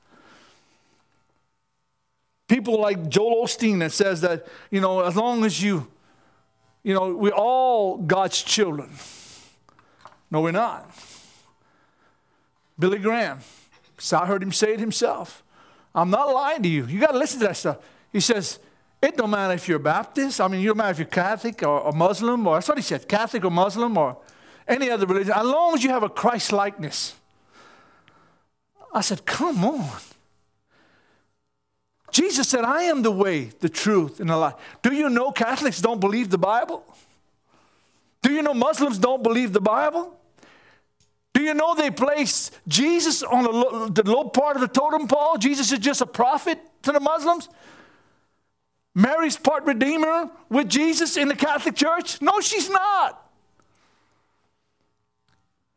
People 2.48 2.82
like 2.82 3.08
Joel 3.08 3.46
Osteen 3.46 3.80
that 3.80 3.92
says 3.92 4.22
that, 4.22 4.48
you 4.72 4.82
know, 4.82 5.02
as 5.02 5.16
long 5.16 5.46
as 5.46 5.62
you, 5.62 5.88
you 6.84 6.96
know, 6.96 7.16
we're 7.16 7.32
all 7.32 7.98
God's 7.98 8.42
children. 8.42 8.90
No, 10.32 10.42
we're 10.42 10.52
not. 10.52 10.90
Billy 12.78 12.98
Graham, 13.00 13.40
so 13.98 14.18
I 14.18 14.26
heard 14.26 14.44
him 14.44 14.52
say 14.52 14.74
it 14.74 14.80
himself. 14.80 15.44
I'm 15.94 16.10
not 16.10 16.34
lying 16.34 16.62
to 16.64 16.70
you. 16.70 16.86
You 16.86 17.00
got 17.00 17.12
to 17.12 17.18
listen 17.18 17.40
to 17.40 17.48
that 17.48 17.58
stuff. 17.58 17.78
He 18.12 18.20
says, 18.20 18.60
it 19.02 19.16
don't 19.16 19.30
matter 19.30 19.54
if 19.54 19.68
you're 19.68 19.80
Baptist. 19.80 20.42
I 20.42 20.48
mean, 20.48 20.62
you 20.62 20.68
don't 20.70 20.78
matter 20.78 20.92
if 20.92 21.00
you're 21.00 21.08
Catholic 21.08 21.64
or, 21.64 21.80
or 21.80 21.92
Muslim, 21.94 22.46
or 22.48 22.56
that's 22.56 22.68
what 22.68 22.78
he 22.78 22.84
said, 22.84 23.08
Catholic 23.08 23.46
or 23.46 23.52
Muslim 23.52 23.98
or 23.98 24.18
any 24.68 24.90
other 24.90 25.06
religion, 25.06 25.34
as 25.34 25.46
long 25.46 25.74
as 25.76 25.84
you 25.84 25.90
have 25.92 26.04
a 26.04 26.10
Christ 26.10 26.52
likeness. 26.52 27.16
I 28.94 29.02
said, 29.02 29.26
come 29.26 29.64
on. 29.64 29.90
Jesus 32.12 32.48
said, 32.48 32.64
I 32.64 32.84
am 32.84 33.02
the 33.02 33.12
way, 33.12 33.52
the 33.60 33.70
truth, 33.70 34.20
and 34.20 34.30
the 34.30 34.38
life. 34.38 34.56
Do 34.82 34.94
you 34.94 35.10
know 35.10 35.32
Catholics 35.32 35.82
don't 35.82 36.00
believe 36.00 36.30
the 36.30 36.38
Bible? 36.38 36.84
Do 38.22 38.32
you 38.34 38.42
know 38.42 38.54
Muslims 38.54 38.98
don't 38.98 39.22
believe 39.22 39.54
the 39.54 39.62
Bible? 39.62 40.18
Do 41.36 41.44
you 41.44 41.54
know 41.54 41.76
they 41.76 41.92
place 41.92 42.50
Jesus 42.66 43.22
on 43.22 43.44
the 43.44 43.50
low, 43.50 43.90
the 43.90 44.10
low 44.10 44.24
part 44.24 44.56
of 44.56 44.62
the 44.62 44.70
totem 44.70 45.06
pole? 45.06 45.36
Jesus 45.38 45.70
is 45.70 45.80
just 45.80 46.00
a 46.00 46.06
prophet 46.06 46.58
to 46.84 46.94
the 46.94 47.02
Muslims? 47.02 47.50
Mary's 48.96 49.36
part 49.36 49.66
redeemer 49.66 50.32
with 50.50 50.70
Jesus 50.70 51.18
in 51.18 51.28
the 51.28 51.36
Catholic 51.36 51.76
Church? 51.76 52.22
No, 52.22 52.40
she's 52.40 52.70
not. 52.70 53.22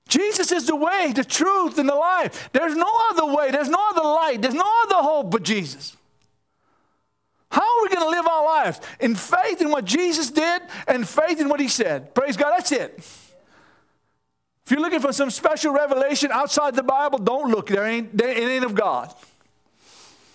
Jesus 0.06 0.52
is 0.52 0.68
the 0.68 0.76
way, 0.76 1.12
the 1.12 1.24
truth, 1.24 1.76
and 1.76 1.88
the 1.88 1.94
life. 1.96 2.50
There's 2.52 2.76
no 2.76 2.90
other 3.10 3.26
way, 3.26 3.50
there's 3.50 3.68
no 3.68 3.84
other 3.90 4.04
light, 4.04 4.40
there's 4.40 4.54
no 4.54 4.72
other 4.84 5.02
hope 5.02 5.32
but 5.32 5.42
Jesus. 5.42 5.96
How 7.50 7.62
are 7.62 7.82
we 7.82 7.88
going 7.88 8.04
to 8.04 8.16
live 8.16 8.28
our 8.28 8.44
lives? 8.44 8.80
In 9.00 9.16
faith 9.16 9.60
in 9.60 9.72
what 9.72 9.84
Jesus 9.84 10.30
did 10.30 10.62
and 10.86 11.06
faith 11.06 11.40
in 11.40 11.48
what 11.48 11.58
he 11.58 11.66
said. 11.66 12.14
Praise 12.14 12.36
God, 12.36 12.52
that's 12.56 12.70
it. 12.70 13.04
If 14.68 14.72
you're 14.72 14.82
looking 14.82 15.00
for 15.00 15.14
some 15.14 15.30
special 15.30 15.72
revelation 15.72 16.30
outside 16.30 16.76
the 16.76 16.82
Bible, 16.82 17.18
don't 17.18 17.50
look. 17.50 17.68
There 17.68 17.86
ain't, 17.86 18.14
there, 18.14 18.28
it 18.28 18.42
ain't 18.42 18.66
of 18.66 18.74
God. 18.74 19.14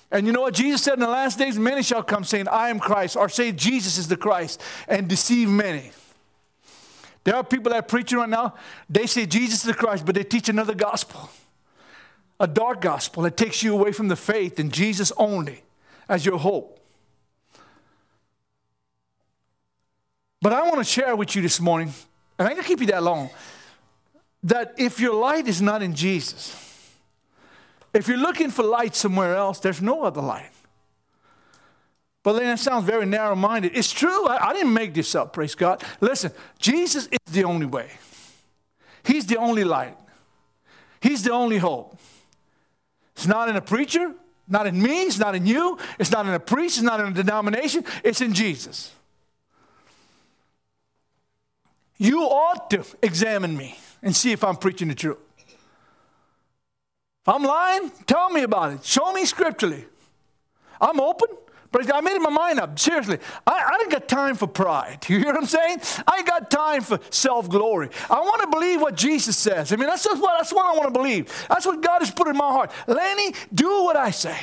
And 0.09 0.25
you 0.25 0.33
know 0.33 0.41
what 0.41 0.55
Jesus 0.55 0.81
said 0.81 0.95
in 0.95 1.01
the 1.01 1.07
last 1.07 1.37
days? 1.37 1.59
Many 1.59 1.83
shall 1.83 2.01
come 2.01 2.23
saying, 2.23 2.47
I 2.47 2.69
am 2.69 2.79
Christ, 2.79 3.15
or 3.15 3.29
say 3.29 3.51
Jesus 3.51 3.99
is 3.99 4.07
the 4.07 4.17
Christ, 4.17 4.59
and 4.87 5.07
deceive 5.07 5.47
many. 5.47 5.91
There 7.25 7.35
are 7.35 7.43
people 7.43 7.69
that 7.73 7.77
are 7.77 7.83
preaching 7.83 8.17
right 8.17 8.27
now, 8.27 8.55
they 8.89 9.05
say 9.05 9.27
Jesus 9.27 9.59
is 9.59 9.65
the 9.65 9.75
Christ, 9.75 10.03
but 10.03 10.15
they 10.15 10.23
teach 10.23 10.49
another 10.49 10.73
gospel. 10.73 11.29
A 12.39 12.47
dark 12.47 12.81
gospel 12.81 13.21
that 13.21 13.37
takes 13.37 13.61
you 13.61 13.71
away 13.71 13.91
from 13.91 14.07
the 14.07 14.15
faith 14.15 14.59
in 14.59 14.71
Jesus 14.71 15.11
only 15.15 15.61
as 16.09 16.25
your 16.25 16.39
hope. 16.39 16.79
But 20.41 20.53
I 20.53 20.63
want 20.63 20.77
to 20.77 20.83
share 20.83 21.15
with 21.15 21.35
you 21.35 21.43
this 21.43 21.59
morning, 21.59 21.93
and 22.39 22.47
I 22.47 22.49
ain't 22.49 22.57
gonna 22.57 22.67
keep 22.67 22.81
you 22.81 22.87
that 22.87 23.03
long, 23.03 23.29
that 24.43 24.73
if 24.77 24.99
your 24.99 25.15
light 25.15 25.47
is 25.47 25.61
not 25.61 25.81
in 25.81 25.95
Jesus, 25.95 26.59
if 27.93 28.07
you're 28.07 28.17
looking 28.17 28.49
for 28.49 28.63
light 28.63 28.95
somewhere 28.95 29.35
else, 29.35 29.59
there's 29.59 29.81
no 29.81 30.03
other 30.03 30.21
light. 30.21 30.49
But 32.23 32.33
then 32.33 32.43
that 32.43 32.59
sounds 32.59 32.85
very 32.85 33.05
narrow 33.05 33.35
minded. 33.35 33.73
It's 33.75 33.91
true. 33.91 34.27
I, 34.27 34.49
I, 34.49 34.53
didn't 34.53 34.73
make 34.73 34.93
this 34.93 35.13
up, 35.13 35.33
praise 35.33 35.55
God. 35.55 35.83
Listen, 35.99 36.31
Jesus 36.57 37.07
is 37.07 37.33
the 37.33 37.43
only 37.43 37.65
way, 37.65 37.91
He's 39.03 39.25
the 39.25 39.37
only 39.37 39.63
light, 39.63 39.97
He's 41.01 41.23
the 41.23 41.31
only 41.31 41.57
hope. 41.57 41.97
It's 43.15 43.27
not 43.27 43.47
in 43.47 43.55
a 43.55 43.61
preacher, 43.61 44.13
not 44.47 44.65
in 44.65 44.81
me, 44.81 45.03
it's 45.03 45.19
not 45.19 45.35
in 45.35 45.45
you, 45.45 45.77
it's 45.99 46.11
not 46.11 46.25
in 46.25 46.33
a 46.33 46.39
priest, 46.39 46.77
it's 46.77 46.83
not 46.83 46.99
in 46.99 47.07
a 47.07 47.11
denomination, 47.11 47.85
it's 48.03 48.21
in 48.21 48.33
Jesus. 48.33 48.91
You 51.97 52.21
ought 52.23 52.69
to 52.71 52.83
examine 53.01 53.55
me 53.55 53.77
and 54.03 54.15
see 54.15 54.31
if 54.31 54.43
I'm 54.43 54.57
preaching 54.57 54.89
the 54.89 54.95
truth. 54.95 55.17
If 55.47 57.29
I'm 57.29 57.43
lying, 57.43 57.89
tell 58.05 58.29
me 58.29 58.43
about 58.43 58.73
it. 58.73 58.85
Show 58.85 59.13
me 59.13 59.25
scripturally. 59.25 59.85
I'm 60.79 60.99
open. 60.99 61.29
But 61.71 61.91
I 61.91 62.01
made 62.01 62.19
my 62.19 62.29
mind 62.29 62.59
up. 62.59 62.77
Seriously, 62.77 63.17
I, 63.47 63.51
I 63.51 63.79
ain't 63.81 63.91
got 63.91 64.07
time 64.07 64.35
for 64.35 64.45
pride. 64.45 65.05
You 65.09 65.17
hear 65.17 65.27
what 65.27 65.37
I'm 65.37 65.47
saying? 65.47 65.79
I 66.07 66.17
ain't 66.17 66.27
got 66.27 66.51
time 66.51 66.81
for 66.81 66.99
self 67.09 67.49
glory. 67.49 67.89
I 68.11 68.19
want 68.19 68.41
to 68.43 68.47
believe 68.47 68.79
what 68.79 68.95
Jesus 68.95 69.35
says. 69.35 69.73
I 69.73 69.77
mean, 69.77 69.87
that's 69.87 70.03
just 70.03 70.21
what, 70.21 70.37
that's 70.37 70.53
what 70.53 70.65
I 70.65 70.77
want 70.77 70.93
to 70.93 70.99
believe. 70.99 71.47
That's 71.49 71.65
what 71.65 71.81
God 71.81 71.99
has 71.99 72.11
put 72.11 72.27
in 72.27 72.37
my 72.37 72.47
heart. 72.47 72.71
Lenny, 72.85 73.33
do 73.51 73.83
what 73.83 73.95
I 73.95 74.11
say. 74.11 74.37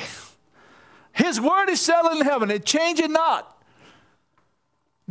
His 1.13 1.39
word 1.39 1.69
is 1.69 1.79
settled 1.79 2.17
in 2.17 2.25
heaven, 2.25 2.51
it 2.51 2.65
changes 2.65 3.07
not. 3.07 3.60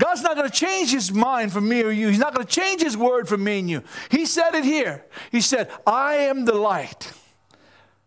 God's 0.01 0.23
not 0.23 0.35
going 0.35 0.49
to 0.49 0.55
change 0.55 0.91
his 0.91 1.13
mind 1.13 1.53
for 1.53 1.61
me 1.61 1.83
or 1.83 1.91
you. 1.91 2.09
He's 2.09 2.19
not 2.19 2.35
going 2.35 2.47
to 2.47 2.53
change 2.53 2.81
his 2.81 2.97
word 2.97 3.29
for 3.29 3.37
me 3.37 3.59
and 3.59 3.69
you. 3.69 3.83
He 4.11 4.25
said 4.25 4.55
it 4.55 4.65
here. 4.65 5.05
He 5.31 5.43
said, 5.43 5.71
I 5.87 6.15
am 6.15 6.47
the 6.47 6.55
light. 6.55 7.13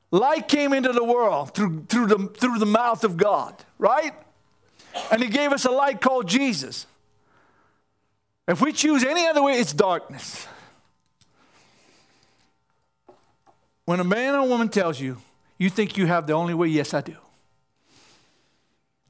Light 0.10 0.47
came 0.47 0.73
into 0.73 0.91
the 0.91 1.03
world 1.03 1.53
through, 1.53 1.86
through, 1.86 2.08
the, 2.08 2.17
through 2.36 2.58
the 2.58 2.65
mouth 2.65 3.03
of 3.03 3.15
God, 3.15 3.63
right? 3.77 4.12
And 5.12 5.21
He 5.21 5.29
gave 5.29 5.51
us 5.51 5.65
a 5.65 5.71
light 5.71 6.01
called 6.01 6.27
Jesus. 6.27 6.88
If 8.47 8.60
we 8.60 8.73
choose 8.73 9.03
any 9.03 9.27
other 9.27 9.43
way, 9.43 9.60
it's 9.60 9.73
darkness. 9.73 10.47
When 13.86 13.99
a 13.99 14.03
man 14.03 14.34
or 14.34 14.47
woman 14.47 14.69
tells 14.69 14.99
you, 14.99 15.17
you 15.60 15.69
think 15.69 15.95
you 15.95 16.08
have 16.08 16.25
the 16.25 16.34
only 16.34 16.56
way, 16.56 16.69
yes, 16.69 16.95
I 16.95 17.01
do. 17.01 17.15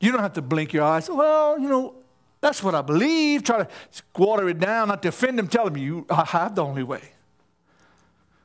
You 0.01 0.11
don't 0.11 0.21
have 0.21 0.33
to 0.33 0.41
blink 0.41 0.73
your 0.73 0.83
eyes. 0.83 1.09
Well, 1.09 1.57
you 1.57 1.69
know, 1.69 2.02
that's 2.43 2.61
what 2.61 2.75
I 2.75 2.81
believe. 2.81 3.43
Try 3.43 3.59
to 3.59 3.67
water 4.17 4.49
it 4.49 4.59
down, 4.59 4.89
not 4.89 5.01
to 5.03 5.07
offend 5.07 5.39
them. 5.39 5.47
Tell 5.47 5.63
them 5.65 5.77
you 5.77 6.05
I 6.09 6.25
have 6.25 6.55
the 6.55 6.63
only 6.63 6.83
way. 6.83 7.01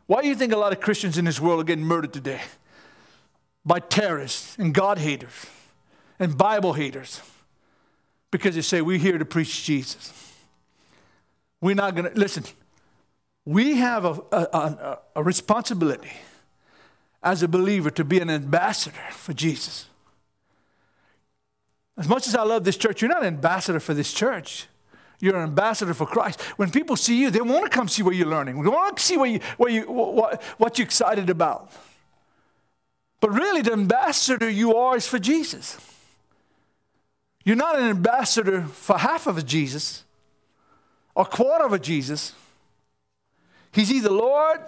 Why 0.07 0.23
do 0.23 0.29
you 0.29 0.37
think 0.37 0.53
a 0.53 0.57
lot 0.57 0.73
of 0.73 0.81
Christians 0.81 1.19
in 1.19 1.25
this 1.25 1.41
world 1.41 1.61
are 1.61 1.65
getting 1.65 1.85
murdered 1.85 2.13
today? 2.13 2.41
By 3.67 3.81
terrorists 3.81 4.57
and 4.57 4.73
God 4.73 4.99
haters 4.99 5.33
and 6.21 6.39
Bible 6.39 6.75
haters. 6.75 7.21
Because 8.31 8.55
they 8.55 8.63
say, 8.63 8.81
We're 8.83 8.99
here 8.99 9.19
to 9.19 9.25
preach 9.25 9.65
Jesus. 9.65 10.33
We're 11.61 11.75
not 11.75 11.97
going 11.97 12.11
to, 12.11 12.17
listen, 12.17 12.45
we 13.45 13.79
have 13.79 14.05
a, 14.05 14.23
a, 14.31 14.43
a, 14.53 14.99
a 15.17 15.23
responsibility 15.25 16.13
as 17.21 17.43
a 17.43 17.49
believer 17.49 17.91
to 17.91 18.05
be 18.05 18.21
an 18.21 18.31
ambassador 18.31 18.97
for 19.11 19.33
Jesus. 19.33 19.88
As 21.99 22.09
much 22.09 22.29
as 22.29 22.37
I 22.37 22.45
love 22.45 22.63
this 22.65 22.77
church, 22.77 23.03
you're 23.03 23.11
not 23.11 23.23
an 23.23 23.27
ambassador 23.27 23.81
for 23.81 23.93
this 23.93 24.13
church. 24.13 24.67
You're 25.21 25.37
an 25.37 25.43
ambassador 25.43 25.95
for 25.95 26.07
Christ. 26.07 26.41
When 26.57 26.71
people 26.71 26.95
see 26.95 27.21
you, 27.21 27.31
they 27.31 27.41
want 27.41 27.65
to 27.65 27.71
come 27.71 27.89
see 27.89 28.03
what 28.05 28.15
you're 28.15 28.29
learning. 28.29 28.63
They 28.63 28.69
want 28.69 28.97
to 28.97 29.03
see 29.03 29.17
what, 29.17 29.31
you, 29.31 29.41
what, 29.57 29.73
you, 29.73 29.83
what, 29.91 30.43
what 30.59 30.79
you're 30.79 30.87
excited 30.87 31.29
about. 31.29 31.73
But 33.21 33.31
really, 33.31 33.63
the 33.63 33.73
ambassador 33.73 34.49
you 34.49 34.77
are 34.77 34.97
is 34.97 35.09
for 35.09 35.19
Jesus. 35.19 35.77
You're 37.45 37.57
not 37.57 37.77
an 37.77 37.89
ambassador 37.89 38.63
for 38.63 38.97
half 38.97 39.27
of 39.27 39.37
a 39.37 39.43
Jesus 39.43 40.05
or 41.17 41.25
quarter 41.25 41.65
of 41.65 41.73
a 41.73 41.81
Jesus. 41.81 42.33
He's 43.73 43.91
either 43.91 44.11
Lord 44.11 44.61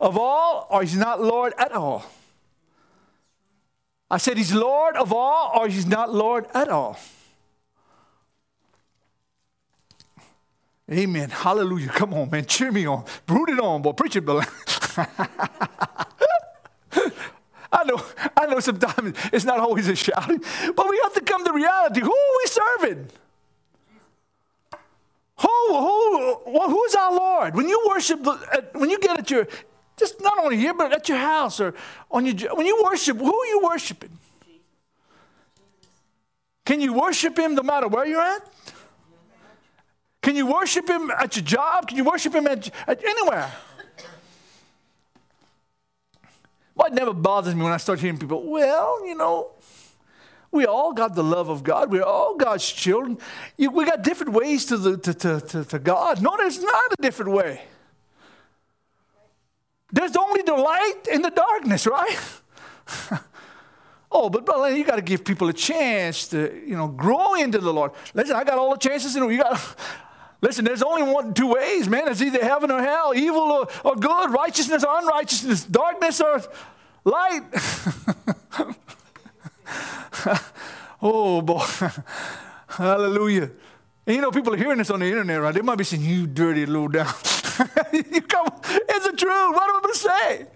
of 0.00 0.18
all 0.18 0.66
or 0.70 0.82
he's 0.82 0.96
not 0.96 1.22
Lord 1.22 1.52
at 1.56 1.70
all. 1.70 2.04
I 4.10 4.16
said 4.16 4.36
he's 4.38 4.54
Lord 4.54 4.96
of 4.96 5.12
all 5.12 5.52
or 5.54 5.68
he's 5.68 5.86
not 5.86 6.12
Lord 6.12 6.46
at 6.54 6.68
all. 6.68 6.98
Amen. 10.90 11.28
Hallelujah. 11.28 11.88
Come 11.88 12.14
on, 12.14 12.30
man. 12.30 12.46
Cheer 12.46 12.72
me 12.72 12.86
on. 12.86 13.04
Brood 13.26 13.50
it 13.50 13.60
on, 13.60 13.82
boy. 13.82 13.92
Preach 13.92 14.16
it, 14.16 14.24
Bill. 14.24 14.42
I 17.70 17.84
know, 17.84 18.02
I 18.34 18.46
know 18.46 18.60
sometimes 18.60 19.14
it's 19.30 19.44
not 19.44 19.60
always 19.60 19.86
a 19.88 19.94
shouting, 19.94 20.42
but 20.74 20.88
we 20.88 20.98
have 21.02 21.12
to 21.14 21.20
come 21.20 21.44
to 21.44 21.52
reality. 21.52 22.00
Who 22.00 22.10
are 22.10 22.38
we 22.38 22.46
serving? 22.46 23.08
Who, 25.40 25.48
who, 25.68 26.68
who's 26.68 26.94
our 26.94 27.12
Lord? 27.14 27.54
When 27.54 27.68
you 27.68 27.84
worship, 27.88 28.26
when 28.72 28.88
you 28.88 28.98
get 28.98 29.18
at 29.18 29.30
your, 29.30 29.46
just 29.98 30.20
not 30.20 30.38
only 30.38 30.56
here, 30.56 30.74
but 30.74 30.92
at 30.92 31.08
your 31.08 31.18
house 31.18 31.60
or 31.60 31.74
on 32.10 32.26
your, 32.26 32.54
when 32.54 32.66
you 32.66 32.82
worship, 32.84 33.16
who 33.18 33.34
are 33.34 33.46
you 33.46 33.60
worshiping? 33.62 34.10
Can 36.64 36.80
you 36.80 36.92
worship 36.92 37.38
Him 37.38 37.54
no 37.54 37.62
matter 37.62 37.88
where 37.88 38.06
you're 38.06 38.20
at? 38.20 38.46
Can 40.22 40.36
you 40.36 40.46
worship 40.46 40.88
Him 40.88 41.10
at 41.10 41.34
your 41.36 41.44
job? 41.44 41.88
Can 41.88 41.96
you 41.96 42.04
worship 42.04 42.34
Him 42.34 42.46
at, 42.46 42.70
at 42.86 43.02
anywhere? 43.04 43.50
What 46.74 46.92
never 46.92 47.12
bothers 47.12 47.54
me 47.54 47.62
when 47.62 47.72
I 47.72 47.78
start 47.78 48.00
hearing 48.00 48.18
people, 48.18 48.48
well, 48.48 49.04
you 49.06 49.14
know, 49.14 49.50
we 50.50 50.64
all 50.64 50.92
got 50.92 51.14
the 51.14 51.24
love 51.24 51.48
of 51.48 51.62
God. 51.62 51.90
We're 51.90 52.04
all 52.04 52.36
God's 52.36 52.70
children. 52.70 53.18
We 53.58 53.84
got 53.84 54.02
different 54.02 54.32
ways 54.32 54.66
to, 54.66 54.76
the, 54.76 54.96
to, 54.96 55.14
to, 55.14 55.40
to, 55.40 55.64
to 55.64 55.78
God. 55.78 56.22
No, 56.22 56.36
there's 56.36 56.62
not 56.62 56.92
a 56.98 57.02
different 57.02 57.32
way. 57.32 57.62
There's 59.90 60.16
only 60.16 60.42
the 60.42 60.54
light 60.54 61.08
and 61.10 61.24
the 61.24 61.30
darkness, 61.30 61.86
right? 61.86 62.18
oh, 64.12 64.28
but 64.28 64.44
brother, 64.44 64.76
you 64.76 64.84
got 64.84 64.96
to 64.96 65.02
give 65.02 65.24
people 65.24 65.48
a 65.48 65.52
chance 65.52 66.28
to, 66.28 66.62
you 66.66 66.76
know, 66.76 66.88
grow 66.88 67.34
into 67.34 67.58
the 67.58 67.72
Lord. 67.72 67.92
Listen, 68.14 68.36
I 68.36 68.44
got 68.44 68.58
all 68.58 68.72
the 68.72 68.78
chances. 68.78 69.14
You 69.14 69.22
know, 69.22 69.28
you 69.28 69.38
got. 69.38 69.76
Listen, 70.40 70.64
there's 70.64 70.84
only 70.84 71.02
one, 71.02 71.34
two 71.34 71.48
ways, 71.48 71.88
man. 71.88 72.06
It's 72.06 72.22
either 72.22 72.40
heaven 72.40 72.70
or 72.70 72.80
hell, 72.80 73.12
evil 73.12 73.40
or, 73.40 73.66
or 73.82 73.96
good, 73.96 74.30
righteousness 74.30 74.84
or 74.84 75.00
unrighteousness, 75.00 75.64
darkness 75.64 76.20
or 76.20 76.40
light. 77.04 77.42
oh, 81.02 81.42
boy. 81.42 81.66
Hallelujah. 82.68 83.50
And 84.08 84.14
you 84.14 84.22
know, 84.22 84.30
people 84.30 84.54
are 84.54 84.56
hearing 84.56 84.78
this 84.78 84.88
on 84.88 85.00
the 85.00 85.06
internet, 85.06 85.38
right? 85.38 85.54
They 85.54 85.60
might 85.60 85.76
be 85.76 85.84
saying, 85.84 86.02
You 86.02 86.26
dirty 86.26 86.64
little 86.64 86.88
down. 86.88 87.12
you 87.92 88.22
come, 88.22 88.46
it's 88.64 89.06
the 89.06 89.12
truth. 89.14 89.54
What 89.54 89.68
am 89.68 89.76
I 89.76 89.80
going 89.82 89.92
to 89.92 89.98
say? 89.98 90.46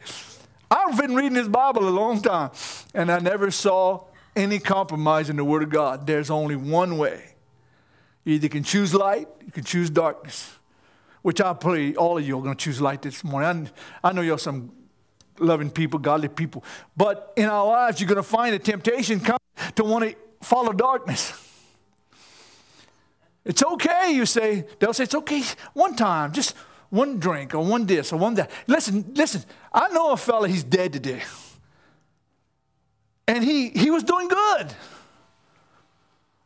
I've 0.70 0.98
been 0.98 1.14
reading 1.14 1.34
this 1.34 1.48
Bible 1.48 1.86
a 1.86 1.90
long 1.90 2.22
time, 2.22 2.50
and 2.94 3.12
I 3.12 3.18
never 3.18 3.50
saw 3.50 4.04
any 4.34 4.58
compromise 4.58 5.28
in 5.28 5.36
the 5.36 5.44
Word 5.44 5.62
of 5.62 5.68
God. 5.68 6.06
There's 6.06 6.30
only 6.30 6.56
one 6.56 6.96
way 6.96 7.34
you 8.24 8.36
either 8.36 8.48
can 8.48 8.62
choose 8.62 8.94
light, 8.94 9.28
you 9.44 9.52
can 9.52 9.64
choose 9.64 9.90
darkness, 9.90 10.54
which 11.20 11.38
I 11.42 11.52
pray 11.52 11.94
all 11.94 12.16
of 12.16 12.26
you 12.26 12.38
are 12.38 12.42
going 12.42 12.56
to 12.56 12.64
choose 12.64 12.80
light 12.80 13.02
this 13.02 13.22
morning. 13.22 13.68
I, 14.02 14.08
I 14.08 14.12
know 14.14 14.22
you're 14.22 14.38
some 14.38 14.72
loving 15.38 15.68
people, 15.68 15.98
godly 15.98 16.28
people. 16.28 16.64
But 16.96 17.34
in 17.36 17.50
our 17.50 17.66
lives, 17.66 18.00
you're 18.00 18.08
going 18.08 18.16
to 18.16 18.22
find 18.22 18.54
a 18.54 18.58
temptation 18.58 19.20
come 19.20 19.36
to 19.74 19.84
want 19.84 20.04
to 20.08 20.16
follow 20.40 20.72
darkness. 20.72 21.41
It's 23.44 23.62
okay, 23.62 24.12
you 24.12 24.26
say. 24.26 24.66
They'll 24.78 24.92
say, 24.92 25.04
it's 25.04 25.14
okay 25.14 25.42
one 25.72 25.96
time, 25.96 26.32
just 26.32 26.54
one 26.90 27.18
drink 27.18 27.54
or 27.54 27.64
one 27.64 27.86
this 27.86 28.12
or 28.12 28.18
one 28.18 28.34
that. 28.34 28.50
Listen, 28.66 29.12
listen, 29.14 29.42
I 29.72 29.88
know 29.88 30.12
a 30.12 30.16
fella, 30.16 30.48
he's 30.48 30.64
dead 30.64 30.92
today. 30.92 31.22
And 33.26 33.42
he, 33.42 33.70
he 33.70 33.90
was 33.90 34.02
doing 34.02 34.28
good. 34.28 34.74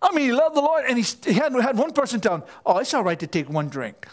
I 0.01 0.13
mean, 0.13 0.27
he 0.27 0.33
loved 0.33 0.55
the 0.55 0.61
Lord, 0.61 0.85
and 0.87 0.99
he, 0.99 1.05
he 1.25 1.33
had, 1.33 1.53
had 1.55 1.77
one 1.77 1.93
person 1.93 2.21
tell 2.21 2.37
him, 2.37 2.43
Oh, 2.65 2.79
it's 2.79 2.93
all 2.95 3.03
right 3.03 3.19
to 3.19 3.27
take 3.27 3.49
one 3.49 3.69
drink. 3.69 4.07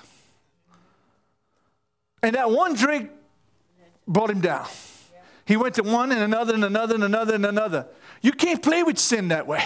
And 2.22 2.36
that 2.36 2.50
one 2.50 2.74
drink 2.74 3.12
brought 4.08 4.30
him 4.30 4.41
down. 4.41 4.65
He 5.46 5.58
went 5.58 5.76
to 5.76 5.84
one 5.84 6.12
and 6.12 6.22
another 6.22 6.54
and 6.54 6.63
another 6.63 6.96
and 6.96 7.04
another 7.04 7.36
and 7.36 7.46
another. 7.46 7.88
You 8.22 8.32
can't 8.32 8.63
play 8.63 8.82
with 8.82 8.98
sin 8.98 9.28
that 9.28 9.46
way. 9.46 9.63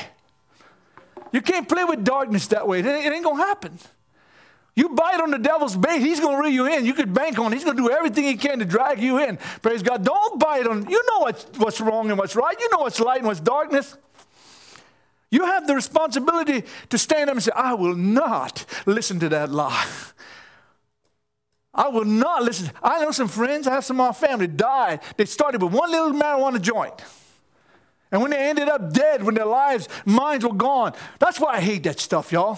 You 1.32 1.42
can't 1.42 1.68
play 1.68 1.84
with 1.84 2.04
darkness 2.04 2.48
that 2.48 2.68
way. 2.68 2.80
It 2.80 2.86
ain't 2.86 3.24
going 3.24 3.38
to 3.38 3.44
happen. 3.44 3.80
You 4.76 4.90
bite 4.90 5.20
on 5.20 5.32
the 5.32 5.40
devil's 5.40 5.76
bait, 5.76 6.02
he's 6.02 6.20
going 6.20 6.36
to 6.36 6.42
reel 6.42 6.52
you 6.52 6.66
in. 6.68 6.86
You 6.86 6.94
could 6.94 7.12
bank 7.12 7.40
on 7.40 7.52
it. 7.52 7.56
He's 7.56 7.64
going 7.64 7.78
to 7.78 7.84
do 7.84 7.90
everything 7.90 8.26
he 8.26 8.36
can 8.36 8.60
to 8.60 8.66
drag 8.66 9.02
you 9.02 9.18
in. 9.18 9.38
Praise 9.64 9.82
God. 9.82 10.06
Don't 10.06 10.40
bite 10.40 10.68
on. 10.68 10.88
You 10.88 11.04
know 11.08 11.20
what's, 11.22 11.46
what's 11.58 11.82
wrong 11.82 12.10
and 12.12 12.20
what's 12.20 12.36
right. 12.36 12.56
You 12.60 12.70
know 12.70 12.80
what's 12.80 13.00
light 13.00 13.18
and 13.18 13.26
what's 13.26 13.40
darkness. 13.40 13.98
You 15.32 15.46
have 15.46 15.66
the 15.66 15.74
responsibility 15.74 16.64
to 16.90 16.98
stand 17.00 17.30
up 17.30 17.36
and 17.36 17.44
say, 17.44 17.52
I 17.56 17.74
will 17.74 17.96
not 17.96 18.66
listen 18.86 19.20
to 19.22 19.30
that 19.30 19.50
lie. 19.50 19.88
I 21.74 21.90
will 21.90 22.06
not 22.06 22.44
listen. 22.44 22.72
I 22.82 23.04
know 23.04 23.12
some 23.12 23.28
friends, 23.28 23.68
I 23.68 23.74
have 23.74 23.86
some 23.86 24.00
of 24.00 24.08
my 24.08 24.28
family 24.28 24.48
died. 24.48 25.02
They 25.16 25.26
started 25.26 25.62
with 25.62 25.74
one 25.74 25.92
little 25.92 26.12
marijuana 26.12 26.62
joint. 26.62 26.94
And 28.12 28.22
when 28.22 28.32
they 28.32 28.50
ended 28.50 28.70
up 28.70 28.94
dead, 28.94 29.24
when 29.24 29.36
their 29.36 29.46
lives, 29.46 29.90
minds 30.06 30.46
were 30.46 30.54
gone. 30.54 30.94
That's 31.20 31.40
why 31.40 31.56
I 31.56 31.60
hate 31.60 31.84
that 31.84 32.00
stuff, 32.00 32.32
y'all. 32.32 32.58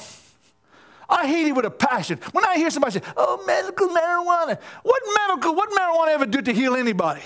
I 1.09 1.25
hate 1.25 1.47
it 1.47 1.53
with 1.53 1.65
a 1.65 1.71
passion. 1.71 2.19
When 2.33 2.45
I 2.45 2.57
hear 2.57 2.69
somebody 2.69 2.99
say, 2.99 3.01
oh, 3.17 3.43
medical 3.45 3.87
marijuana, 3.87 4.59
what 4.83 5.01
medical, 5.27 5.55
what 5.55 5.71
marijuana 5.71 6.09
ever 6.09 6.25
do 6.27 6.41
to 6.41 6.53
heal 6.53 6.75
anybody? 6.75 7.23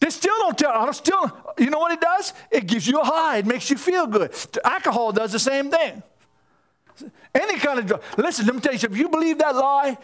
They 0.00 0.10
still 0.10 0.34
don't 0.40 0.58
tell. 0.58 0.72
I 0.72 0.84
don't 0.84 0.94
still, 0.94 1.54
you 1.58 1.70
know 1.70 1.78
what 1.78 1.92
it 1.92 2.00
does? 2.00 2.34
It 2.50 2.66
gives 2.66 2.86
you 2.86 3.00
a 3.00 3.04
high. 3.04 3.38
It 3.38 3.46
makes 3.46 3.70
you 3.70 3.76
feel 3.76 4.06
good. 4.06 4.34
Alcohol 4.62 5.12
does 5.12 5.32
the 5.32 5.38
same 5.38 5.70
thing. 5.70 6.02
Any 7.34 7.58
kind 7.58 7.78
of 7.78 7.86
drug. 7.86 8.02
Listen, 8.18 8.46
let 8.46 8.54
me 8.54 8.60
tell 8.60 8.74
you. 8.74 8.80
If 8.82 8.96
you 8.96 9.08
believe 9.08 9.38
that 9.38 9.54
lie, 9.54 9.96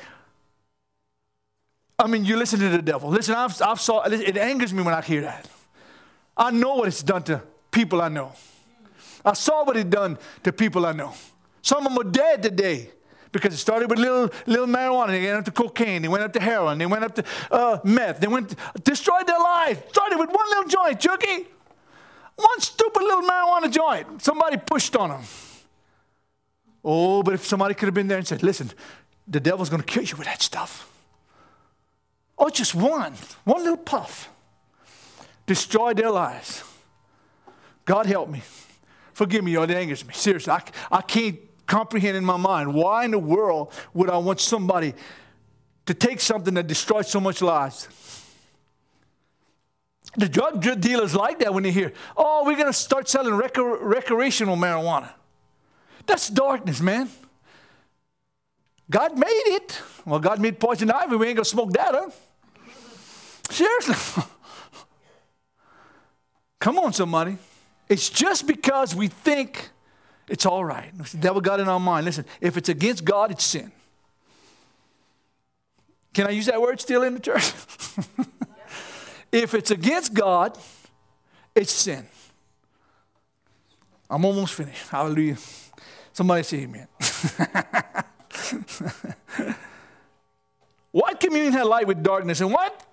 I 1.98 2.06
mean, 2.06 2.24
you 2.24 2.36
listen 2.36 2.60
to 2.60 2.68
the 2.68 2.80
devil. 2.80 3.10
Listen, 3.10 3.34
I've, 3.34 3.60
I've 3.60 3.80
saw, 3.80 4.02
it 4.02 4.36
angers 4.36 4.72
me 4.72 4.82
when 4.82 4.94
I 4.94 5.02
hear 5.02 5.22
that. 5.22 5.48
I 6.36 6.50
know 6.50 6.74
what 6.74 6.88
it's 6.88 7.02
done 7.02 7.22
to 7.24 7.42
people 7.70 8.02
I 8.02 8.08
know. 8.08 8.32
I 9.24 9.32
saw 9.32 9.64
what 9.64 9.76
it 9.76 9.90
done 9.90 10.18
to 10.44 10.52
people 10.52 10.86
I 10.86 10.92
know. 10.92 11.14
Some 11.62 11.86
of 11.86 11.94
them 11.94 12.06
are 12.06 12.10
dead 12.10 12.42
today 12.42 12.90
because 13.32 13.52
it 13.52 13.56
started 13.56 13.90
with 13.90 13.98
little, 13.98 14.30
little 14.46 14.66
marijuana. 14.66 15.08
They 15.08 15.24
went 15.24 15.38
up 15.38 15.44
to 15.46 15.50
cocaine. 15.50 16.02
They 16.02 16.08
went 16.08 16.22
up 16.22 16.32
to 16.34 16.40
heroin. 16.40 16.78
They 16.78 16.86
went 16.86 17.04
up 17.04 17.14
to 17.16 17.24
uh, 17.50 17.78
meth. 17.84 18.20
They 18.20 18.28
went 18.28 18.54
destroyed 18.84 19.26
their 19.26 19.38
lives. 19.38 19.80
Started 19.88 20.18
with 20.18 20.30
one 20.30 20.46
little 20.48 20.68
joint, 20.68 21.00
Chucky. 21.00 21.46
One 22.36 22.60
stupid 22.60 23.02
little 23.02 23.22
marijuana 23.22 23.70
joint. 23.70 24.22
Somebody 24.22 24.58
pushed 24.58 24.94
on 24.94 25.08
them. 25.08 25.22
Oh, 26.84 27.22
but 27.22 27.34
if 27.34 27.44
somebody 27.44 27.74
could 27.74 27.86
have 27.86 27.94
been 27.94 28.06
there 28.06 28.18
and 28.18 28.26
said, 28.26 28.42
listen, 28.42 28.70
the 29.26 29.40
devil's 29.40 29.70
going 29.70 29.82
to 29.82 29.86
kill 29.86 30.04
you 30.04 30.16
with 30.16 30.26
that 30.26 30.40
stuff. 30.40 30.88
Oh, 32.38 32.48
just 32.48 32.74
one, 32.74 33.14
one 33.44 33.62
little 33.62 33.76
puff. 33.76 34.28
Destroyed 35.46 35.96
their 35.96 36.10
lives. 36.10 36.64
God 37.84 38.06
help 38.06 38.28
me. 38.28 38.42
Forgive 39.12 39.44
me, 39.44 39.52
y'all. 39.52 39.62
It 39.62 39.70
angers 39.70 40.04
me. 40.04 40.12
Seriously, 40.12 40.52
I, 40.52 40.60
I 40.90 41.00
can't 41.00 41.38
comprehend 41.66 42.16
in 42.16 42.24
my 42.24 42.36
mind 42.36 42.74
why 42.74 43.04
in 43.04 43.12
the 43.12 43.18
world 43.18 43.72
would 43.94 44.10
I 44.10 44.18
want 44.18 44.40
somebody 44.40 44.94
to 45.86 45.94
take 45.94 46.20
something 46.20 46.54
that 46.54 46.66
destroys 46.66 47.08
so 47.08 47.20
much 47.20 47.40
lives? 47.40 47.88
The 50.16 50.28
drug 50.28 50.60
dealers 50.80 51.14
like 51.14 51.38
that 51.40 51.52
when 51.52 51.62
they 51.62 51.70
hear, 51.70 51.92
oh, 52.16 52.44
we're 52.44 52.56
going 52.56 52.66
to 52.66 52.72
start 52.72 53.08
selling 53.08 53.34
rec- 53.34 53.56
recreational 53.56 54.56
marijuana. 54.56 55.10
That's 56.06 56.28
darkness, 56.28 56.80
man. 56.80 57.08
God 58.88 59.18
made 59.18 59.42
it. 59.46 59.80
Well, 60.04 60.20
God 60.20 60.40
made 60.40 60.58
poison 60.58 60.90
ivy. 60.90 61.16
We 61.16 61.26
ain't 61.28 61.36
going 61.36 61.44
to 61.44 61.50
smoke 61.50 61.72
that, 61.72 61.94
huh? 61.94 62.10
Seriously. 63.50 64.24
Come 66.60 66.78
on, 66.78 66.92
somebody. 66.92 67.38
It's 67.88 68.10
just 68.10 68.46
because 68.46 68.94
we 68.94 69.08
think 69.08 69.70
it's 70.28 70.46
all 70.46 70.64
right. 70.64 70.96
The 70.96 71.18
devil 71.18 71.40
got 71.40 71.60
in 71.60 71.68
our 71.68 71.78
mind. 71.78 72.06
Listen, 72.06 72.24
if 72.40 72.56
it's 72.56 72.68
against 72.68 73.04
God, 73.04 73.30
it's 73.30 73.44
sin. 73.44 73.70
Can 76.12 76.26
I 76.26 76.30
use 76.30 76.46
that 76.46 76.60
word 76.60 76.80
still 76.80 77.02
in 77.02 77.14
the 77.14 77.20
church? 77.20 77.42
if 79.32 79.54
it's 79.54 79.70
against 79.70 80.14
God, 80.14 80.58
it's 81.54 81.72
sin. 81.72 82.06
I'm 84.08 84.24
almost 84.24 84.54
finished. 84.54 84.88
Hallelujah. 84.88 85.36
Somebody 86.12 86.44
say 86.44 86.62
amen. 86.62 86.88
what 90.90 91.20
communion 91.20 91.52
had 91.52 91.66
light 91.66 91.86
with 91.86 92.02
darkness? 92.02 92.40
And 92.40 92.50
what 92.50 92.85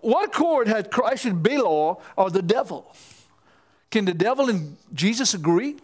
what 0.00 0.26
accord 0.26 0.68
had 0.68 0.90
Christ 0.90 1.24
and 1.24 1.42
Belial 1.42 2.02
or 2.16 2.30
the 2.30 2.42
devil? 2.42 2.94
Can 3.90 4.04
the 4.04 4.14
devil 4.14 4.48
and 4.48 4.76
Jesus 4.92 5.34
agree? 5.34 5.76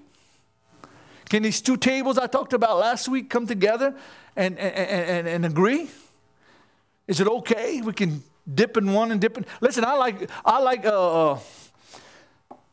Can 1.29 1.45
these 1.45 1.61
two 1.61 1.77
tables 1.77 2.19
I 2.19 2.27
talked 2.27 2.53
about 2.53 2.79
last 2.79 3.09
week 3.09 3.31
come 3.31 3.47
together 3.47 3.95
and, 4.35 4.59
and, 4.59 4.75
and, 4.75 5.29
and 5.29 5.47
agree? 5.47 5.89
Is 7.07 7.21
it 7.21 7.29
okay? 7.29 7.81
We 7.81 7.93
can 7.93 8.23
dip 8.53 8.77
in 8.77 8.93
one 8.93 9.13
and 9.13 9.21
dip 9.21 9.39
in. 9.39 9.47
Listen, 9.61 9.85
I 9.85 9.95
like 9.95 10.29
I 10.45 10.59
like 10.59 10.85
uh, 10.85 11.33
uh, 11.33 11.39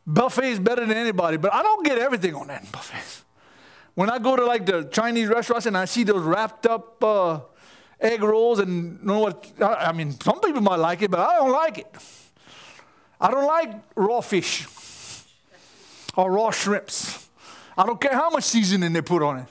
buffets 0.05 0.59
better 0.59 0.85
than 0.85 0.97
anybody, 0.97 1.37
but 1.37 1.53
I 1.53 1.61
don't 1.61 1.85
get 1.85 1.99
everything 1.99 2.33
on 2.33 2.47
that 2.47 2.71
buffet. 2.71 3.23
When 3.93 4.09
I 4.09 4.19
go 4.19 4.35
to 4.35 4.45
like 4.45 4.65
the 4.65 4.83
Chinese 4.85 5.27
restaurants 5.27 5.65
and 5.65 5.77
I 5.77 5.85
see 5.85 6.03
those 6.03 6.23
wrapped 6.23 6.65
up 6.65 7.03
uh, 7.03 7.39
egg 7.99 8.21
rolls 8.23 8.59
and 8.59 8.99
you 8.99 9.05
know 9.05 9.19
what? 9.19 9.51
I, 9.61 9.91
mean, 9.91 10.19
some 10.19 10.39
people 10.39 10.61
might 10.61 10.77
like 10.77 11.01
it, 11.01 11.11
but 11.11 11.19
I 11.19 11.37
don't 11.37 11.51
like 11.51 11.79
it. 11.79 11.87
I 13.19 13.31
don't 13.31 13.47
like 13.47 13.71
raw 13.95 14.21
fish 14.21 14.67
or 16.15 16.31
raw 16.31 16.51
shrimps. 16.51 17.27
I 17.77 17.85
don't 17.85 17.99
care 17.99 18.13
how 18.13 18.29
much 18.29 18.43
seasoning 18.43 18.93
they 18.93 19.01
put 19.01 19.21
on 19.21 19.39
it. 19.39 19.45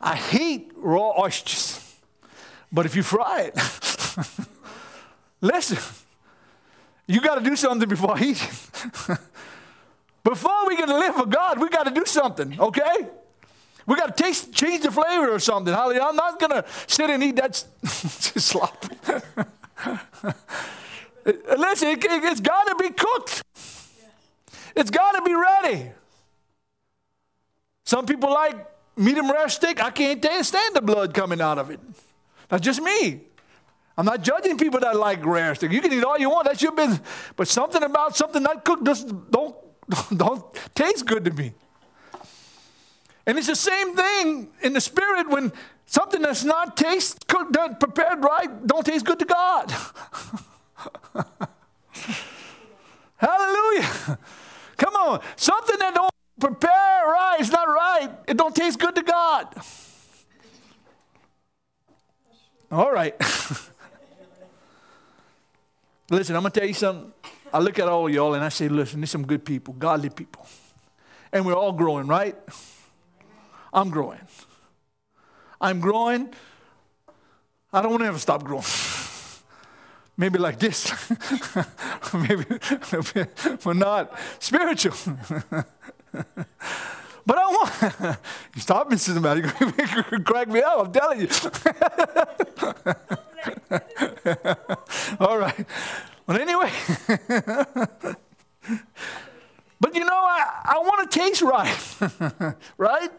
I 0.00 0.16
hate 0.16 0.72
raw 0.76 1.12
oysters. 1.18 1.78
But 2.72 2.86
if 2.86 2.96
you 2.96 3.02
fry 3.02 3.52
it, 3.52 3.54
listen, 5.40 5.78
you 7.06 7.20
got 7.20 7.36
to 7.36 7.44
do 7.44 7.54
something 7.54 7.88
before 7.88 8.16
I 8.16 8.22
eat 8.22 8.42
it. 8.42 9.18
before 10.24 10.68
we 10.68 10.76
can 10.76 10.88
live 10.88 11.14
for 11.14 11.26
God, 11.26 11.60
we 11.60 11.68
got 11.68 11.84
to 11.84 11.90
do 11.90 12.04
something, 12.06 12.58
okay? 12.58 13.08
We 13.86 13.96
got 13.96 14.16
to 14.16 14.22
taste, 14.22 14.52
change 14.52 14.82
the 14.82 14.90
flavor 14.90 15.30
or 15.30 15.38
something. 15.38 15.74
Holly, 15.74 15.98
I'm 16.00 16.16
not 16.16 16.38
going 16.38 16.50
to 16.50 16.64
sit 16.86 17.10
and 17.10 17.22
eat 17.22 17.36
that 17.36 17.56
slop. 17.86 18.84
Listen, 21.24 21.88
it, 21.88 22.04
has 22.04 22.40
got 22.40 22.64
to 22.68 22.76
be 22.76 22.90
cooked. 22.90 23.42
It's 24.74 24.90
got 24.90 25.12
to 25.12 25.22
be 25.22 25.34
ready. 25.34 25.90
Some 27.84 28.06
people 28.06 28.32
like 28.32 28.56
medium 28.96 29.30
rare 29.30 29.48
steak. 29.48 29.82
I 29.82 29.90
can't 29.90 30.22
stand 30.44 30.76
the 30.76 30.82
blood 30.82 31.14
coming 31.14 31.40
out 31.40 31.58
of 31.58 31.70
it. 31.70 31.80
That's 32.48 32.62
just 32.62 32.80
me. 32.80 33.22
I'm 33.96 34.06
not 34.06 34.22
judging 34.22 34.56
people 34.56 34.80
that 34.80 34.96
like 34.96 35.24
rare 35.24 35.54
steak. 35.54 35.72
You 35.72 35.80
can 35.80 35.92
eat 35.92 36.02
all 36.02 36.18
you 36.18 36.30
want. 36.30 36.46
That's 36.46 36.62
your 36.62 36.72
business. 36.72 37.00
But 37.36 37.48
something 37.48 37.82
about 37.82 38.16
something 38.16 38.42
not 38.42 38.64
cooked 38.64 38.84
just 38.84 39.08
don't, 39.30 39.54
don't 40.16 40.44
taste 40.74 41.06
good 41.06 41.24
to 41.24 41.30
me. 41.32 41.52
And 43.26 43.38
it's 43.38 43.46
the 43.46 43.56
same 43.56 43.94
thing 43.94 44.48
in 44.62 44.72
the 44.72 44.80
spirit 44.80 45.28
when 45.28 45.52
something 45.86 46.22
that's 46.22 46.44
not 46.44 46.76
taste 46.76 47.26
cooked, 47.28 47.56
prepared 47.78 48.22
right, 48.24 48.66
don't 48.66 48.84
taste 48.84 49.04
good 49.04 49.18
to 49.20 49.24
God. 49.24 49.70
Hallelujah. 53.16 54.18
Come 54.76 54.94
on. 54.96 55.20
Something 55.36 55.78
that 55.78 55.94
don't 55.94 56.10
prepare 56.40 57.06
right, 57.06 57.36
it's 57.38 57.52
not 57.52 57.68
right. 57.68 58.10
It 58.26 58.36
don't 58.36 58.54
taste 58.54 58.80
good 58.80 58.96
to 58.96 59.02
God. 59.02 59.54
All 62.72 62.90
right. 62.90 63.14
listen, 66.10 66.34
I'm 66.34 66.42
going 66.42 66.52
to 66.52 66.60
tell 66.60 66.68
you 66.68 66.74
something. 66.74 67.12
I 67.52 67.58
look 67.58 67.78
at 67.78 67.86
all 67.86 68.08
y'all 68.08 68.34
and 68.34 68.42
I 68.42 68.48
say, 68.48 68.68
listen, 68.68 69.00
there's 69.00 69.10
some 69.10 69.26
good 69.26 69.44
people, 69.44 69.74
godly 69.74 70.08
people. 70.10 70.46
And 71.32 71.46
we're 71.46 71.54
all 71.54 71.72
growing, 71.72 72.06
right? 72.06 72.34
I'm 73.72 73.90
growing. 73.90 74.20
I'm 75.60 75.80
growing. 75.80 76.34
I 77.72 77.80
don't 77.80 77.90
want 77.90 78.02
to 78.02 78.08
ever 78.08 78.18
stop 78.18 78.44
growing. 78.44 78.64
Maybe 80.16 80.38
like 80.38 80.58
this. 80.58 80.92
maybe, 82.12 82.44
we're 83.64 83.72
not 83.72 84.12
spiritual. 84.38 84.92
But 87.24 87.38
I 87.38 87.46
want 87.46 88.18
you 88.54 88.60
stop 88.60 88.90
me. 88.90 88.98
You 88.98 90.20
crack 90.20 90.48
me 90.48 90.60
up. 90.60 90.86
I'm 90.86 90.92
telling 90.92 91.20
you. 91.22 91.28
All 95.18 95.38
right. 95.38 95.66
Well, 96.26 96.38
anyway. 96.38 96.70
but 99.80 99.94
you 99.94 100.04
know, 100.04 100.12
I, 100.12 100.74
I 100.74 100.78
want 100.78 101.10
to 101.10 101.18
taste 101.18 101.40
right. 101.40 101.96
right? 102.76 103.10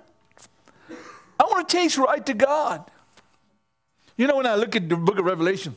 I 1.43 1.45
want 1.47 1.67
to 1.67 1.77
taste 1.77 1.97
right 1.97 2.25
to 2.25 2.33
God. 2.33 2.89
You 4.15 4.27
know, 4.27 4.37
when 4.37 4.45
I 4.45 4.55
look 4.55 4.75
at 4.75 4.87
the 4.87 4.95
book 4.95 5.19
of 5.19 5.25
Revelation, 5.25 5.75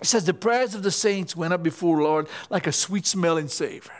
it 0.00 0.06
says, 0.06 0.24
The 0.24 0.34
prayers 0.34 0.74
of 0.74 0.82
the 0.82 0.90
saints 0.90 1.34
went 1.34 1.54
up 1.54 1.62
before 1.62 1.96
the 1.96 2.02
Lord 2.02 2.28
like 2.50 2.66
a 2.66 2.72
sweet 2.72 3.06
smelling 3.06 3.48
savor. 3.48 3.92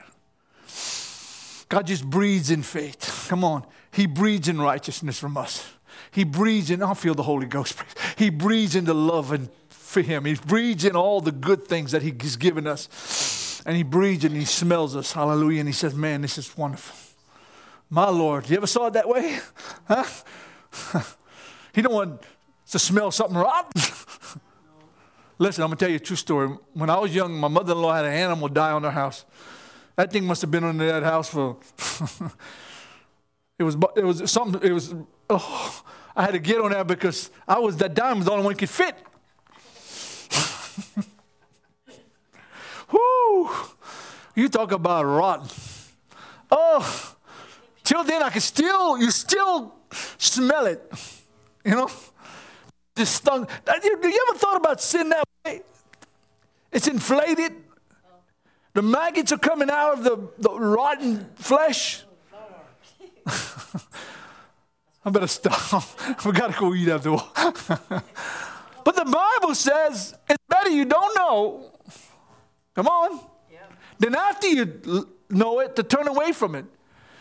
God 1.69 1.87
just 1.87 2.05
breathes 2.05 2.51
in 2.51 2.63
faith. 2.63 3.27
Come 3.29 3.43
on. 3.45 3.65
He 3.93 4.07
breathes 4.07 4.49
in 4.49 4.61
righteousness 4.61 5.19
from 5.19 5.37
us. 5.37 5.67
He 6.11 6.25
breathes 6.25 6.71
in, 6.71 6.83
I'll 6.83 6.95
feel 6.95 7.15
the 7.15 7.23
Holy 7.23 7.47
Ghost. 7.47 7.83
He 8.17 8.31
breathes 8.31 8.77
in 8.77 8.85
the 8.85 8.95
love 8.95 9.33
and 9.33 9.49
for 9.69 10.03
Him. 10.03 10.27
He 10.27 10.35
breathes 10.35 10.85
in 10.85 10.95
all 10.95 11.21
the 11.21 11.33
good 11.33 11.65
things 11.65 11.93
that 11.93 12.03
He's 12.03 12.37
given 12.37 12.67
us. 12.67 13.63
And 13.65 13.77
He 13.77 13.83
breathes 13.83 14.25
and 14.25 14.37
He 14.37 14.45
smells 14.45 14.95
us. 14.95 15.13
Hallelujah. 15.13 15.61
And 15.61 15.69
He 15.69 15.73
says, 15.73 15.95
Man, 15.95 16.21
this 16.21 16.37
is 16.37 16.55
wonderful. 16.57 16.97
My 17.91 18.11
Lord. 18.11 18.51
You 18.51 18.59
ever 18.59 18.67
saw 18.67 18.89
it 18.89 18.93
that 18.93 19.09
way? 19.09 19.41
Huh? 19.87 20.05
he 21.75 21.83
don't 21.83 21.95
want 21.95 22.23
to 22.71 22.79
smell 22.79 23.11
something 23.11 23.37
rotten. 23.37 23.81
Listen, 25.39 25.63
I'm 25.63 25.71
to 25.71 25.77
tell 25.77 25.89
you 25.89 25.97
a 25.97 26.01
true 26.01 26.17
story. 26.17 26.49
When 26.75 26.91
I 26.91 26.99
was 26.99 27.15
young, 27.15 27.35
my 27.35 27.49
mother 27.49 27.73
in 27.73 27.81
law 27.81 27.95
had 27.95 28.05
an 28.05 28.13
animal 28.13 28.49
die 28.49 28.73
on 28.73 28.83
her 28.83 28.91
house. 28.91 29.25
That 29.97 30.13
thing 30.13 30.25
must 30.25 30.43
have 30.43 30.51
been 30.51 30.65
under 30.65 30.87
that 30.87 31.03
house 31.05 31.29
for. 31.29 31.59
it 33.59 33.63
was. 33.63 33.77
It 33.97 34.05
was 34.05 34.31
something. 34.31 34.61
It 34.63 34.73
was. 34.73 34.95
Oh, 35.31 35.85
I 36.17 36.23
had 36.23 36.33
to 36.33 36.39
get 36.39 36.61
on 36.61 36.73
that 36.73 36.87
because 36.87 37.31
I 37.47 37.59
was 37.59 37.77
that 37.77 37.95
dime 37.95 38.19
was 38.19 38.27
the 38.27 38.33
only 38.33 38.45
one 38.45 38.55
could 38.57 38.69
fit. 38.69 38.97
Whoo! 42.91 43.51
You 44.35 44.49
talk 44.49 44.73
about 44.73 45.05
rotten. 45.05 45.49
Oh, 46.51 47.17
till 47.85 48.03
then 48.05 48.23
I 48.23 48.31
could 48.31 48.43
still. 48.43 48.99
You 48.99 49.11
still 49.11 49.78
smell 50.19 50.67
it. 50.67 50.93
You 51.65 51.73
know, 51.73 51.91
just 52.97 53.15
stung. 53.17 53.47
You, 53.85 53.99
you 54.03 54.27
ever 54.29 54.39
thought 54.39 54.57
about 54.57 54.81
sin 54.81 55.09
that 55.11 55.25
way? 55.45 55.63
It's 56.73 56.89
inflated. 56.89 57.53
The 58.75 58.83
maggots 58.83 59.33
are 59.33 59.39
coming 59.39 59.71
out 59.71 59.99
of 59.99 60.05
the, 60.05 60.29
the 60.39 60.51
rotten 60.51 61.29
flesh. 61.37 62.05
I 65.05 65.11
better 65.11 65.27
stop. 65.27 65.85
we 66.25 66.33
got 66.33 66.53
to 66.53 66.59
go 66.59 66.75
eat 66.75 66.89
after 66.89 67.11
a 67.11 67.17
while. 67.17 67.55
but 68.85 68.97
the 68.97 69.05
Bible 69.05 69.55
says 69.55 70.15
it's 70.29 70.45
better 70.49 70.71
you 70.71 70.85
don't 70.85 71.17
know. 71.17 71.73
Come 72.75 72.87
on. 72.87 73.21
Yeah. 73.51 73.59
Then 73.99 74.15
after 74.15 74.47
you 74.49 75.09
know 75.31 75.61
it, 75.61 75.77
to 75.77 75.83
turn 75.83 76.09
away 76.09 76.33
from 76.33 76.55
it. 76.55 76.65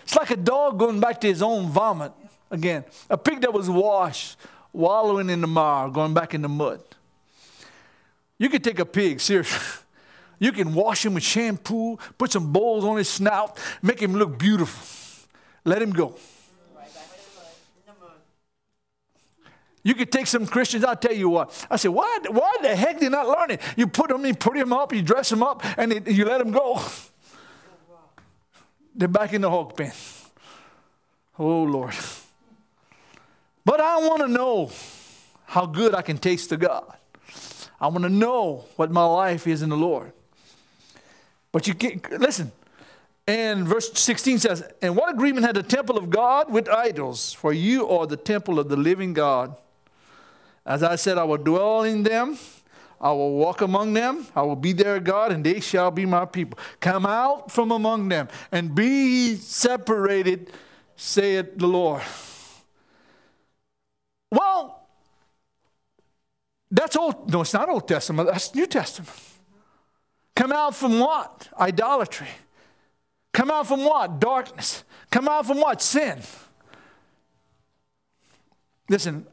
It's 0.03 0.15
like 0.15 0.31
a 0.31 0.37
dog 0.37 0.79
going 0.79 0.99
back 0.99 1.19
to 1.21 1.27
his 1.27 1.41
own 1.41 1.69
vomit 1.69 2.13
again. 2.51 2.83
A 3.09 3.17
pig 3.17 3.41
that 3.41 3.53
was 3.53 3.69
washed, 3.69 4.37
wallowing 4.73 5.29
in 5.29 5.41
the 5.41 5.47
mire, 5.47 5.89
going 5.89 6.13
back 6.13 6.33
in 6.33 6.41
the 6.41 6.49
mud. 6.49 6.81
You 8.37 8.49
could 8.49 8.63
take 8.63 8.79
a 8.79 8.85
pig, 8.85 9.19
seriously. 9.19 9.59
You 10.39 10.51
can 10.51 10.75
wash 10.75 11.03
him 11.03 11.15
with 11.15 11.23
shampoo, 11.23 11.97
put 12.15 12.31
some 12.31 12.53
bowls 12.53 12.85
on 12.85 12.97
his 12.97 13.09
snout, 13.09 13.57
make 13.81 13.99
him 13.99 14.13
look 14.13 14.37
beautiful. 14.37 15.25
Let 15.65 15.81
him 15.81 15.91
go. 15.91 16.15
You 19.83 19.95
could 19.95 20.11
take 20.11 20.27
some 20.27 20.45
Christians, 20.45 20.83
I'll 20.83 20.95
tell 20.95 21.13
you 21.13 21.29
what. 21.29 21.65
I 21.71 21.77
said, 21.77 21.91
why, 21.91 22.19
why 22.29 22.57
the 22.61 22.75
heck 22.75 22.99
they 22.99 23.09
not 23.09 23.27
learning? 23.27 23.59
You 23.77 23.87
put 23.87 24.09
them 24.09 24.25
in, 24.25 24.35
put 24.35 24.55
them 24.55 24.73
up, 24.73 24.93
you 24.93 25.01
dress 25.01 25.29
them 25.29 25.41
up, 25.41 25.63
and 25.77 25.91
they, 25.91 26.11
you 26.11 26.25
let 26.25 26.39
them 26.39 26.51
go. 26.51 26.81
They're 28.95 29.07
back 29.07 29.33
in 29.33 29.41
the 29.41 29.49
hog 29.49 29.77
pen. 29.77 29.93
Oh, 31.39 31.63
Lord. 31.63 31.95
But 33.67 33.81
I 33.81 33.97
want 33.97 34.21
to 34.21 34.29
know 34.29 34.71
how 35.45 35.65
good 35.65 35.93
I 35.93 36.01
can 36.01 36.17
taste 36.17 36.51
to 36.51 36.57
God. 36.57 36.89
I 37.81 37.87
want 37.87 38.03
to 38.03 38.09
know 38.09 38.63
what 38.77 38.91
my 38.91 39.03
life 39.03 39.45
is 39.45 39.61
in 39.61 39.67
the 39.67 39.75
Lord. 39.75 40.13
But 41.51 41.67
you 41.67 41.73
get, 41.73 42.09
listen. 42.17 42.53
And 43.27 43.67
verse 43.67 43.91
16 43.91 44.39
says, 44.39 44.63
And 44.81 44.95
what 44.95 45.13
agreement 45.13 45.45
had 45.45 45.57
the 45.57 45.63
temple 45.63 45.97
of 45.97 46.09
God 46.09 46.49
with 46.49 46.69
idols? 46.69 47.33
For 47.33 47.51
you 47.51 47.89
are 47.89 48.07
the 48.07 48.15
temple 48.15 48.57
of 48.57 48.69
the 48.69 48.77
living 48.77 49.11
God. 49.11 49.53
As 50.65 50.81
I 50.81 50.95
said, 50.95 51.17
I 51.17 51.25
will 51.25 51.35
dwell 51.35 51.83
in 51.83 52.03
them. 52.03 52.37
I 53.01 53.11
will 53.11 53.33
walk 53.33 53.59
among 53.59 53.91
them. 53.91 54.27
I 54.33 54.43
will 54.43 54.55
be 54.55 54.71
their 54.71 55.01
God, 55.01 55.33
and 55.33 55.43
they 55.43 55.59
shall 55.59 55.91
be 55.91 56.05
my 56.05 56.23
people. 56.23 56.57
Come 56.79 57.05
out 57.05 57.51
from 57.51 57.71
among 57.71 58.07
them 58.07 58.29
and 58.49 58.73
be 58.73 59.35
separated, 59.35 60.53
saith 60.95 61.57
the 61.57 61.67
Lord. 61.67 62.03
Well, 64.31 64.87
that's 66.77 66.95
old. 66.95 67.31
No, 67.31 67.41
it's 67.41 67.53
not 67.53 67.69
Old 67.69 67.87
Testament. 67.87 68.29
That's 68.31 68.53
New 68.53 68.67
Testament. 68.67 69.11
Come 70.35 70.51
out 70.51 70.75
from 70.75 70.99
what? 70.99 71.49
Idolatry. 71.59 72.27
Come 73.33 73.49
out 73.49 73.67
from 73.67 73.83
what? 73.83 74.19
Darkness. 74.19 74.83
Come 75.09 75.27
out 75.27 75.47
from 75.47 75.59
what? 75.59 75.81
Sin. 75.81 76.19
Listen, 78.87 79.25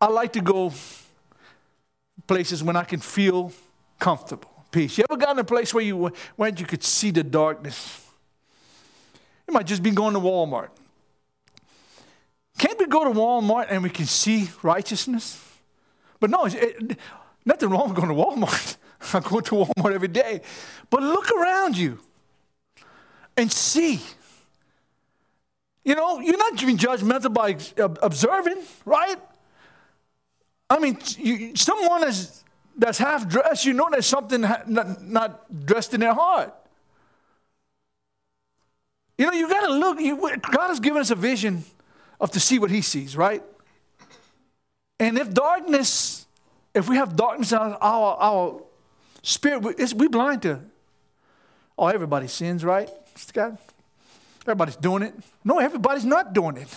I 0.00 0.08
like 0.08 0.34
to 0.34 0.42
go 0.42 0.72
places 2.26 2.62
when 2.62 2.76
I 2.76 2.84
can 2.84 3.00
feel 3.00 3.50
comfortable, 3.98 4.50
peace. 4.70 4.98
You 4.98 5.04
ever 5.08 5.18
gotten 5.18 5.38
a 5.38 5.44
place 5.44 5.72
where 5.72 5.82
you 5.82 6.12
went 6.36 6.60
you 6.60 6.66
could 6.66 6.84
see 6.84 7.10
the 7.10 7.24
darkness? 7.24 8.06
It 9.48 9.52
might 9.52 9.66
just 9.66 9.82
be 9.82 9.90
going 9.90 10.12
to 10.12 10.20
Walmart. 10.20 10.68
Can't 12.58 12.78
we 12.78 12.86
go 12.86 13.04
to 13.04 13.18
Walmart 13.18 13.68
and 13.70 13.82
we 13.82 13.90
can 13.90 14.04
see 14.04 14.50
righteousness? 14.62 15.51
But 16.22 16.30
no, 16.30 16.44
it, 16.44 16.96
nothing 17.44 17.68
wrong 17.68 17.88
with 17.88 17.96
going 17.96 18.08
to 18.08 18.14
Walmart. 18.14 18.76
I 19.12 19.18
go 19.18 19.40
to 19.40 19.54
Walmart 19.56 19.92
every 19.92 20.06
day. 20.06 20.40
But 20.88 21.02
look 21.02 21.32
around 21.32 21.76
you 21.76 21.98
and 23.36 23.50
see. 23.50 24.00
You 25.82 25.96
know, 25.96 26.20
you're 26.20 26.38
not 26.38 26.60
being 26.60 26.78
judgmental 26.78 27.34
by 27.34 27.56
observing, 28.00 28.58
right? 28.84 29.16
I 30.70 30.78
mean, 30.78 30.96
you, 31.18 31.56
someone 31.56 32.06
is, 32.06 32.44
that's 32.78 32.98
half 32.98 33.28
dressed, 33.28 33.64
you 33.64 33.72
know 33.72 33.88
there's 33.90 34.06
something 34.06 34.42
not, 34.42 35.02
not 35.02 35.66
dressed 35.66 35.92
in 35.92 35.98
their 35.98 36.14
heart. 36.14 36.54
You 39.18 39.26
know, 39.26 39.32
you 39.32 39.48
got 39.48 39.66
to 39.66 39.72
look. 39.72 40.00
You, 40.00 40.16
God 40.16 40.68
has 40.68 40.78
given 40.78 41.00
us 41.00 41.10
a 41.10 41.16
vision 41.16 41.64
of 42.20 42.30
to 42.30 42.38
see 42.38 42.60
what 42.60 42.70
He 42.70 42.80
sees, 42.80 43.16
right? 43.16 43.42
And 45.02 45.18
if 45.18 45.34
darkness, 45.34 46.26
if 46.72 46.88
we 46.88 46.94
have 46.94 47.16
darkness 47.16 47.50
in 47.50 47.58
our, 47.58 47.76
our, 47.80 48.16
our 48.20 48.62
spirit, 49.20 49.64
we 49.96 50.06
blind 50.06 50.42
to. 50.42 50.60
Oh, 51.76 51.88
everybody 51.88 52.28
sins, 52.28 52.64
right? 52.64 52.88
God, 53.32 53.58
everybody's 54.42 54.76
doing 54.76 55.02
it. 55.02 55.14
No, 55.42 55.58
everybody's 55.58 56.04
not 56.04 56.32
doing 56.32 56.56
it. 56.56 56.68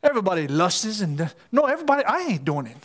Everybody 0.00 0.46
lusts 0.46 1.00
and 1.00 1.34
no, 1.50 1.64
everybody, 1.64 2.04
I 2.04 2.20
ain't 2.20 2.44
doing 2.44 2.68
it. 2.68 2.76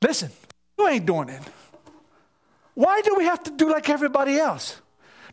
Listen, 0.00 0.30
you 0.78 0.86
ain't 0.86 1.04
doing 1.04 1.30
it. 1.30 1.42
Why 2.74 3.02
do 3.02 3.16
we 3.16 3.24
have 3.24 3.42
to 3.42 3.50
do 3.50 3.72
like 3.72 3.88
everybody 3.88 4.38
else? 4.38 4.80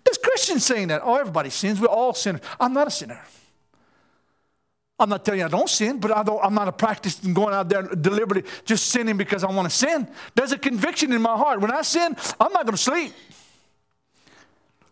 There's 0.03 0.17
Christians 0.17 0.65
saying 0.65 0.87
that. 0.87 1.01
Oh, 1.03 1.13
everybody 1.13 1.51
sins. 1.51 1.79
We're 1.79 1.89
all 1.89 2.15
sinners. 2.15 2.41
I'm 2.59 2.73
not 2.73 2.87
a 2.87 2.91
sinner. 2.91 3.21
I'm 4.97 5.09
not 5.09 5.25
telling 5.25 5.41
you 5.41 5.45
I 5.45 5.49
don't 5.49 5.69
sin, 5.69 5.99
but 5.99 6.15
I 6.15 6.23
don't, 6.23 6.43
I'm 6.43 6.53
not 6.53 6.69
a 6.69 6.71
practice 6.71 7.21
in 7.23 7.33
going 7.33 7.53
out 7.53 7.67
there 7.67 7.83
deliberately 7.83 8.49
just 8.63 8.87
sinning 8.87 9.17
because 9.17 9.43
I 9.43 9.51
want 9.51 9.69
to 9.69 9.75
sin. 9.75 10.07
There's 10.35 10.53
a 10.53 10.57
conviction 10.57 11.11
in 11.11 11.21
my 11.21 11.35
heart. 11.35 11.59
When 11.59 11.71
I 11.71 11.81
sin, 11.81 12.15
I'm 12.39 12.53
not 12.53 12.65
going 12.65 12.77
to 12.77 12.81
sleep. 12.81 13.13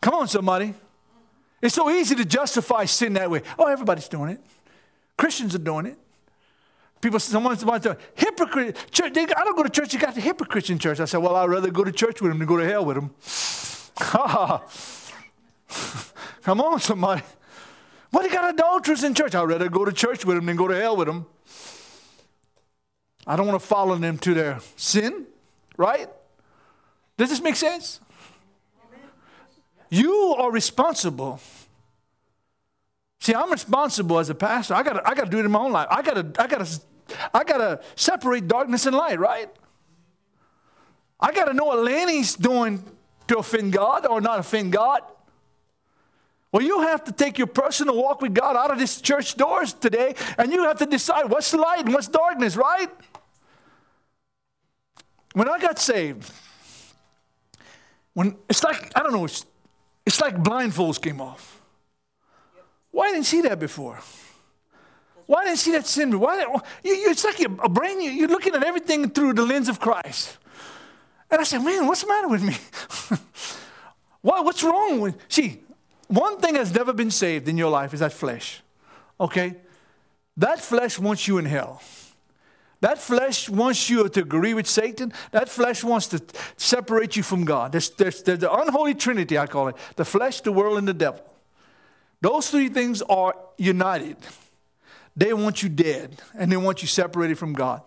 Come 0.01 0.15
on, 0.15 0.27
somebody. 0.27 0.73
It's 1.61 1.75
so 1.75 1.89
easy 1.89 2.15
to 2.15 2.25
justify 2.25 2.83
sin 2.83 3.13
that 3.13 3.31
way. 3.31 3.41
Oh, 3.57 3.67
everybody's 3.67 4.09
doing 4.09 4.31
it. 4.31 4.41
Christians 5.15 5.55
are 5.55 5.59
doing 5.59 5.85
it. 5.85 5.97
People, 6.99 7.19
say, 7.19 7.31
someone's 7.31 7.63
about 7.63 7.83
to 7.83 7.97
hypocrite. 8.15 8.75
Church, 8.91 9.13
they, 9.13 9.23
I 9.23 9.43
don't 9.45 9.55
go 9.55 9.63
to 9.63 9.69
church. 9.69 9.93
You 9.93 9.99
got 9.99 10.15
the 10.15 10.21
hypocrites 10.21 10.69
in 10.69 10.79
church. 10.79 10.99
I 10.99 11.05
said, 11.05 11.19
well, 11.19 11.37
I'd 11.37 11.49
rather 11.49 11.71
go 11.71 11.85
to 11.85 11.91
church 11.93 12.21
with 12.21 12.31
them 12.31 12.39
than 12.39 12.47
go 12.47 12.57
to 12.57 12.65
hell 12.65 12.83
with 12.83 12.95
them. 12.95 13.11
Come 16.43 16.59
on, 16.59 16.79
somebody. 16.81 17.21
What, 18.13 18.25
you 18.25 18.31
got 18.31 18.53
adulterers 18.53 19.03
in 19.03 19.15
church? 19.15 19.33
I'd 19.33 19.41
rather 19.41 19.69
go 19.69 19.85
to 19.85 19.91
church 19.91 20.23
with 20.23 20.35
them 20.35 20.45
than 20.45 20.55
go 20.55 20.67
to 20.67 20.79
hell 20.79 20.95
with 20.95 21.07
them. 21.07 21.25
I 23.25 23.35
don't 23.35 23.47
want 23.47 23.59
to 23.59 23.67
follow 23.67 23.95
them 23.95 24.19
to 24.19 24.35
their 24.35 24.59
sin, 24.75 25.25
right? 25.77 26.07
Does 27.17 27.31
this 27.31 27.41
make 27.41 27.55
sense? 27.55 27.99
You 29.89 30.35
are 30.37 30.51
responsible. 30.51 31.39
See, 33.19 33.33
I'm 33.33 33.49
responsible 33.49 34.19
as 34.19 34.29
a 34.29 34.35
pastor. 34.35 34.75
I 34.75 34.83
got 34.83 35.09
I 35.09 35.15
got 35.15 35.23
to 35.23 35.31
do 35.31 35.39
it 35.39 35.45
in 35.45 35.51
my 35.51 35.61
own 35.61 35.71
life. 35.71 35.87
I 35.89 36.03
got 36.03 36.13
to 36.13 36.43
I 36.43 36.45
got 36.45 36.63
to 36.63 36.81
I 37.33 37.43
got 37.43 37.57
to 37.57 37.81
separate 37.95 38.47
darkness 38.47 38.85
and 38.85 38.95
light, 38.95 39.19
right? 39.19 39.49
I 41.19 41.31
got 41.31 41.45
to 41.45 41.53
know 41.53 41.65
what 41.65 41.79
Lanny's 41.79 42.35
doing 42.35 42.83
to 43.29 43.39
offend 43.39 43.73
God 43.73 44.05
or 44.05 44.21
not 44.21 44.37
offend 44.37 44.71
God. 44.71 45.01
Well, 46.53 46.61
you 46.61 46.81
have 46.81 47.03
to 47.05 47.11
take 47.11 47.39
your 47.39 47.47
personal 47.47 47.97
walk 47.97 48.21
with 48.21 48.35
God 48.35 48.55
out 48.55 48.69
of 48.69 48.77
this 48.77 49.01
church 49.01 49.35
doors 49.35 49.73
today, 49.73 50.13
and 50.37 50.53
you 50.53 50.63
have 50.65 50.77
to 50.77 50.85
decide 50.85 51.27
what's 51.27 51.51
light 51.51 51.85
and 51.85 51.93
what's 51.95 52.07
darkness, 52.07 52.55
right? 52.55 52.91
When 55.33 55.49
I 55.49 55.57
got 55.57 55.79
saved, 55.79 56.31
when 58.13 58.37
it's 58.47 58.63
like, 58.63 58.91
I 58.95 59.01
don't 59.01 59.13
know, 59.13 59.25
it's, 59.25 59.47
it's 60.05 60.21
like 60.21 60.35
blindfolds 60.35 61.01
came 61.01 61.19
off. 61.19 61.59
Why 62.91 63.11
didn't 63.11 63.25
see 63.25 63.41
that 63.41 63.59
before? 63.59 63.99
Why 65.25 65.45
didn't 65.45 65.57
see 65.57 65.71
that 65.71 65.87
sin? 65.87 66.19
Why? 66.19 66.45
You, 66.83 66.93
you, 66.93 67.09
it's 67.09 67.23
like 67.23 67.39
a, 67.39 67.51
a 67.63 67.69
brain. 67.69 67.99
You, 67.99 68.25
are 68.25 68.27
looking 68.27 68.53
at 68.53 68.63
everything 68.63 69.09
through 69.09 69.33
the 69.33 69.43
lens 69.43 69.69
of 69.69 69.79
Christ. 69.79 70.37
And 71.31 71.41
I 71.41 71.45
said, 71.45 71.63
man, 71.63 71.87
what's 71.87 72.01
the 72.01 72.07
matter 72.09 72.27
with 72.27 72.43
me? 72.43 72.55
Why, 74.21 74.41
what's 74.41 74.61
wrong 74.63 74.99
with? 74.99 75.17
See, 75.29 75.63
one 76.07 76.39
thing 76.39 76.55
has 76.55 76.73
never 76.73 76.93
been 76.93 77.11
saved 77.11 77.47
in 77.47 77.57
your 77.57 77.69
life 77.69 77.93
is 77.93 77.99
that 77.99 78.13
flesh. 78.13 78.61
Okay? 79.19 79.55
That 80.37 80.59
flesh 80.59 80.99
wants 80.99 81.27
you 81.27 81.37
in 81.37 81.45
hell. 81.45 81.81
That 82.81 82.99
flesh 82.99 83.49
wants 83.49 83.89
you 83.89 84.09
to 84.09 84.19
agree 84.19 84.53
with 84.53 84.67
Satan. 84.67 85.13
That 85.31 85.47
flesh 85.47 85.85
wants 85.85 86.07
to 86.07 86.21
separate 86.57 87.15
you 87.15 87.23
from 87.23 87.45
God. 87.45 87.71
There's, 87.71 87.89
there's, 87.91 88.21
there's 88.23 88.39
the 88.39 88.53
unholy 88.53 88.93
trinity, 88.93 89.37
I 89.37 89.47
call 89.47 89.69
it 89.69 89.77
the 89.95 90.03
flesh, 90.03 90.41
the 90.41 90.51
world, 90.51 90.77
and 90.77 90.87
the 90.87 90.93
devil. 90.93 91.23
Those 92.19 92.49
three 92.49 92.67
things 92.69 93.01
are 93.03 93.35
united. 93.57 94.17
They 95.15 95.33
want 95.33 95.63
you 95.63 95.69
dead, 95.69 96.21
and 96.37 96.51
they 96.51 96.57
want 96.57 96.81
you 96.81 96.87
separated 96.87 97.37
from 97.37 97.53
God. 97.53 97.81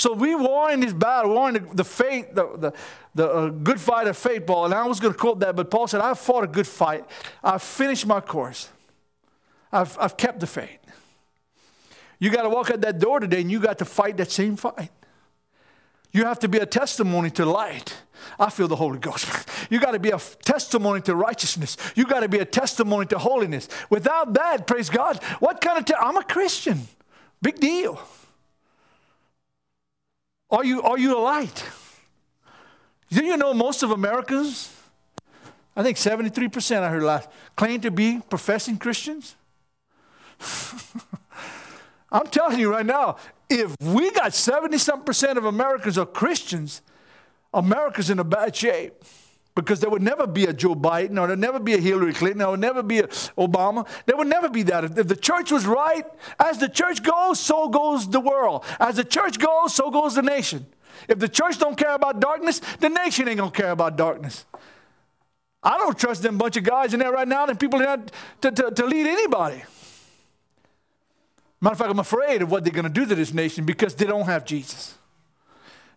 So 0.00 0.14
we 0.14 0.34
war 0.34 0.70
in 0.70 0.80
this 0.80 0.94
battle, 0.94 1.32
war 1.32 1.48
in 1.48 1.54
the, 1.56 1.74
the 1.74 1.84
faith, 1.84 2.34
the, 2.34 2.56
the, 2.56 2.72
the 3.14 3.30
uh, 3.30 3.48
good 3.50 3.78
fight 3.78 4.06
of 4.06 4.16
faith, 4.16 4.46
Paul. 4.46 4.64
And 4.64 4.72
I 4.72 4.86
was 4.86 4.98
going 4.98 5.12
to 5.12 5.18
quote 5.18 5.40
that, 5.40 5.54
but 5.54 5.70
Paul 5.70 5.88
said, 5.88 6.00
I've 6.00 6.18
fought 6.18 6.42
a 6.42 6.46
good 6.46 6.66
fight. 6.66 7.04
I've 7.44 7.62
finished 7.62 8.06
my 8.06 8.22
course. 8.22 8.70
I've, 9.70 9.98
I've 10.00 10.16
kept 10.16 10.40
the 10.40 10.46
faith. 10.46 10.78
You 12.18 12.30
got 12.30 12.44
to 12.44 12.48
walk 12.48 12.70
out 12.70 12.80
that 12.80 12.98
door 12.98 13.20
today 13.20 13.42
and 13.42 13.50
you 13.50 13.60
got 13.60 13.76
to 13.80 13.84
fight 13.84 14.16
that 14.16 14.30
same 14.30 14.56
fight. 14.56 14.90
You 16.12 16.24
have 16.24 16.38
to 16.38 16.48
be 16.48 16.56
a 16.56 16.66
testimony 16.66 17.28
to 17.32 17.44
light. 17.44 17.94
I 18.38 18.48
feel 18.48 18.68
the 18.68 18.76
Holy 18.76 18.98
Ghost. 18.98 19.28
You 19.70 19.80
got 19.80 19.92
to 19.92 19.98
be 19.98 20.10
a 20.10 20.18
testimony 20.18 21.02
to 21.02 21.14
righteousness. 21.14 21.76
You 21.94 22.06
got 22.06 22.20
to 22.20 22.28
be 22.28 22.38
a 22.38 22.46
testimony 22.46 23.04
to 23.08 23.18
holiness. 23.18 23.68
Without 23.90 24.32
that, 24.32 24.66
praise 24.66 24.88
God, 24.88 25.22
what 25.40 25.60
kind 25.60 25.78
of 25.78 25.84
te- 25.84 25.94
I'm 26.00 26.16
a 26.16 26.24
Christian. 26.24 26.88
Big 27.42 27.60
deal. 27.60 28.00
Are 30.50 30.64
you, 30.64 30.82
are 30.82 30.98
you 30.98 31.16
a 31.16 31.20
light? 31.20 31.64
Do 33.10 33.24
you 33.24 33.36
know 33.36 33.54
most 33.54 33.82
of 33.82 33.90
Americans, 33.90 34.74
I 35.76 35.82
think 35.82 35.96
73% 35.96 36.82
I 36.82 36.88
heard 36.88 37.02
last, 37.02 37.28
claim 37.56 37.80
to 37.82 37.90
be 37.90 38.20
professing 38.28 38.76
Christians? 38.76 39.36
I'm 42.12 42.26
telling 42.26 42.58
you 42.58 42.70
right 42.70 42.86
now, 42.86 43.16
if 43.48 43.74
we 43.80 44.10
got 44.12 44.34
70 44.34 44.78
some 44.78 45.04
percent 45.04 45.38
of 45.38 45.44
Americans 45.44 45.98
are 45.98 46.06
Christians, 46.06 46.82
America's 47.54 48.10
in 48.10 48.18
a 48.18 48.24
bad 48.24 48.54
shape. 48.54 49.04
Because 49.60 49.80
there 49.80 49.90
would 49.90 50.02
never 50.02 50.26
be 50.26 50.44
a 50.46 50.52
Joe 50.52 50.74
Biden, 50.74 51.20
or 51.20 51.26
there'd 51.26 51.38
never 51.38 51.58
be 51.58 51.74
a 51.74 51.78
Hillary 51.78 52.14
Clinton, 52.14 52.42
or 52.42 52.56
there 52.56 52.72
never 52.72 52.82
be 52.82 53.00
a 53.00 53.06
Obama. 53.38 53.86
There 54.06 54.16
would 54.16 54.26
never 54.26 54.48
be 54.48 54.62
that. 54.64 54.84
If 54.84 55.08
the 55.08 55.16
church 55.16 55.52
was 55.52 55.66
right, 55.66 56.04
as 56.38 56.58
the 56.58 56.68
church 56.68 57.02
goes, 57.02 57.38
so 57.38 57.68
goes 57.68 58.08
the 58.08 58.20
world. 58.20 58.64
As 58.78 58.96
the 58.96 59.04
church 59.04 59.38
goes, 59.38 59.74
so 59.74 59.90
goes 59.90 60.14
the 60.14 60.22
nation. 60.22 60.66
If 61.08 61.18
the 61.18 61.28
church 61.28 61.58
don't 61.58 61.76
care 61.76 61.94
about 61.94 62.20
darkness, 62.20 62.60
the 62.78 62.88
nation 62.88 63.28
ain't 63.28 63.38
gonna 63.38 63.50
care 63.50 63.70
about 63.70 63.96
darkness. 63.96 64.44
I 65.62 65.76
don't 65.76 65.98
trust 65.98 66.22
them 66.22 66.38
bunch 66.38 66.56
of 66.56 66.64
guys 66.64 66.94
in 66.94 67.00
there 67.00 67.12
right 67.12 67.28
now 67.28 67.46
and 67.46 67.58
people 67.58 67.78
not 67.78 68.10
to, 68.40 68.50
to, 68.50 68.70
to 68.70 68.86
lead 68.86 69.06
anybody. 69.06 69.62
Matter 71.60 71.72
of 71.72 71.78
fact, 71.78 71.90
I'm 71.90 71.98
afraid 71.98 72.40
of 72.42 72.50
what 72.50 72.64
they're 72.64 72.72
gonna 72.72 72.88
do 72.88 73.04
to 73.04 73.14
this 73.14 73.34
nation 73.34 73.66
because 73.66 73.94
they 73.94 74.06
don't 74.06 74.24
have 74.24 74.44
Jesus. 74.46 74.94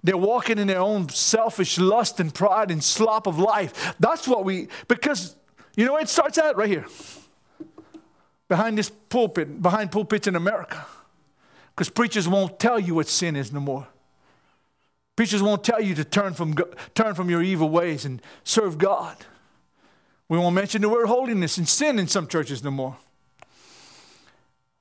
They're 0.03 0.17
walking 0.17 0.57
in 0.57 0.67
their 0.67 0.81
own 0.81 1.09
selfish 1.09 1.77
lust 1.77 2.19
and 2.19 2.33
pride 2.33 2.71
and 2.71 2.83
slop 2.83 3.25
of 3.25 3.39
life. 3.39 3.95
That's 3.99 4.27
what 4.27 4.43
we, 4.43 4.67
because, 4.87 5.35
you 5.75 5.85
know, 5.85 5.97
it 5.97 6.09
starts 6.09 6.37
out 6.37 6.57
right 6.57 6.69
here. 6.69 6.85
Behind 8.49 8.77
this 8.77 8.89
pulpit, 8.89 9.61
behind 9.61 9.91
pulpits 9.91 10.27
in 10.27 10.35
America. 10.35 10.85
Because 11.73 11.89
preachers 11.89 12.27
won't 12.27 12.59
tell 12.59 12.79
you 12.79 12.95
what 12.95 13.07
sin 13.07 13.35
is 13.35 13.51
no 13.51 13.59
more. 13.59 13.87
Preachers 15.15 15.41
won't 15.41 15.63
tell 15.63 15.81
you 15.81 15.95
to 15.95 16.03
turn 16.03 16.33
from, 16.33 16.55
turn 16.95 17.15
from 17.15 17.29
your 17.29 17.41
evil 17.41 17.69
ways 17.69 18.03
and 18.03 18.21
serve 18.43 18.77
God. 18.77 19.15
We 20.27 20.37
won't 20.37 20.55
mention 20.55 20.81
the 20.81 20.89
word 20.89 21.07
holiness 21.07 21.57
and 21.57 21.67
sin 21.67 21.99
in 21.99 22.07
some 22.07 22.27
churches 22.27 22.63
no 22.63 22.71
more. 22.71 22.97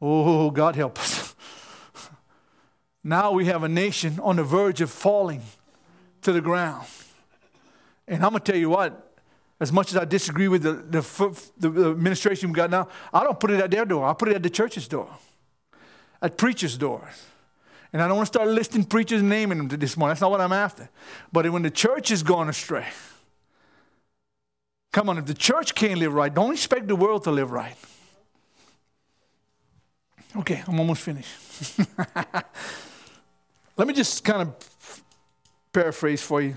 Oh, 0.00 0.50
God 0.50 0.74
help 0.74 0.98
us. 0.98 1.11
Now 3.04 3.32
we 3.32 3.46
have 3.46 3.62
a 3.62 3.68
nation 3.68 4.20
on 4.20 4.36
the 4.36 4.44
verge 4.44 4.80
of 4.80 4.90
falling 4.90 5.42
to 6.22 6.32
the 6.32 6.40
ground. 6.40 6.86
And 8.06 8.24
I'm 8.24 8.30
going 8.30 8.42
to 8.42 8.52
tell 8.52 8.60
you 8.60 8.70
what, 8.70 9.12
as 9.60 9.72
much 9.72 9.90
as 9.90 9.96
I 9.96 10.04
disagree 10.04 10.48
with 10.48 10.62
the, 10.62 10.74
the, 10.74 11.68
the 11.68 11.90
administration 11.90 12.50
we 12.50 12.56
got 12.56 12.70
now, 12.70 12.88
I 13.12 13.24
don't 13.24 13.38
put 13.38 13.50
it 13.50 13.60
at 13.60 13.70
their 13.70 13.84
door. 13.84 14.06
I 14.06 14.12
put 14.12 14.28
it 14.28 14.36
at 14.36 14.42
the 14.42 14.50
church's 14.50 14.88
door, 14.88 15.08
at 16.20 16.36
preachers' 16.36 16.76
doors. 16.76 17.26
And 17.92 18.00
I 18.00 18.08
don't 18.08 18.16
want 18.16 18.26
to 18.26 18.32
start 18.32 18.48
listing 18.48 18.84
preachers 18.84 19.20
and 19.20 19.28
naming 19.28 19.58
them 19.58 19.68
this 19.78 19.96
morning. 19.96 20.12
That's 20.12 20.20
not 20.20 20.30
what 20.30 20.40
I'm 20.40 20.52
after. 20.52 20.88
But 21.30 21.48
when 21.50 21.62
the 21.62 21.70
church 21.70 22.10
is 22.10 22.22
going 22.22 22.48
astray, 22.48 22.86
come 24.92 25.08
on, 25.08 25.18
if 25.18 25.26
the 25.26 25.34
church 25.34 25.74
can't 25.74 25.98
live 25.98 26.14
right, 26.14 26.32
don't 26.32 26.52
expect 26.52 26.88
the 26.88 26.96
world 26.96 27.24
to 27.24 27.30
live 27.30 27.50
right. 27.50 27.76
Okay, 30.34 30.62
I'm 30.66 30.80
almost 30.80 31.02
finished. 31.02 31.78
Let 33.82 33.88
me 33.88 33.94
just 33.94 34.22
kind 34.22 34.42
of 34.42 35.02
paraphrase 35.72 36.22
for 36.22 36.40
you. 36.40 36.54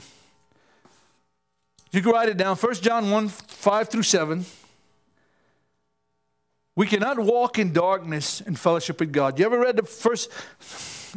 You 1.91 2.03
can 2.03 2.11
write 2.11 2.29
it 2.29 2.37
down. 2.37 2.55
1 2.55 2.73
John 2.75 3.09
1 3.09 3.29
5 3.29 3.89
through 3.89 4.03
7. 4.03 4.45
We 6.75 6.85
cannot 6.85 7.17
walk 7.17 7.57
in 7.57 7.73
darkness 7.73 8.41
in 8.41 8.55
fellowship 8.55 8.99
with 8.99 9.11
God. 9.11 9.39
You 9.39 9.45
ever 9.47 9.59
read 9.59 9.77
the 9.77 9.81
first 9.81 10.29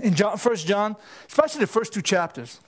in 0.00 0.14
John, 0.14 0.38
1 0.38 0.56
John, 0.56 0.96
especially 1.28 1.61
the 1.61 1.66
first 1.66 1.92
two 1.92 2.00
chapters? 2.00 2.59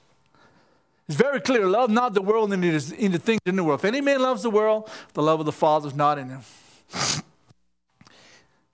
It's 1.09 1.17
very 1.17 1.41
clear. 1.41 1.67
Love 1.67 1.89
not 1.89 2.13
the 2.13 2.21
world 2.21 2.53
and 2.53 2.63
it 2.63 2.75
is 2.75 2.93
in 2.93 3.13
the 3.13 3.19
things 3.19 3.41
in 3.47 3.57
the 3.57 3.65
world. 3.65 3.81
If 3.81 3.87
any 3.87 4.03
man 4.03 4.21
loves 4.21 4.43
the 4.43 4.51
world, 4.51 4.91
the 5.15 5.23
love 5.23 5.41
of 5.41 5.47
the 5.47 5.53
Father 5.53 5.89
is 5.89 5.95
not 5.95 6.19
in 6.19 6.29
him. 6.29 6.41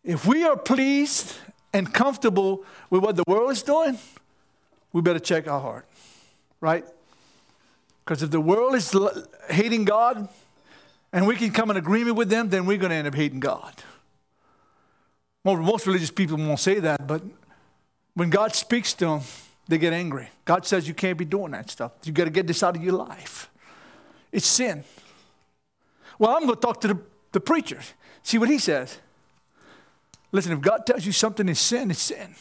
If 0.03 0.27
we 0.27 0.43
are 0.43 0.57
pleased 0.57 1.37
and 1.73 1.95
comfortable 1.95 2.65
with 2.91 3.05
what 3.05 3.15
the 3.15 3.23
world 3.29 3.53
is 3.53 3.63
doing, 3.63 4.01
we 4.97 5.03
better 5.03 5.21
check 5.21 5.47
our 5.47 5.61
heart, 5.61 5.87
right? 6.59 6.83
Because 8.03 8.23
if 8.23 8.31
the 8.31 8.41
world 8.41 8.75
is 8.75 8.97
hating 9.51 9.85
God 9.85 10.27
and 11.13 11.27
we 11.27 11.37
can 11.37 11.51
come 11.51 11.71
in 11.71 11.77
agreement 11.77 12.17
with 12.17 12.31
them, 12.31 12.49
then 12.49 12.65
we're 12.65 12.79
going 12.79 12.89
to 12.89 12.97
end 12.97 13.07
up 13.07 13.15
hating 13.15 13.41
God. 13.41 13.75
Most 15.45 15.87
religious 15.87 16.11
people 16.11 16.39
won't 16.39 16.61
say 16.61 16.81
that, 16.81 17.07
but 17.07 17.23
when 18.15 18.31
God 18.31 18.55
speaks 18.55 18.95
to 18.95 19.05
them, 19.05 19.21
they 19.69 19.77
get 19.77 19.93
angry. 19.93 20.31
God 20.47 20.65
says 20.65 20.89
you 20.89 20.95
can't 20.95 21.19
be 21.19 21.27
doing 21.27 21.53
that 21.53 21.71
stuff. 21.71 21.93
You 22.05 22.13
got 22.13 22.25
to 22.25 22.31
get 22.31 22.47
this 22.47 22.63
out 22.63 22.75
of 22.75 22.83
your 22.83 22.95
life. 22.95 23.51
It's 24.33 24.47
sin. 24.47 24.83
Well, 26.19 26.31
I'm 26.31 26.45
going 26.45 26.55
to 26.55 26.61
talk 26.61 26.81
to 26.81 26.89
the, 26.89 26.99
the 27.33 27.41
preacher. 27.41 27.81
See 28.23 28.39
what 28.39 28.49
he 28.49 28.59
says. 28.59 28.97
Listen, 30.33 30.53
if 30.53 30.63
God 30.63 30.87
tells 30.87 31.05
you 31.05 31.13
something 31.13 31.47
is 31.51 31.61
sin, 31.61 31.91
it's 31.91 32.01
sin. 32.01 32.35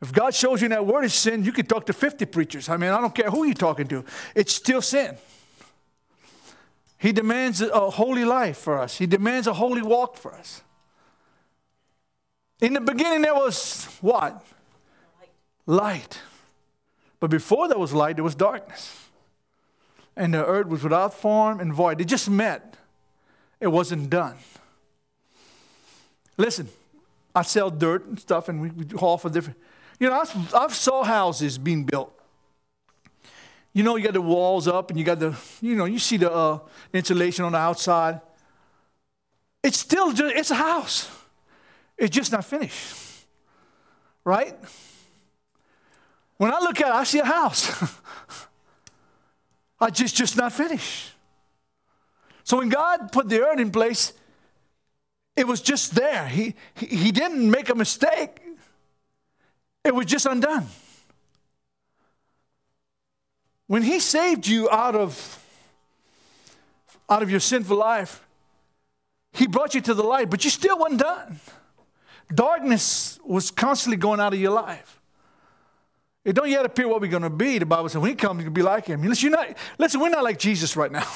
If 0.00 0.12
God 0.12 0.34
shows 0.34 0.62
you 0.62 0.68
that 0.68 0.86
word 0.86 1.04
is 1.04 1.14
sin, 1.14 1.44
you 1.44 1.52
can 1.52 1.66
talk 1.66 1.86
to 1.86 1.92
50 1.92 2.24
preachers. 2.26 2.68
I 2.68 2.76
mean, 2.76 2.90
I 2.90 3.00
don't 3.00 3.14
care 3.14 3.30
who 3.30 3.44
you're 3.44 3.54
talking 3.54 3.88
to, 3.88 4.04
it's 4.34 4.54
still 4.54 4.82
sin. 4.82 5.16
He 6.98 7.12
demands 7.12 7.60
a 7.60 7.90
holy 7.90 8.24
life 8.24 8.58
for 8.58 8.78
us, 8.78 8.98
He 8.98 9.06
demands 9.06 9.46
a 9.46 9.52
holy 9.52 9.82
walk 9.82 10.16
for 10.16 10.34
us. 10.34 10.62
In 12.60 12.72
the 12.72 12.80
beginning, 12.80 13.22
there 13.22 13.34
was 13.34 13.84
what? 14.00 14.44
Light. 15.66 16.20
But 17.20 17.30
before 17.30 17.68
there 17.68 17.78
was 17.78 17.92
light, 17.92 18.16
there 18.16 18.24
was 18.24 18.34
darkness. 18.34 19.06
And 20.16 20.34
the 20.34 20.44
earth 20.44 20.66
was 20.66 20.82
without 20.82 21.14
form 21.14 21.60
and 21.60 21.72
void. 21.72 22.00
It 22.00 22.06
just 22.06 22.28
met, 22.28 22.76
it 23.60 23.68
wasn't 23.68 24.10
done. 24.10 24.36
Listen, 26.36 26.68
I 27.34 27.42
sell 27.42 27.70
dirt 27.70 28.06
and 28.06 28.18
stuff, 28.18 28.48
and 28.48 28.60
we, 28.60 28.70
we 28.70 28.98
haul 28.98 29.18
for 29.18 29.30
different. 29.30 29.58
You 29.98 30.08
know, 30.08 30.20
I've, 30.20 30.54
I've 30.54 30.74
saw 30.74 31.02
houses 31.02 31.58
being 31.58 31.84
built. 31.84 32.12
You 33.72 33.82
know, 33.82 33.96
you 33.96 34.04
got 34.04 34.14
the 34.14 34.20
walls 34.20 34.66
up, 34.66 34.90
and 34.90 34.98
you 34.98 35.04
got 35.04 35.18
the, 35.18 35.36
you 35.60 35.74
know, 35.74 35.84
you 35.84 35.98
see 35.98 36.16
the 36.16 36.32
uh, 36.32 36.58
insulation 36.92 37.44
on 37.44 37.52
the 37.52 37.58
outside. 37.58 38.20
It's 39.62 39.78
still 39.78 40.12
just, 40.12 40.34
it's 40.34 40.50
a 40.50 40.54
house. 40.56 41.10
It's 41.96 42.14
just 42.14 42.30
not 42.32 42.44
finished, 42.44 43.26
right? 44.24 44.56
When 46.36 46.52
I 46.52 46.60
look 46.60 46.80
at 46.80 46.88
it, 46.88 46.94
I 46.94 47.04
see 47.04 47.18
a 47.18 47.24
house. 47.24 47.70
I 49.80 49.90
just 49.90 50.16
just 50.16 50.36
not 50.36 50.52
finished. 50.52 51.12
So 52.44 52.58
when 52.58 52.68
God 52.68 53.12
put 53.12 53.28
the 53.28 53.42
earth 53.42 53.60
in 53.60 53.70
place, 53.70 54.12
it 55.36 55.46
was 55.46 55.60
just 55.60 55.94
there. 55.94 56.26
He, 56.26 56.54
he, 56.74 56.86
he 56.86 57.12
didn't 57.12 57.50
make 57.50 57.68
a 57.68 57.74
mistake, 57.74 58.40
it 59.88 59.94
was 59.94 60.06
just 60.06 60.26
undone. 60.26 60.66
When 63.66 63.82
He 63.82 63.98
saved 63.98 64.46
you 64.46 64.70
out 64.70 64.94
of, 64.94 65.44
out 67.08 67.22
of 67.22 67.30
your 67.30 67.40
sinful 67.40 67.76
life, 67.76 68.24
He 69.32 69.46
brought 69.46 69.74
you 69.74 69.80
to 69.80 69.94
the 69.94 70.02
light, 70.02 70.30
but 70.30 70.44
you 70.44 70.50
still 70.50 70.78
wasn't 70.78 71.00
done. 71.00 71.40
Darkness 72.32 73.18
was 73.24 73.50
constantly 73.50 73.96
going 73.96 74.20
out 74.20 74.34
of 74.34 74.40
your 74.40 74.52
life. 74.52 75.00
It 76.24 76.34
don't 76.34 76.50
yet 76.50 76.66
appear 76.66 76.86
what 76.86 77.00
we're 77.00 77.10
going 77.10 77.22
to 77.22 77.30
be. 77.30 77.58
The 77.58 77.64
Bible 77.64 77.88
says 77.88 77.98
when 77.98 78.10
He 78.10 78.16
comes, 78.16 78.42
you'll 78.42 78.52
be 78.52 78.62
like 78.62 78.86
Him. 78.86 79.02
Listen, 79.02 79.30
not, 79.30 79.56
listen, 79.78 80.00
we're 80.00 80.10
not 80.10 80.22
like 80.22 80.38
Jesus 80.38 80.76
right 80.76 80.92
now, 80.92 81.08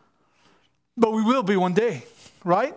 but 0.96 1.12
we 1.12 1.22
will 1.22 1.42
be 1.42 1.56
one 1.56 1.72
day, 1.72 2.04
right? 2.44 2.74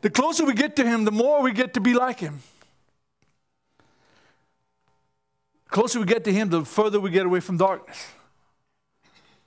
The 0.00 0.10
closer 0.10 0.44
we 0.44 0.52
get 0.52 0.76
to 0.76 0.84
Him, 0.84 1.04
the 1.04 1.12
more 1.12 1.42
we 1.42 1.52
get 1.52 1.74
to 1.74 1.80
be 1.80 1.94
like 1.94 2.18
Him. 2.18 2.42
The 5.63 5.63
closer 5.74 5.98
we 5.98 6.06
get 6.06 6.22
to 6.22 6.32
Him, 6.32 6.50
the 6.50 6.64
further 6.64 7.00
we 7.00 7.10
get 7.10 7.26
away 7.26 7.40
from 7.40 7.56
darkness. 7.56 8.06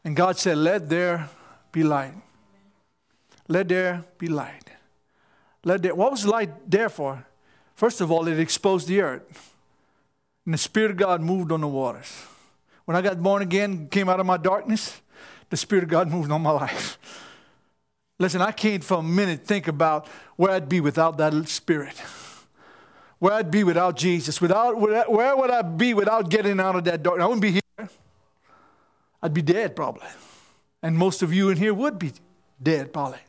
And 0.04 0.14
God 0.14 0.38
said, 0.38 0.58
Let 0.58 0.90
there 0.90 1.30
be 1.72 1.84
light. 1.84 2.14
Let 3.48 3.70
there 3.70 4.04
be 4.18 4.28
light. 4.28 4.70
Let 5.64 5.82
there, 5.84 5.96
what 5.96 6.12
was 6.12 6.26
light 6.26 6.70
there 6.70 6.90
for? 6.90 7.26
First 7.76 8.02
of 8.02 8.12
all, 8.12 8.28
it 8.28 8.40
exposed 8.40 8.90
the 8.90 9.00
earth. 9.00 9.56
And 10.44 10.54
the 10.54 10.58
Spirit 10.58 10.92
of 10.92 10.98
God 10.98 11.22
moved 11.22 11.54
on 11.54 11.62
the 11.62 11.68
waters. 11.68 12.12
When 12.84 12.98
I 12.98 13.02
got 13.02 13.24
born 13.24 13.42
again, 13.42 13.88
came 13.88 14.10
out 14.10 14.20
of 14.20 14.26
my 14.26 14.38
darkness, 14.38 15.00
the 15.50 15.58
Spirit 15.58 15.86
of 15.86 15.90
God 15.90 16.10
moved 16.10 16.30
on 16.30 16.42
my 16.42 16.52
life. 16.52 16.98
Listen, 18.20 18.42
I 18.42 18.52
can't 18.52 18.84
for 18.84 18.98
a 18.98 19.04
minute 19.04 19.46
think 19.46 19.70
about 19.70 20.08
where 20.36 20.52
I'd 20.52 20.68
be 20.68 20.82
without 20.82 21.18
that 21.20 21.48
Spirit. 21.48 21.96
Where 23.20 23.34
I'd 23.34 23.50
be 23.50 23.64
without 23.64 23.98
Jesus. 23.98 24.40
Without, 24.40 24.80
where 24.80 25.36
would 25.36 25.50
I 25.50 25.62
be 25.64 25.94
without 25.94 26.30
getting 26.30 26.60
out 26.60 26.76
of 26.76 26.84
that 26.84 27.02
dark? 27.02 27.20
I 27.20 27.26
wouldn't 27.26 27.42
be 27.42 27.52
here. 27.52 27.90
I'd 29.22 29.34
be 29.34 29.42
dead 29.42 29.76
probably. 29.76 30.08
And 30.84 30.96
most 30.98 31.24
of 31.24 31.34
you 31.34 31.50
in 31.50 31.58
here 31.58 31.74
would 31.74 31.98
be 31.98 32.12
dead 32.62 32.94
probably. 32.94 33.20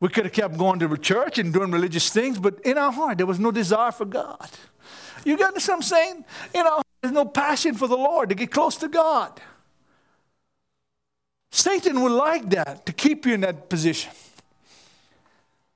We 0.00 0.08
could 0.08 0.24
have 0.24 0.32
kept 0.32 0.56
going 0.56 0.78
to 0.80 0.96
church 0.96 1.38
and 1.38 1.52
doing 1.52 1.70
religious 1.70 2.10
things, 2.10 2.38
but 2.38 2.58
in 2.64 2.76
our 2.78 2.90
heart, 2.90 3.18
there 3.18 3.26
was 3.26 3.38
no 3.38 3.50
desire 3.50 3.92
for 3.92 4.04
God. 4.04 4.50
You 5.24 5.36
got 5.36 5.54
what 5.54 5.70
I'm 5.70 5.82
saying? 5.82 6.24
You 6.54 6.64
know, 6.64 6.82
there's 7.00 7.12
no 7.12 7.24
passion 7.24 7.74
for 7.74 7.86
the 7.86 7.96
Lord 7.96 8.30
to 8.30 8.34
get 8.34 8.50
close 8.50 8.76
to 8.78 8.88
God. 8.88 9.40
Satan 11.52 12.00
would 12.02 12.12
like 12.12 12.48
that, 12.50 12.86
to 12.86 12.92
keep 12.92 13.26
you 13.26 13.34
in 13.34 13.42
that 13.42 13.68
position. 13.68 14.10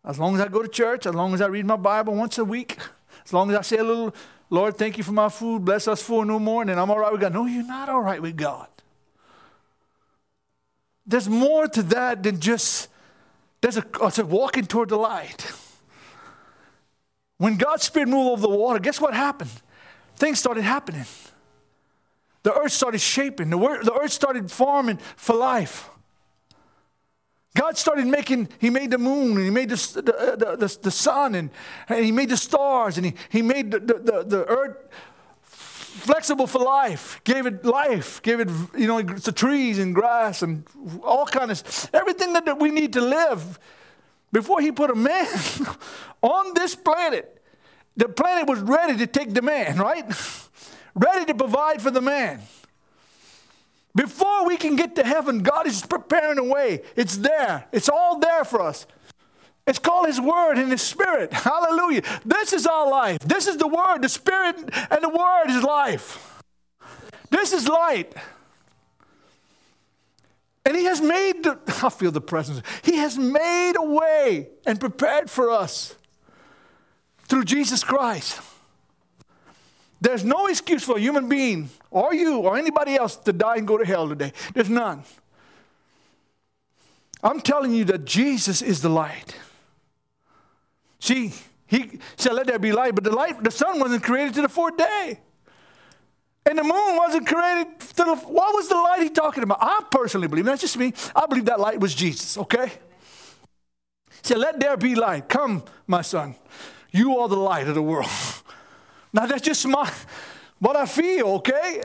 As 0.07 0.21
long 0.21 0.37
as 0.37 0.41
I 0.41 0.49
go 0.49 0.63
to 0.63 0.69
church, 0.69 1.05
as 1.05 1.15
long 1.15 1.35
as 1.35 1.41
I 1.41 1.47
read 1.47 1.67
my 1.67 1.77
Bible 1.77 2.15
once 2.15 2.39
a 2.39 2.45
week, 2.45 2.79
as 3.25 3.33
long 3.33 3.51
as 3.51 3.57
I 3.57 3.63
say 3.63 3.79
a 3.79 3.85
little, 3.85 4.15
Lord, 4.49 4.79
thank 4.79 4.97
you 4.99 5.05
for 5.05 5.13
my 5.13 5.29
food, 5.29 5.65
bless 5.65 5.89
us 5.89 6.01
for 6.01 6.25
no 6.25 6.39
more, 6.39 6.63
and 6.63 6.71
then 6.71 6.79
I'm 6.79 6.91
all 6.91 6.99
right 7.01 7.11
with 7.11 7.21
God. 7.21 7.35
No, 7.35 7.47
you're 7.47 7.67
not 7.67 7.89
all 7.89 8.01
right 8.01 8.23
with 8.23 8.37
God. 8.37 8.69
There's 11.05 11.29
more 11.29 11.67
to 11.69 11.83
that 11.83 12.23
than 12.23 12.39
just, 12.39 12.89
there's 13.61 13.77
a, 13.77 13.85
it's 14.03 14.19
a 14.19 14.25
walking 14.25 14.67
toward 14.67 14.91
the 14.91 14.97
light. 14.97 15.53
When 17.39 17.57
God's 17.57 17.83
Spirit 17.83 18.09
moved 18.09 18.31
over 18.31 18.43
the 18.43 18.49
water, 18.49 18.79
guess 18.79 19.01
what 19.01 19.13
happened? 19.13 19.51
Things 20.15 20.39
started 20.39 20.63
happening. 20.63 21.05
The 22.45 22.55
earth 22.55 22.73
started 22.73 23.01
shaping, 23.01 23.51
the, 23.51 23.59
the 23.59 23.99
earth 24.01 24.13
started 24.13 24.53
forming 24.53 24.99
for 25.17 25.35
life. 25.35 25.91
God 27.57 27.79
started 27.79 28.07
making, 28.07 28.49
He 28.59 28.69
made 28.69 28.91
the 28.91 28.99
moon 28.99 29.37
and 29.37 29.45
He 29.45 29.51
made 29.51 29.71
the, 29.71 29.99
uh, 29.99 30.37
the, 30.37 30.57
the, 30.57 30.79
the 30.83 30.91
sun 30.91 31.35
and, 31.35 31.51
and, 31.89 32.05
He 32.05 32.13
made 32.13 32.29
the 32.29 32.37
stars 32.37 32.99
and 32.99 33.07
He, 33.07 33.15
he 33.31 33.43
made 33.43 33.71
the, 33.71 33.81
the, 33.81 34.25
the 34.25 34.45
earth 34.47 34.77
flexible 35.43 36.47
for 36.47 36.59
life, 36.59 37.21
gave 37.25 37.47
it 37.47 37.65
life, 37.65 38.21
gave 38.23 38.41
it, 38.41 38.49
you 38.77 38.87
know, 38.87 39.01
the 39.01 39.33
trees 39.33 39.79
and 39.79 39.95
grass 39.95 40.43
and 40.43 40.65
all 41.03 41.25
kinds 41.25 41.63
of, 41.63 41.91
everything 41.95 42.35
that, 42.35 42.45
that 42.45 42.61
we 42.61 42.71
need 42.71 42.93
to 42.93 43.01
live. 43.01 43.59
Before 44.33 44.61
He 44.61 44.71
put 44.71 44.91
a 44.91 44.95
man 44.95 45.27
on 46.23 46.53
this 46.55 46.75
planet, 46.75 47.43
the 47.97 48.09
planet 48.09 48.47
was 48.47 48.61
ready 48.61 48.99
to 48.99 49.07
take 49.07 49.33
the 49.33 49.41
man, 49.41 49.79
right? 49.79 50.05
ready 50.95 51.25
to 51.25 51.35
provide 51.35 51.81
for 51.81 51.91
the 51.91 52.03
man. 52.03 52.43
Before 53.97 54.47
we 54.47 54.59
can 54.59 54.77
get 54.77 54.95
to 54.97 55.05
heaven, 55.05 55.43
God 55.43 55.67
is 55.67 55.85
preparing 55.85 56.39
a 56.39 56.45
way. 56.45 56.83
It's 56.95 57.17
there, 57.17 57.65
it's 57.73 57.89
all 57.89 58.19
there 58.19 58.45
for 58.45 58.61
us. 58.61 58.87
It's 59.67 59.79
called 59.81 60.07
His 60.07 60.21
Word 60.21 60.59
and 60.59 60.71
His 60.71 60.83
Spirit. 60.83 61.33
Hallelujah. 61.33 62.03
This 62.25 62.53
is 62.53 62.67
our 62.67 62.89
life. 62.89 63.19
This 63.21 63.49
is 63.49 63.57
the 63.57 63.67
Word. 63.67 64.03
The 64.03 64.09
Spirit 64.09 64.57
and 64.59 65.03
the 65.03 65.09
Word 65.09 65.47
is 65.49 65.63
life. 65.63 66.43
This 67.31 67.53
is 67.53 67.67
light. 67.67 68.15
And 70.65 70.77
He 70.77 70.85
has 70.85 71.01
made, 71.01 71.43
the, 71.43 71.59
I 71.83 71.89
feel 71.89 72.13
the 72.13 72.21
presence, 72.21 72.63
He 72.83 72.99
has 72.99 73.17
made 73.17 73.73
a 73.77 73.85
way 73.85 74.51
and 74.67 74.79
prepared 74.79 75.31
for 75.31 75.51
us 75.51 75.97
through 77.25 77.45
Jesus 77.45 77.83
Christ. 77.83 78.41
There's 80.01 80.25
no 80.25 80.47
excuse 80.47 80.85
for 80.85 80.97
a 80.97 81.01
human 81.01 81.29
being 81.29 81.71
or 81.91 82.15
you 82.15 82.39
or 82.39 82.57
anybody 82.57 82.97
else 82.97 83.17
to 83.17 83.33
die 83.33 83.57
and 83.57 83.67
go 83.67 83.79
to 83.79 83.85
hell 83.85 84.09
today. 84.09 84.33
There's 84.55 84.69
none. 84.69 85.03
I'm 87.23 87.41
telling 87.41 87.73
you 87.73 87.85
that 87.87 88.05
Jesus 88.05 88.63
is 88.63 88.83
the 88.83 88.89
light. 88.89 89.37
See, 91.01 91.33
he 91.67 91.99
said, 92.17 92.35
Let 92.35 92.47
there 92.47 92.59
be 92.59 92.73
light, 92.73 92.95
but 92.95 93.05
the 93.05 93.13
light, 93.13 93.43
the 93.43 93.51
sun 93.51 93.81
wasn't 93.81 94.03
created 94.03 94.35
to 94.35 94.43
the 94.43 94.49
fourth 94.49 94.77
day. 94.77 95.21
And 96.49 96.59
the 96.59 96.63
moon 96.63 96.97
wasn't 96.97 97.27
created 97.27 97.81
to 97.81 98.05
the, 98.05 98.15
what 98.15 98.55
was 98.55 98.69
the 98.69 98.77
light 98.77 99.03
he 99.03 99.09
talking 99.09 99.43
about? 99.43 99.59
I 99.61 99.83
personally 99.91 100.29
believe, 100.29 100.45
that's 100.45 100.61
just 100.61 100.77
me, 100.77 100.93
I 101.15 101.27
believe 101.27 101.47
that 101.47 101.59
light 101.59 101.81
was 101.81 101.95
Jesus, 101.95 102.39
okay? 102.39 102.71
He 104.11 104.29
said, 104.29 104.39
Let 104.39 104.61
there 104.61 104.77
be 104.77 104.95
light. 104.95 105.29
Come, 105.29 105.65
my 105.87 106.03
son. 106.03 106.37
You 106.93 107.19
are 107.19 107.29
the 107.29 107.37
light 107.37 107.67
of 107.67 107.75
the 107.75 107.83
world. 107.83 108.11
now 109.17 109.25
that's 109.25 109.41
just 109.41 109.67
my 109.67 109.91
what 110.59 110.77
I 110.77 110.85
feel, 110.85 111.29
okay? 111.37 111.83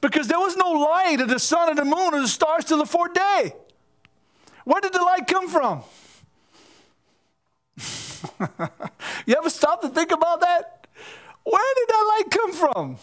Because 0.00 0.28
there 0.28 0.38
was 0.38 0.56
no 0.56 0.70
light 0.70 1.20
of 1.20 1.28
the 1.28 1.40
sun 1.40 1.70
or 1.70 1.74
the 1.74 1.84
moon 1.84 2.14
or 2.14 2.20
the 2.20 2.28
stars 2.28 2.64
till 2.64 2.78
the 2.78 2.86
fourth 2.86 3.14
day. 3.14 3.52
Where 4.64 4.80
did 4.80 4.92
the 4.92 5.02
light 5.02 5.26
come 5.26 5.48
from? 5.48 5.82
you 9.26 9.34
ever 9.36 9.50
stop 9.50 9.82
to 9.82 9.88
think 9.88 10.12
about 10.12 10.40
that? 10.40 10.86
Where 11.42 11.74
did 11.74 11.88
that 11.88 12.14
light 12.16 12.30
come 12.30 12.52
from? 12.52 12.96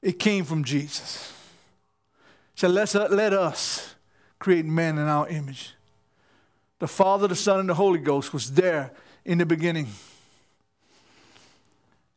It 0.00 0.20
came 0.20 0.44
from 0.44 0.62
Jesus. 0.62 1.32
So 2.54 2.68
let's, 2.68 2.94
uh, 2.94 3.08
let 3.10 3.32
us 3.32 3.96
create 4.38 4.64
man 4.64 4.96
in 4.98 5.08
our 5.08 5.28
image. 5.28 5.74
The 6.78 6.88
Father, 6.88 7.26
the 7.26 7.36
Son, 7.36 7.58
and 7.58 7.68
the 7.68 7.74
Holy 7.74 7.98
Ghost 7.98 8.32
was 8.32 8.52
there 8.52 8.92
in 9.24 9.38
the 9.38 9.46
beginning. 9.46 9.88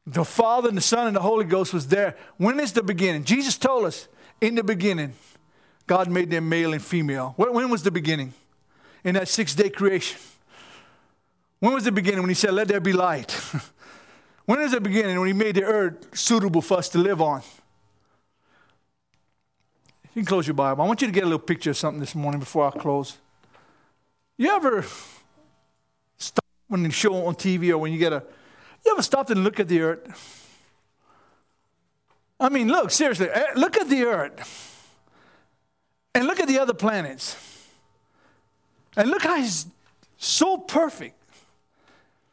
The 0.07 0.25
Father 0.25 0.69
and 0.69 0.77
the 0.77 0.81
Son 0.81 1.07
and 1.07 1.15
the 1.15 1.21
Holy 1.21 1.45
Ghost 1.45 1.73
was 1.73 1.87
there. 1.87 2.15
When 2.37 2.59
is 2.59 2.73
the 2.73 2.83
beginning? 2.83 3.23
Jesus 3.23 3.57
told 3.57 3.85
us 3.85 4.07
in 4.39 4.55
the 4.55 4.63
beginning, 4.63 5.13
God 5.85 6.09
made 6.09 6.31
them 6.31 6.49
male 6.49 6.73
and 6.73 6.81
female. 6.81 7.33
When 7.37 7.69
was 7.69 7.83
the 7.83 7.91
beginning? 7.91 8.33
In 9.03 9.15
that 9.15 9.27
six 9.27 9.53
day 9.55 9.69
creation. 9.69 10.19
When 11.59 11.73
was 11.73 11.83
the 11.83 11.91
beginning 11.91 12.21
when 12.21 12.29
He 12.29 12.35
said, 12.35 12.53
Let 12.53 12.67
there 12.67 12.79
be 12.79 12.93
light? 12.93 13.31
when 14.45 14.59
is 14.61 14.71
the 14.71 14.81
beginning 14.81 15.19
when 15.19 15.27
He 15.27 15.33
made 15.33 15.55
the 15.55 15.63
earth 15.63 16.17
suitable 16.17 16.61
for 16.61 16.77
us 16.77 16.89
to 16.89 16.97
live 16.97 17.21
on? 17.21 17.41
You 20.13 20.21
can 20.21 20.25
close 20.25 20.45
your 20.45 20.55
Bible. 20.55 20.83
I 20.83 20.87
want 20.87 21.01
you 21.01 21.07
to 21.07 21.13
get 21.13 21.23
a 21.23 21.25
little 21.25 21.39
picture 21.39 21.69
of 21.69 21.77
something 21.77 21.99
this 21.99 22.15
morning 22.15 22.39
before 22.39 22.67
I 22.67 22.71
close. 22.71 23.17
You 24.37 24.49
ever 24.49 24.83
stop 26.17 26.43
when 26.67 26.83
you 26.83 26.91
show 26.91 27.13
on 27.27 27.35
TV 27.35 27.69
or 27.69 27.77
when 27.77 27.93
you 27.93 27.99
get 27.99 28.11
a, 28.11 28.23
you 28.85 28.91
ever 28.91 29.01
stopped 29.01 29.29
and 29.29 29.43
look 29.43 29.59
at 29.59 29.67
the 29.67 29.81
earth? 29.81 30.37
I 32.39 32.49
mean, 32.49 32.69
look, 32.69 32.89
seriously, 32.89 33.29
eh, 33.29 33.43
look 33.55 33.77
at 33.77 33.87
the 33.87 34.03
earth 34.03 34.97
and 36.15 36.25
look 36.25 36.39
at 36.39 36.47
the 36.47 36.59
other 36.59 36.73
planets. 36.73 37.37
And 38.97 39.09
look 39.09 39.21
how 39.21 39.37
he's 39.37 39.67
so 40.17 40.57
perfect 40.57 41.15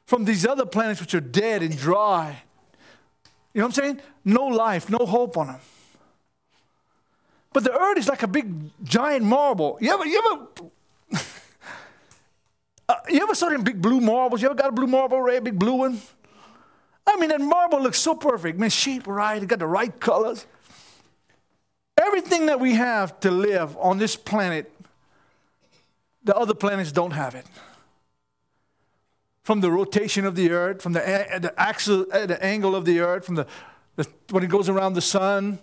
from 0.06 0.24
these 0.24 0.46
other 0.46 0.64
planets 0.64 1.00
which 1.00 1.14
are 1.14 1.20
dead 1.20 1.62
and 1.62 1.76
dry. 1.76 2.42
You 3.52 3.60
know 3.60 3.66
what 3.66 3.78
I'm 3.78 3.84
saying? 3.84 4.00
No 4.24 4.46
life, 4.46 4.88
no 4.88 5.04
hope 5.04 5.36
on 5.36 5.48
them. 5.48 5.60
But 7.52 7.64
the 7.64 7.72
earth 7.72 7.98
is 7.98 8.08
like 8.08 8.22
a 8.22 8.28
big 8.28 8.52
giant 8.82 9.24
marble. 9.24 9.78
You 9.80 9.92
ever, 9.92 10.06
you 10.06 10.22
ever, 11.12 11.20
uh, 12.88 12.94
you 13.08 13.22
ever 13.22 13.34
saw 13.34 13.48
them 13.50 13.62
big 13.62 13.80
blue 13.80 14.00
marbles? 14.00 14.42
You 14.42 14.48
ever 14.48 14.54
got 14.54 14.68
a 14.68 14.72
blue 14.72 14.86
marble, 14.86 15.20
red, 15.20 15.44
big 15.44 15.58
blue 15.58 15.74
one? 15.74 16.00
I 17.08 17.16
mean, 17.16 17.30
that 17.30 17.40
marble 17.40 17.80
looks 17.80 17.98
so 17.98 18.14
perfect. 18.14 18.58
I 18.58 18.60
Man, 18.60 18.70
shape 18.70 19.06
right, 19.06 19.42
it 19.42 19.46
got 19.46 19.58
the 19.58 19.66
right 19.66 19.98
colors. 19.98 20.46
Everything 22.00 22.46
that 22.46 22.60
we 22.60 22.74
have 22.74 23.18
to 23.20 23.30
live 23.30 23.76
on 23.78 23.98
this 23.98 24.14
planet, 24.14 24.70
the 26.22 26.36
other 26.36 26.54
planets 26.54 26.92
don't 26.92 27.12
have 27.12 27.34
it. 27.34 27.46
From 29.42 29.60
the 29.60 29.70
rotation 29.70 30.26
of 30.26 30.34
the 30.36 30.50
earth, 30.50 30.82
from 30.82 30.92
the, 30.92 31.00
the 31.40 31.54
axle, 31.56 32.04
the 32.04 32.38
angle 32.44 32.76
of 32.76 32.84
the 32.84 33.00
earth, 33.00 33.24
from 33.24 33.36
the, 33.36 33.46
the 33.96 34.06
when 34.30 34.44
it 34.44 34.50
goes 34.50 34.68
around 34.68 34.92
the 34.92 35.00
sun, 35.00 35.58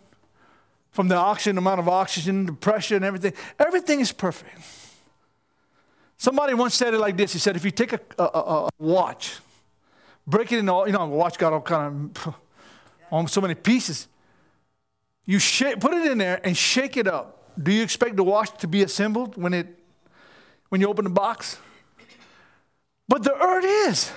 from 0.89 1.07
the 1.07 1.15
oxygen, 1.15 1.57
amount 1.57 1.79
of 1.79 1.87
oxygen, 1.87 2.47
the 2.47 2.53
pressure, 2.53 2.95
and 2.95 3.05
everything. 3.05 3.33
Everything 3.59 3.99
is 3.99 4.11
perfect. 4.11 4.59
Somebody 6.17 6.53
once 6.55 6.73
said 6.73 6.93
it 6.93 6.99
like 6.99 7.17
this. 7.17 7.33
He 7.33 7.39
said, 7.39 7.55
if 7.55 7.63
you 7.63 7.71
take 7.71 7.93
a, 7.93 7.99
a, 8.17 8.23
a 8.23 8.69
watch, 8.79 9.39
break 10.27 10.51
it 10.51 10.59
into 10.59 10.71
all, 10.71 10.87
you 10.87 10.93
know, 10.93 11.05
watch 11.05 11.37
God 11.37 11.53
all 11.53 11.61
kind 11.61 12.17
of, 12.25 12.35
on 13.11 13.27
so 13.27 13.41
many 13.41 13.55
pieces. 13.55 14.07
You 15.25 15.39
shake, 15.39 15.79
put 15.79 15.93
it 15.93 16.11
in 16.11 16.17
there 16.17 16.39
and 16.43 16.55
shake 16.55 16.97
it 16.97 17.07
up. 17.07 17.53
Do 17.61 17.71
you 17.71 17.83
expect 17.83 18.15
the 18.15 18.23
watch 18.23 18.55
to 18.59 18.67
be 18.67 18.83
assembled 18.83 19.37
when 19.37 19.53
it, 19.53 19.67
when 20.69 20.81
you 20.81 20.87
open 20.87 21.05
the 21.05 21.09
box? 21.09 21.57
But 23.07 23.23
the 23.23 23.33
earth 23.33 23.65
is. 23.89 24.11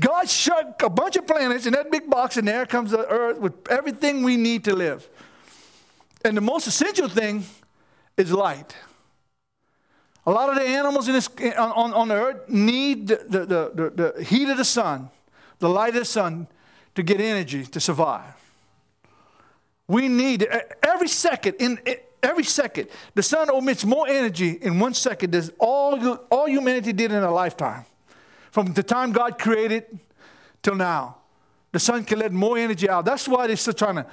God 0.00 0.28
shut 0.28 0.80
a 0.82 0.90
bunch 0.90 1.16
of 1.16 1.26
planets 1.26 1.66
in 1.66 1.72
that 1.74 1.90
big 1.90 2.10
box, 2.10 2.36
and 2.36 2.48
there 2.48 2.66
comes 2.66 2.90
the 2.90 3.06
earth 3.06 3.38
with 3.38 3.52
everything 3.70 4.24
we 4.24 4.36
need 4.36 4.64
to 4.64 4.74
live. 4.74 5.08
And 6.24 6.36
the 6.36 6.40
most 6.40 6.66
essential 6.66 7.08
thing 7.08 7.44
is 8.16 8.32
light. 8.32 8.74
A 10.26 10.30
lot 10.30 10.48
of 10.48 10.56
the 10.56 10.62
animals 10.62 11.06
this, 11.06 11.28
on, 11.56 11.92
on 11.92 12.08
the 12.08 12.14
earth 12.14 12.48
need 12.48 13.08
the, 13.08 13.16
the, 13.28 13.46
the, 13.46 14.12
the 14.14 14.24
heat 14.24 14.48
of 14.48 14.56
the 14.56 14.64
sun, 14.64 15.10
the 15.58 15.68
light 15.68 15.90
of 15.90 16.00
the 16.00 16.04
sun, 16.04 16.46
to 16.94 17.02
get 17.02 17.20
energy 17.20 17.64
to 17.64 17.80
survive. 17.80 18.34
We 19.86 20.08
need 20.08 20.48
every 20.82 21.08
second, 21.08 21.56
in 21.58 21.78
every 22.22 22.44
second, 22.44 22.88
the 23.14 23.22
sun 23.22 23.54
emits 23.54 23.84
more 23.84 24.08
energy 24.08 24.58
in 24.62 24.80
one 24.80 24.94
second 24.94 25.32
than 25.32 25.50
all, 25.58 26.14
all 26.30 26.48
humanity 26.48 26.92
did 26.92 27.12
in 27.12 27.22
a 27.22 27.30
lifetime. 27.30 27.84
From 28.50 28.72
the 28.72 28.82
time 28.82 29.12
God 29.12 29.38
created 29.38 29.84
till 30.62 30.76
now, 30.76 31.16
the 31.72 31.78
sun 31.80 32.04
can 32.04 32.20
let 32.20 32.32
more 32.32 32.56
energy 32.56 32.88
out. 32.88 33.04
That's 33.04 33.28
why 33.28 33.46
they're 33.46 33.56
still 33.56 33.74
trying 33.74 33.96
to 33.96 34.06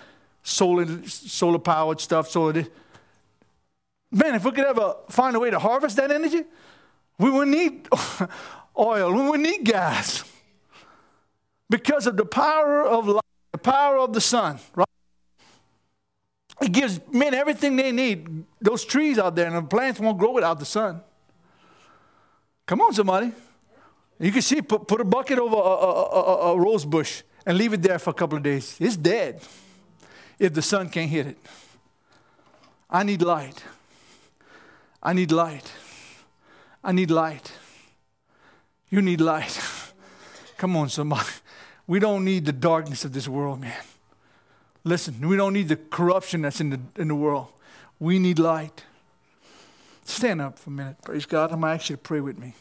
solar, 0.43 1.07
solar 1.07 1.59
powered 1.59 2.01
stuff. 2.01 2.28
Solar. 2.30 2.66
Man, 4.12 4.36
if 4.36 4.43
we 4.43 4.51
could 4.51 4.66
ever 4.66 4.95
find 5.09 5.36
a 5.36 5.39
way 5.39 5.49
to 5.49 5.59
harvest 5.59 5.95
that 5.95 6.12
energy, 6.12 6.43
we 7.18 7.30
would 7.30 7.47
need 7.47 7.88
oil, 8.78 9.14
we 9.14 9.30
would 9.30 9.39
need 9.39 9.64
gas. 9.64 10.24
Because 11.70 12.07
of 12.07 12.18
the 12.18 12.26
power 12.26 12.84
of 12.84 13.07
light, 13.07 13.24
the 13.53 13.57
power 13.57 13.97
of 13.97 14.12
the 14.12 14.20
sun, 14.20 14.59
right? 14.76 14.88
It 16.62 16.74
gives 16.74 16.99
men 17.12 17.34
everything 17.34 17.76
they 17.76 17.91
need. 17.91 18.43
Those 18.59 18.84
trees 18.84 19.18
out 19.18 19.36
there 19.36 19.47
and 19.47 19.55
the 19.55 19.62
plants 19.64 19.99
won't 19.99 20.18
grow 20.18 20.32
without 20.32 20.59
the 20.59 20.66
sun. 20.66 21.01
Come 22.66 22.82
on, 22.82 22.93
somebody. 22.93 23.32
You 24.20 24.32
can 24.32 24.41
see, 24.41 24.62
put, 24.62 24.88
put 24.88 25.01
a 25.01 25.03
bucket 25.03 25.39
over 25.39 25.55
a, 25.55 25.59
a, 25.59 26.03
a, 26.03 26.53
a 26.53 26.59
rose 26.59 26.86
bush 26.86 27.24
and 27.45 27.57
leave 27.57 27.74
it 27.74 27.82
there 27.82 27.97
for 27.97 28.12
a 28.12 28.14
couple 28.14 28.38
of 28.38 28.43
days. 28.43 28.78
It's 28.80 28.95
dead 28.95 29.41
if 30.38 30.53
the 30.53 30.62
sun 30.62 30.89
can't 30.89 31.09
hit 31.09 31.28
it. 31.28 31.38
I 32.89 33.03
need 33.03 33.22
light. 33.22 33.64
I 35.02 35.14
need 35.14 35.32
light. 35.32 35.72
I 36.84 36.91
need 36.91 37.12
light. 37.12 37.52
You 38.89 39.02
need 39.02 39.22
light. 39.22 39.60
Come 40.58 40.76
on, 40.76 40.89
somebody. 40.89 41.30
We 41.88 41.99
don't 41.99 42.24
need 42.24 42.45
the 42.45 42.54
darkness 42.54 43.04
of 43.06 43.14
this 43.14 43.28
world, 43.28 43.62
man. 43.62 43.74
Listen, 44.84 45.28
we 45.28 45.36
don't 45.36 45.54
need 45.54 45.68
the 45.68 45.76
corruption 45.76 46.41
that's 46.41 46.62
in 46.62 46.70
the, 46.70 46.80
in 46.97 47.08
the 47.08 47.16
world. 47.16 47.47
We 47.99 48.20
need 48.20 48.39
light. 48.39 48.84
Stand 50.04 50.41
up 50.41 50.58
for 50.58 50.70
a 50.70 50.74
minute. 50.74 50.97
Praise 51.04 51.26
God. 51.26 51.52
I'm 51.52 51.80
to 51.80 51.97
pray 51.97 52.20
with 52.20 52.38
me. 52.38 52.54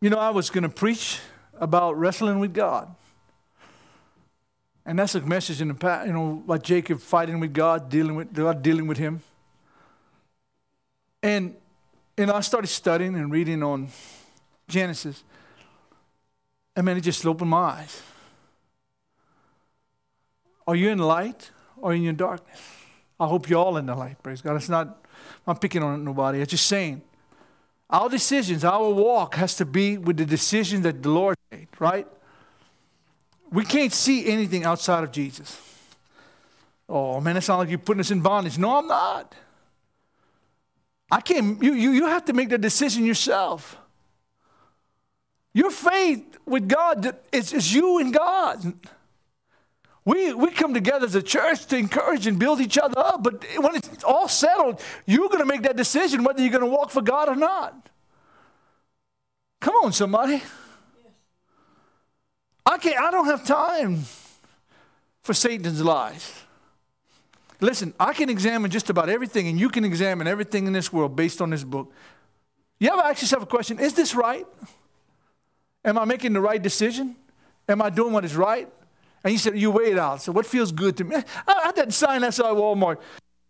You 0.00 0.10
know, 0.10 0.18
I 0.18 0.30
was 0.30 0.50
going 0.50 0.62
to 0.62 0.68
preach 0.68 1.20
about 1.58 1.98
wrestling 1.98 2.38
with 2.38 2.52
God. 2.52 2.94
And 4.86 4.98
that's 4.98 5.14
a 5.14 5.20
message 5.22 5.60
in 5.60 5.68
the 5.68 5.74
past, 5.74 6.06
you 6.06 6.12
know, 6.12 6.42
like 6.46 6.62
Jacob 6.62 7.00
fighting 7.00 7.40
with 7.40 7.54
God, 7.54 7.88
dealing 7.88 8.16
with 8.16 8.34
God, 8.34 8.62
dealing 8.62 8.86
with 8.86 8.98
him. 8.98 9.22
And, 11.22 11.56
and 12.18 12.30
I 12.30 12.40
started 12.40 12.66
studying 12.66 13.14
and 13.14 13.32
reading 13.32 13.62
on 13.62 13.88
Genesis. 14.68 15.24
And 16.76 16.84
man, 16.84 16.98
it 16.98 17.00
just 17.00 17.24
opened 17.24 17.50
my 17.50 17.58
eyes. 17.58 18.02
Are 20.66 20.76
you 20.76 20.90
in 20.90 20.98
light 20.98 21.50
or 21.78 21.94
in 21.94 22.16
darkness? 22.16 22.60
I 23.18 23.26
hope 23.26 23.48
you're 23.48 23.64
all 23.64 23.76
in 23.76 23.86
the 23.86 23.94
light, 23.94 24.22
praise 24.22 24.42
God. 24.42 24.56
It's 24.56 24.68
not, 24.68 25.06
I'm 25.46 25.56
picking 25.56 25.82
on 25.82 26.04
nobody. 26.04 26.40
I'm 26.40 26.46
just 26.46 26.66
saying 26.66 27.00
our 27.88 28.08
decisions, 28.08 28.64
our 28.64 28.90
walk 28.90 29.36
has 29.36 29.56
to 29.56 29.64
be 29.64 29.98
with 29.98 30.16
the 30.16 30.26
decision 30.26 30.82
that 30.82 31.02
the 31.02 31.10
Lord 31.10 31.36
made, 31.50 31.68
right? 31.78 32.06
We 33.54 33.64
can't 33.64 33.92
see 33.92 34.26
anything 34.26 34.64
outside 34.64 35.04
of 35.04 35.12
Jesus. 35.12 35.60
Oh 36.88 37.20
man, 37.20 37.36
it 37.36 37.42
sounds 37.42 37.60
like 37.60 37.68
you're 37.68 37.78
putting 37.78 38.00
us 38.00 38.10
in 38.10 38.20
bondage. 38.20 38.58
No, 38.58 38.78
I'm 38.78 38.88
not. 38.88 39.34
I 41.10 41.20
can't, 41.20 41.62
you, 41.62 41.74
you, 41.74 41.90
you 41.92 42.06
have 42.06 42.24
to 42.24 42.32
make 42.32 42.48
the 42.48 42.58
decision 42.58 43.04
yourself. 43.04 43.76
Your 45.52 45.70
faith 45.70 46.38
with 46.44 46.68
God 46.68 47.16
is, 47.30 47.52
is 47.52 47.72
you 47.72 47.98
and 47.98 48.12
God. 48.12 48.74
We, 50.04 50.34
we 50.34 50.50
come 50.50 50.74
together 50.74 51.06
as 51.06 51.14
a 51.14 51.22
church 51.22 51.66
to 51.66 51.76
encourage 51.78 52.26
and 52.26 52.38
build 52.38 52.60
each 52.60 52.76
other 52.76 52.98
up, 52.98 53.22
but 53.22 53.46
when 53.56 53.76
it's 53.76 54.02
all 54.02 54.28
settled, 54.28 54.82
you're 55.06 55.28
going 55.28 55.38
to 55.38 55.46
make 55.46 55.62
that 55.62 55.76
decision 55.76 56.24
whether 56.24 56.42
you're 56.42 56.50
going 56.50 56.60
to 56.60 56.76
walk 56.76 56.90
for 56.90 57.02
God 57.02 57.28
or 57.28 57.36
not. 57.36 57.88
Come 59.60 59.74
on, 59.84 59.92
somebody. 59.92 60.42
I 62.66 62.78
can't, 62.78 62.98
I 62.98 63.10
don't 63.10 63.26
have 63.26 63.44
time 63.44 64.04
for 65.22 65.34
Satan's 65.34 65.82
lies. 65.82 66.32
Listen, 67.60 67.94
I 67.98 68.12
can 68.12 68.28
examine 68.28 68.70
just 68.70 68.90
about 68.90 69.08
everything, 69.08 69.48
and 69.48 69.58
you 69.58 69.68
can 69.68 69.84
examine 69.84 70.26
everything 70.26 70.66
in 70.66 70.72
this 70.72 70.92
world 70.92 71.16
based 71.16 71.40
on 71.40 71.50
this 71.50 71.64
book. 71.64 71.92
You 72.78 72.90
ever 72.90 73.02
ask 73.02 73.22
yourself 73.22 73.42
a 73.42 73.46
question 73.46 73.78
is 73.78 73.94
this 73.94 74.14
right? 74.14 74.46
Am 75.84 75.98
I 75.98 76.04
making 76.04 76.32
the 76.32 76.40
right 76.40 76.62
decision? 76.62 77.16
Am 77.68 77.80
I 77.80 77.90
doing 77.90 78.12
what 78.12 78.24
is 78.24 78.36
right? 78.36 78.68
And 79.22 79.32
you 79.32 79.38
said, 79.38 79.58
You 79.58 79.70
weigh 79.70 79.92
it 79.92 79.98
out. 79.98 80.22
So, 80.22 80.32
what 80.32 80.46
feels 80.46 80.72
good 80.72 80.96
to 80.98 81.04
me? 81.04 81.16
I, 81.16 81.22
I 81.66 81.72
didn't 81.72 81.92
sign 81.92 82.22
that 82.22 82.38
at 82.38 82.44
Walmart. 82.44 82.98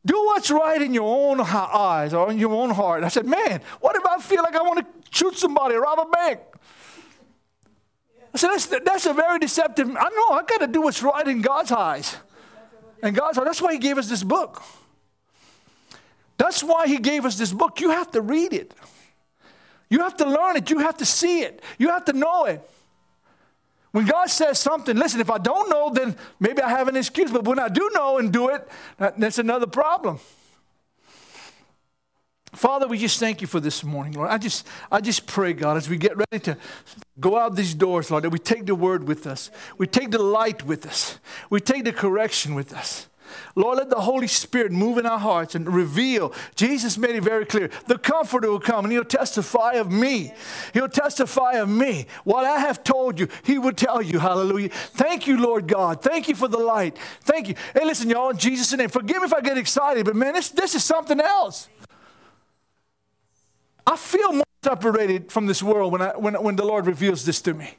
Do 0.07 0.17
what's 0.27 0.51
right 0.51 0.81
in 0.81 0.93
your 0.93 1.31
own 1.31 1.41
eyes 1.41 2.13
or 2.13 2.31
in 2.31 2.39
your 2.39 2.53
own 2.53 2.71
heart. 2.71 3.05
I 3.05 3.09
said, 3.09 3.27
Man, 3.27 3.61
what 3.81 3.97
if 3.97 4.07
I 4.07 4.19
feel 4.19 4.43
like 4.43 4.55
I 4.55 4.63
want 4.63 4.81
to 4.81 4.87
shoot 5.11 5.37
somebody, 5.37 5.77
rob 5.77 5.99
a 5.99 6.11
bank? 6.11 6.41
I 8.35 8.39
said, 8.39 8.51
That's, 8.51 8.67
that's 8.67 9.07
a 9.07 9.15
very 9.15 9.39
deceptive. 9.39 9.89
I 9.89 9.93
know, 10.11 10.37
I 10.37 10.43
got 10.47 10.59
to 10.61 10.67
do 10.67 10.83
what's 10.83 11.03
right 11.03 11.27
in 11.27 11.41
God's 11.41 11.73
eyes. 11.73 12.17
And 13.03 13.15
God's 13.15 13.37
that's 13.37 13.63
why 13.63 13.73
He 13.73 13.79
gave 13.79 13.99
us 13.99 14.09
this 14.09 14.23
book. 14.23 14.63
That's 16.37 16.63
why 16.63 16.87
He 16.87 16.99
gave 16.99 17.25
us 17.25 17.37
this 17.37 17.53
book. 17.53 17.81
You 17.81 17.91
have 17.91 18.11
to 18.13 18.21
read 18.21 18.53
it. 18.53 18.75
You 19.89 20.01
have 20.01 20.17
to 20.17 20.25
learn 20.25 20.57
it. 20.57 20.71
You 20.71 20.79
have 20.81 20.97
to 20.97 21.05
see 21.05 21.41
it. 21.41 21.63
You 21.79 21.89
have 21.91 22.07
to 22.07 22.13
know 22.13 22.47
it. 22.47 22.69
When 23.93 24.07
God 24.07 24.29
says 24.29 24.59
something, 24.59 24.97
listen, 24.97 25.21
if 25.21 25.31
I 25.31 25.39
don't 25.39 25.71
know, 25.71 25.91
then 25.91 26.17
maybe 26.41 26.61
I 26.61 26.69
have 26.69 26.89
an 26.89 26.97
excuse. 26.97 27.31
But 27.31 27.45
when 27.45 27.61
I 27.61 27.69
do 27.69 27.89
know 27.95 28.19
and 28.19 28.33
do 28.33 28.49
it, 28.49 28.67
that's 28.99 29.39
another 29.39 29.69
problem. 29.69 30.19
Father, 32.55 32.87
we 32.87 32.99
just 32.99 33.19
thank 33.19 33.41
you 33.41 33.47
for 33.47 33.61
this 33.61 33.83
morning, 33.83 34.13
Lord. 34.13 34.31
I 34.31 34.39
just, 34.39 34.67
I 34.91 35.01
just 35.01 35.27
pray, 35.27 35.53
God, 35.53 35.77
as 35.77 35.89
we 35.89 35.97
get 35.97 36.17
ready 36.17 36.39
to 36.45 36.57
go 37.19 37.37
out 37.37 37.57
these 37.57 37.75
doors, 37.75 38.11
Lord, 38.11 38.25
that 38.25 38.31
we 38.31 38.39
take 38.39 38.67
the 38.67 38.75
word 38.75 39.05
with 39.07 39.27
us. 39.27 39.51
We 39.77 39.87
take 39.87 40.11
the 40.11 40.23
light 40.23 40.65
with 40.65 40.87
us. 40.87 41.19
We 41.51 41.61
take 41.61 41.85
the 41.85 41.93
correction 41.93 42.55
with 42.55 42.73
us. 42.73 43.09
Lord, 43.57 43.79
let 43.79 43.91
the 43.91 44.01
Holy 44.01 44.27
Spirit 44.27 44.73
move 44.73 44.99
in 44.99 45.07
our 45.07 45.19
hearts 45.19 45.55
and 45.55 45.73
reveal. 45.73 46.33
Jesus 46.55 46.99
made 46.99 47.17
it 47.17 47.23
very 47.23 47.45
clear. 47.45 47.71
The 47.87 47.99
Comforter 47.99 48.51
will 48.51 48.61
come 48.61 48.85
and 48.85 48.93
He'll 48.93 49.05
testify 49.05 49.75
of 49.75 49.91
me. 49.91 50.33
He'll 50.73 50.89
testify 50.89 51.55
of 51.55 51.69
me. 51.69 52.07
What 52.25 52.45
I 52.45 52.59
have 52.59 52.85
told 52.85 53.19
you, 53.19 53.29
He 53.43 53.59
will 53.59 53.73
tell 53.73 54.03
you. 54.03 54.19
Hallelujah. 54.19 54.69
Thank 54.69 55.27
you, 55.27 55.41
Lord 55.41 55.67
God. 55.67 56.03
Thank 56.03 56.29
you 56.29 56.35
for 56.35 56.49
the 56.49 56.59
light. 56.59 56.97
Thank 57.23 57.49
you. 57.49 57.55
Hey, 57.75 57.85
listen, 57.85 58.11
y'all, 58.11 58.31
in 58.31 58.39
Jesus' 58.39 58.73
name, 58.73 58.89
forgive 58.89 59.19
me 59.19 59.25
if 59.25 59.35
I 59.35 59.41
get 59.41 59.59
excited, 59.59 60.05
but 60.05 60.17
man, 60.17 60.35
this, 60.35 60.51
this 60.51 60.75
is 60.75 60.85
something 60.85 61.21
else. 61.21 61.69
I 63.87 63.97
feel 63.97 64.33
more 64.33 64.45
separated 64.63 65.31
from 65.31 65.47
this 65.47 65.63
world 65.63 65.93
when, 65.93 66.03
I, 66.03 66.17
when, 66.17 66.35
when 66.35 66.57
the 66.57 66.65
Lord 66.65 66.87
reveals 66.87 67.25
this 67.25 67.41
to 67.43 67.55
me. 67.55 67.77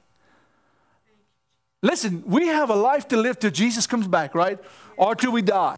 Listen, 1.82 2.24
we 2.26 2.48
have 2.48 2.70
a 2.70 2.76
life 2.76 3.08
to 3.10 3.18
live 3.18 3.40
till 3.40 3.52
Jesus 3.52 3.86
comes 3.86 4.08
back, 4.08 4.34
right? 4.34 4.60
Or 4.98 5.16
till 5.16 5.32
we 5.32 5.42
die. 5.42 5.76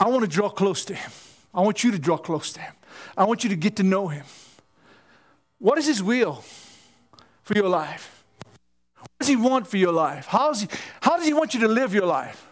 I 0.00 0.08
want 0.08 0.22
to 0.22 0.28
draw 0.28 0.48
close 0.48 0.84
to 0.86 0.94
Him. 0.94 1.10
I 1.54 1.60
want 1.62 1.82
you 1.82 1.90
to 1.90 1.98
draw 1.98 2.18
close 2.18 2.52
to 2.52 2.60
Him. 2.60 2.74
I 3.16 3.24
want 3.24 3.44
you 3.44 3.50
to 3.50 3.56
get 3.56 3.76
to 3.76 3.82
know 3.82 4.08
Him. 4.08 4.24
What 5.58 5.78
is 5.78 5.86
His 5.86 6.02
will 6.02 6.44
for 7.42 7.54
your 7.54 7.68
life? 7.68 8.24
What 8.98 9.10
does 9.20 9.28
He 9.28 9.36
want 9.36 9.66
for 9.66 9.76
your 9.76 9.92
life? 9.92 10.26
How 10.26 10.48
does 10.48 10.60
He, 10.62 10.68
how 11.00 11.16
does 11.16 11.26
he 11.26 11.32
want 11.32 11.54
you 11.54 11.60
to 11.60 11.68
live 11.68 11.94
your 11.94 12.06
life? 12.06 12.46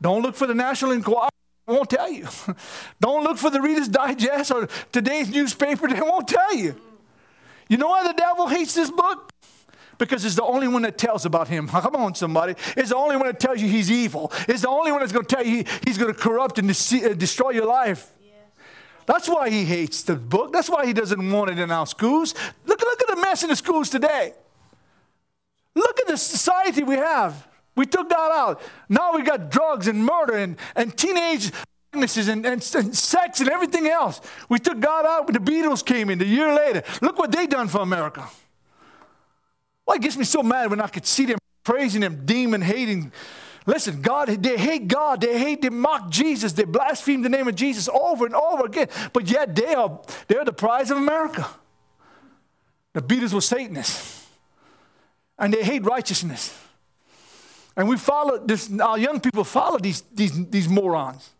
Don't 0.00 0.22
look 0.22 0.34
for 0.34 0.46
the 0.46 0.54
National 0.54 0.92
Enquirer 0.92 1.30
won't 1.66 1.90
tell 1.90 2.10
you. 2.10 2.26
Don't 3.00 3.24
look 3.24 3.38
for 3.38 3.50
the 3.50 3.60
Reader's 3.60 3.88
Digest 3.88 4.50
or 4.50 4.68
today's 4.92 5.30
newspaper, 5.30 5.88
they 5.92 6.00
won't 6.00 6.28
tell 6.28 6.54
you. 6.56 6.80
You 7.68 7.76
know 7.76 7.88
why 7.88 8.06
the 8.06 8.14
devil 8.14 8.48
hates 8.48 8.74
this 8.74 8.90
book? 8.90 9.32
Because 9.98 10.24
it's 10.24 10.34
the 10.34 10.42
only 10.42 10.66
one 10.66 10.82
that 10.82 10.96
tells 10.96 11.26
about 11.26 11.48
him. 11.48 11.68
Come 11.68 11.94
on, 11.94 12.14
somebody. 12.14 12.54
It's 12.76 12.88
the 12.88 12.96
only 12.96 13.16
one 13.16 13.26
that 13.26 13.38
tells 13.38 13.60
you 13.60 13.68
he's 13.68 13.90
evil. 13.90 14.32
It's 14.48 14.62
the 14.62 14.68
only 14.68 14.90
one 14.90 15.00
that's 15.00 15.12
going 15.12 15.26
to 15.26 15.36
tell 15.36 15.44
you 15.44 15.64
he's 15.84 15.98
going 15.98 16.12
to 16.12 16.18
corrupt 16.18 16.58
and 16.58 16.70
uh, 16.70 17.14
destroy 17.14 17.50
your 17.50 17.66
life. 17.66 18.10
That's 19.06 19.28
why 19.28 19.50
he 19.50 19.64
hates 19.64 20.02
the 20.02 20.14
book. 20.14 20.52
That's 20.52 20.70
why 20.70 20.86
he 20.86 20.92
doesn't 20.92 21.30
want 21.32 21.50
it 21.50 21.58
in 21.58 21.70
our 21.70 21.86
schools. 21.86 22.34
Look, 22.64 22.80
look 22.80 23.02
at 23.02 23.08
the 23.08 23.20
mess 23.20 23.42
in 23.42 23.48
the 23.48 23.56
schools 23.56 23.90
today. 23.90 24.34
Look 25.74 26.00
at 26.00 26.06
the 26.06 26.16
society 26.16 26.82
we 26.82 26.96
have. 26.96 27.46
We 27.80 27.86
took 27.86 28.10
that 28.10 28.30
out. 28.30 28.60
Now 28.90 29.14
we 29.14 29.22
got 29.22 29.50
drugs 29.50 29.88
and 29.88 30.04
murder 30.04 30.34
and, 30.34 30.58
and 30.76 30.94
teenage 30.94 31.50
weaknesses 31.94 32.28
and, 32.28 32.44
and, 32.44 32.62
and, 32.74 32.94
sex 32.94 33.40
and 33.40 33.48
everything 33.48 33.86
else. 33.86 34.20
We 34.50 34.58
took 34.58 34.80
God 34.80 35.06
out 35.06 35.26
when 35.26 35.42
the 35.42 35.50
Beatles 35.50 35.82
came 35.82 36.10
in 36.10 36.18
the 36.18 36.26
year 36.26 36.54
later. 36.54 36.82
Look 37.00 37.18
what 37.18 37.32
they 37.32 37.46
done 37.46 37.68
for 37.68 37.80
America. 37.80 38.28
Why 39.86 39.94
it 39.94 40.02
gets 40.02 40.18
me 40.18 40.24
so 40.24 40.42
mad 40.42 40.68
when 40.68 40.82
I 40.82 40.88
could 40.88 41.06
see 41.06 41.24
them 41.24 41.38
praising 41.64 42.02
them, 42.02 42.26
demon 42.26 42.60
hating. 42.60 43.12
Listen, 43.64 44.02
God, 44.02 44.28
they 44.28 44.58
hate 44.58 44.86
God. 44.86 45.22
They 45.22 45.38
hate, 45.38 45.62
they 45.62 45.70
mock 45.70 46.10
Jesus. 46.10 46.52
They 46.52 46.64
blaspheme 46.64 47.22
the 47.22 47.30
name 47.30 47.48
of 47.48 47.54
Jesus 47.54 47.88
over 47.88 48.26
and 48.26 48.34
over 48.34 48.66
again. 48.66 48.88
But 49.14 49.30
yet 49.30 49.56
they 49.56 49.72
are, 49.72 50.02
they're 50.28 50.44
the 50.44 50.52
prize 50.52 50.90
of 50.90 50.98
America. 50.98 51.48
The 52.92 53.00
Beatles 53.00 53.32
were 53.32 53.40
Satanists. 53.40 54.28
And 55.38 55.54
they 55.54 55.64
hate 55.64 55.82
righteousness. 55.82 56.54
And 57.76 57.88
we 57.88 57.96
follow 57.96 58.38
this, 58.38 58.70
our 58.80 58.98
young 58.98 59.20
people 59.20 59.44
follow 59.44 59.78
these, 59.78 60.02
these, 60.12 60.46
these 60.48 60.68
morons. 60.68 61.30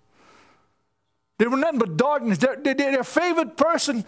They 1.38 1.46
were 1.46 1.56
nothing 1.56 1.78
but 1.78 1.96
darkness. 1.96 2.38
They're, 2.38 2.56
they're, 2.56 2.74
their 2.74 3.04
favorite 3.04 3.56
person, 3.56 4.04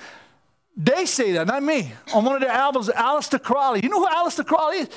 they 0.77 1.07
say 1.07 1.33
that, 1.33 1.47
not 1.47 1.63
me. 1.63 1.93
On 2.15 2.25
one 2.25 2.35
of 2.35 2.41
their 2.41 2.51
albums, 2.51 2.89
Aleister 2.89 3.43
Crowley. 3.43 3.81
You 3.83 3.89
know 3.89 4.01
who 4.01 4.07
Aleister 4.07 4.47
Crowley 4.47 4.79
is? 4.79 4.89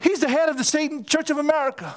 He's 0.00 0.20
the 0.20 0.28
head 0.28 0.48
of 0.48 0.56
the 0.56 0.64
Satan 0.64 1.04
Church 1.04 1.30
of 1.30 1.38
America. 1.38 1.94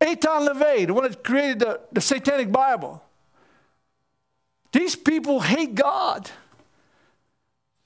Anton 0.00 0.46
LaVey, 0.46 0.86
the 0.86 0.94
one 0.94 1.04
that 1.04 1.22
created 1.22 1.60
the, 1.60 1.80
the 1.92 2.00
Satanic 2.00 2.50
Bible. 2.50 3.02
These 4.72 4.96
people 4.96 5.40
hate 5.40 5.74
God. 5.74 6.30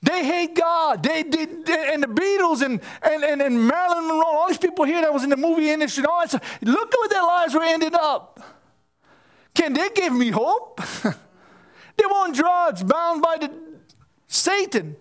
They 0.05 0.23
hate 0.23 0.55
God. 0.55 1.03
They, 1.03 1.23
they, 1.23 1.47
they, 1.47 1.95
and 1.95 2.03
the 2.03 2.09
Beatles 2.09 2.61
and, 2.61 2.79
and, 3.03 3.25
and, 3.25 3.41
and 3.41 3.67
Marilyn 3.67 4.07
Monroe, 4.07 4.27
all 4.27 4.49
these 4.49 4.59
people 4.59 4.85
here 4.85 5.01
that 5.01 5.15
was 5.15 5.25
in 5.25 5.31
the 5.31 5.37
movie 5.37 5.71
industry 5.71 6.03
and 6.03 6.09
all 6.09 6.21
that 6.21 6.29
stuff. 6.29 6.59
Look 6.61 6.93
at 6.93 6.99
what 6.99 7.11
their 7.11 7.23
lives 7.23 7.55
were 7.55 7.63
ended 7.63 7.95
up. 7.95 8.39
Can 9.55 9.73
they 9.73 9.89
give 9.95 10.13
me 10.13 10.29
hope? 10.29 10.83
they 11.03 12.05
were 12.05 12.13
on 12.13 12.33
drugs, 12.33 12.83
bound 12.83 13.23
by 13.23 13.39
the 13.41 13.51
Satan. 14.29 14.97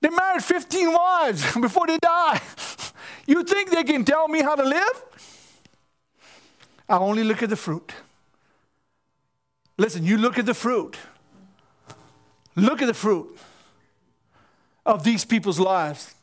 They 0.00 0.10
married 0.10 0.44
15 0.44 0.92
wives 0.92 1.54
before 1.60 1.86
they 1.86 1.98
died. 1.98 2.40
You 3.28 3.42
think 3.42 3.72
they 3.72 3.82
can 3.82 4.04
tell 4.04 4.28
me 4.28 4.40
how 4.40 4.54
to 4.54 4.62
live? 4.62 5.04
I 6.88 6.96
only 6.96 7.24
look 7.24 7.42
at 7.42 7.48
the 7.48 7.56
fruit. 7.56 7.92
Listen, 9.76 10.04
you 10.04 10.16
look 10.16 10.38
at 10.38 10.46
the 10.46 10.54
fruit. 10.54 10.96
Look 12.54 12.82
at 12.82 12.86
the 12.86 12.94
fruit 12.94 13.36
of 14.86 15.02
these 15.02 15.24
people's 15.24 15.58
lives 15.58 16.14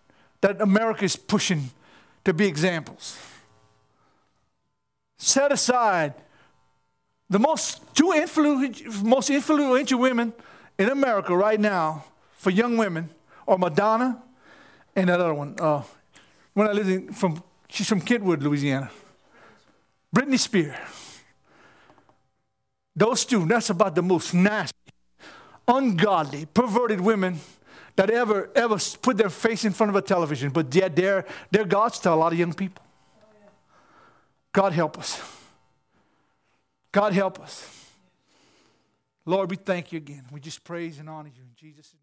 that 0.42 0.62
America 0.62 1.04
is 1.04 1.16
pushing 1.16 1.70
to 2.24 2.34
be 2.34 2.48
examples. 2.48 3.18
Set 5.18 5.52
aside 5.52 6.14
the 7.30 7.40
most 7.40 7.82
two 7.96 8.14
influ- 8.16 9.04
most 9.04 9.30
influential 9.30 10.00
women 10.00 10.34
in 10.80 10.90
America 10.90 11.36
right 11.36 11.60
now 11.60 12.06
for 12.36 12.50
young 12.50 12.78
women 12.78 13.10
are 13.48 13.58
Madonna 13.58 14.22
and 14.96 15.10
that 15.10 15.20
other 15.20 15.34
one. 15.34 15.56
Uh, 15.60 15.84
when 16.54 16.68
I 16.68 16.72
lived 16.72 16.90
in, 16.90 17.14
from, 17.14 17.44
she's 17.70 17.88
from 17.88 18.02
Kentwood, 18.02 18.42
Louisiana. 18.42 18.90
Britney 20.16 20.40
Spears. 20.40 20.78
Those 22.96 23.26
two, 23.26 23.46
that's 23.48 23.72
about 23.72 23.96
the 23.96 24.04
most 24.04 24.34
nasty, 24.34 24.78
ungodly, 25.68 26.46
perverted 26.46 27.02
women 27.02 27.40
that 27.96 28.10
ever 28.10 28.50
ever 28.56 28.78
put 29.02 29.18
their 29.18 29.30
face 29.30 29.66
in 29.66 29.74
front 29.74 29.90
of 29.90 29.96
a 29.96 30.02
television, 30.02 30.50
but 30.50 30.74
yet 30.74 30.96
they're, 30.96 31.26
they're 31.52 31.66
gods 31.66 32.00
to 32.00 32.12
a 32.12 32.16
lot 32.16 32.34
of 32.34 32.40
young 32.40 32.54
people. 32.54 32.84
God 34.52 34.74
help 34.74 34.98
us. 35.00 35.22
God 36.92 37.14
help 37.14 37.40
us. 37.40 37.70
Lord, 39.26 39.50
we 39.50 39.56
thank 39.56 39.92
you 39.92 39.98
again. 39.98 40.26
We 40.32 40.40
just 40.40 40.64
praise 40.64 41.00
and 41.00 41.10
honor 41.10 41.32
you 41.36 41.42
in 41.42 41.56
Jesus' 41.56 41.94
name. 41.94 42.03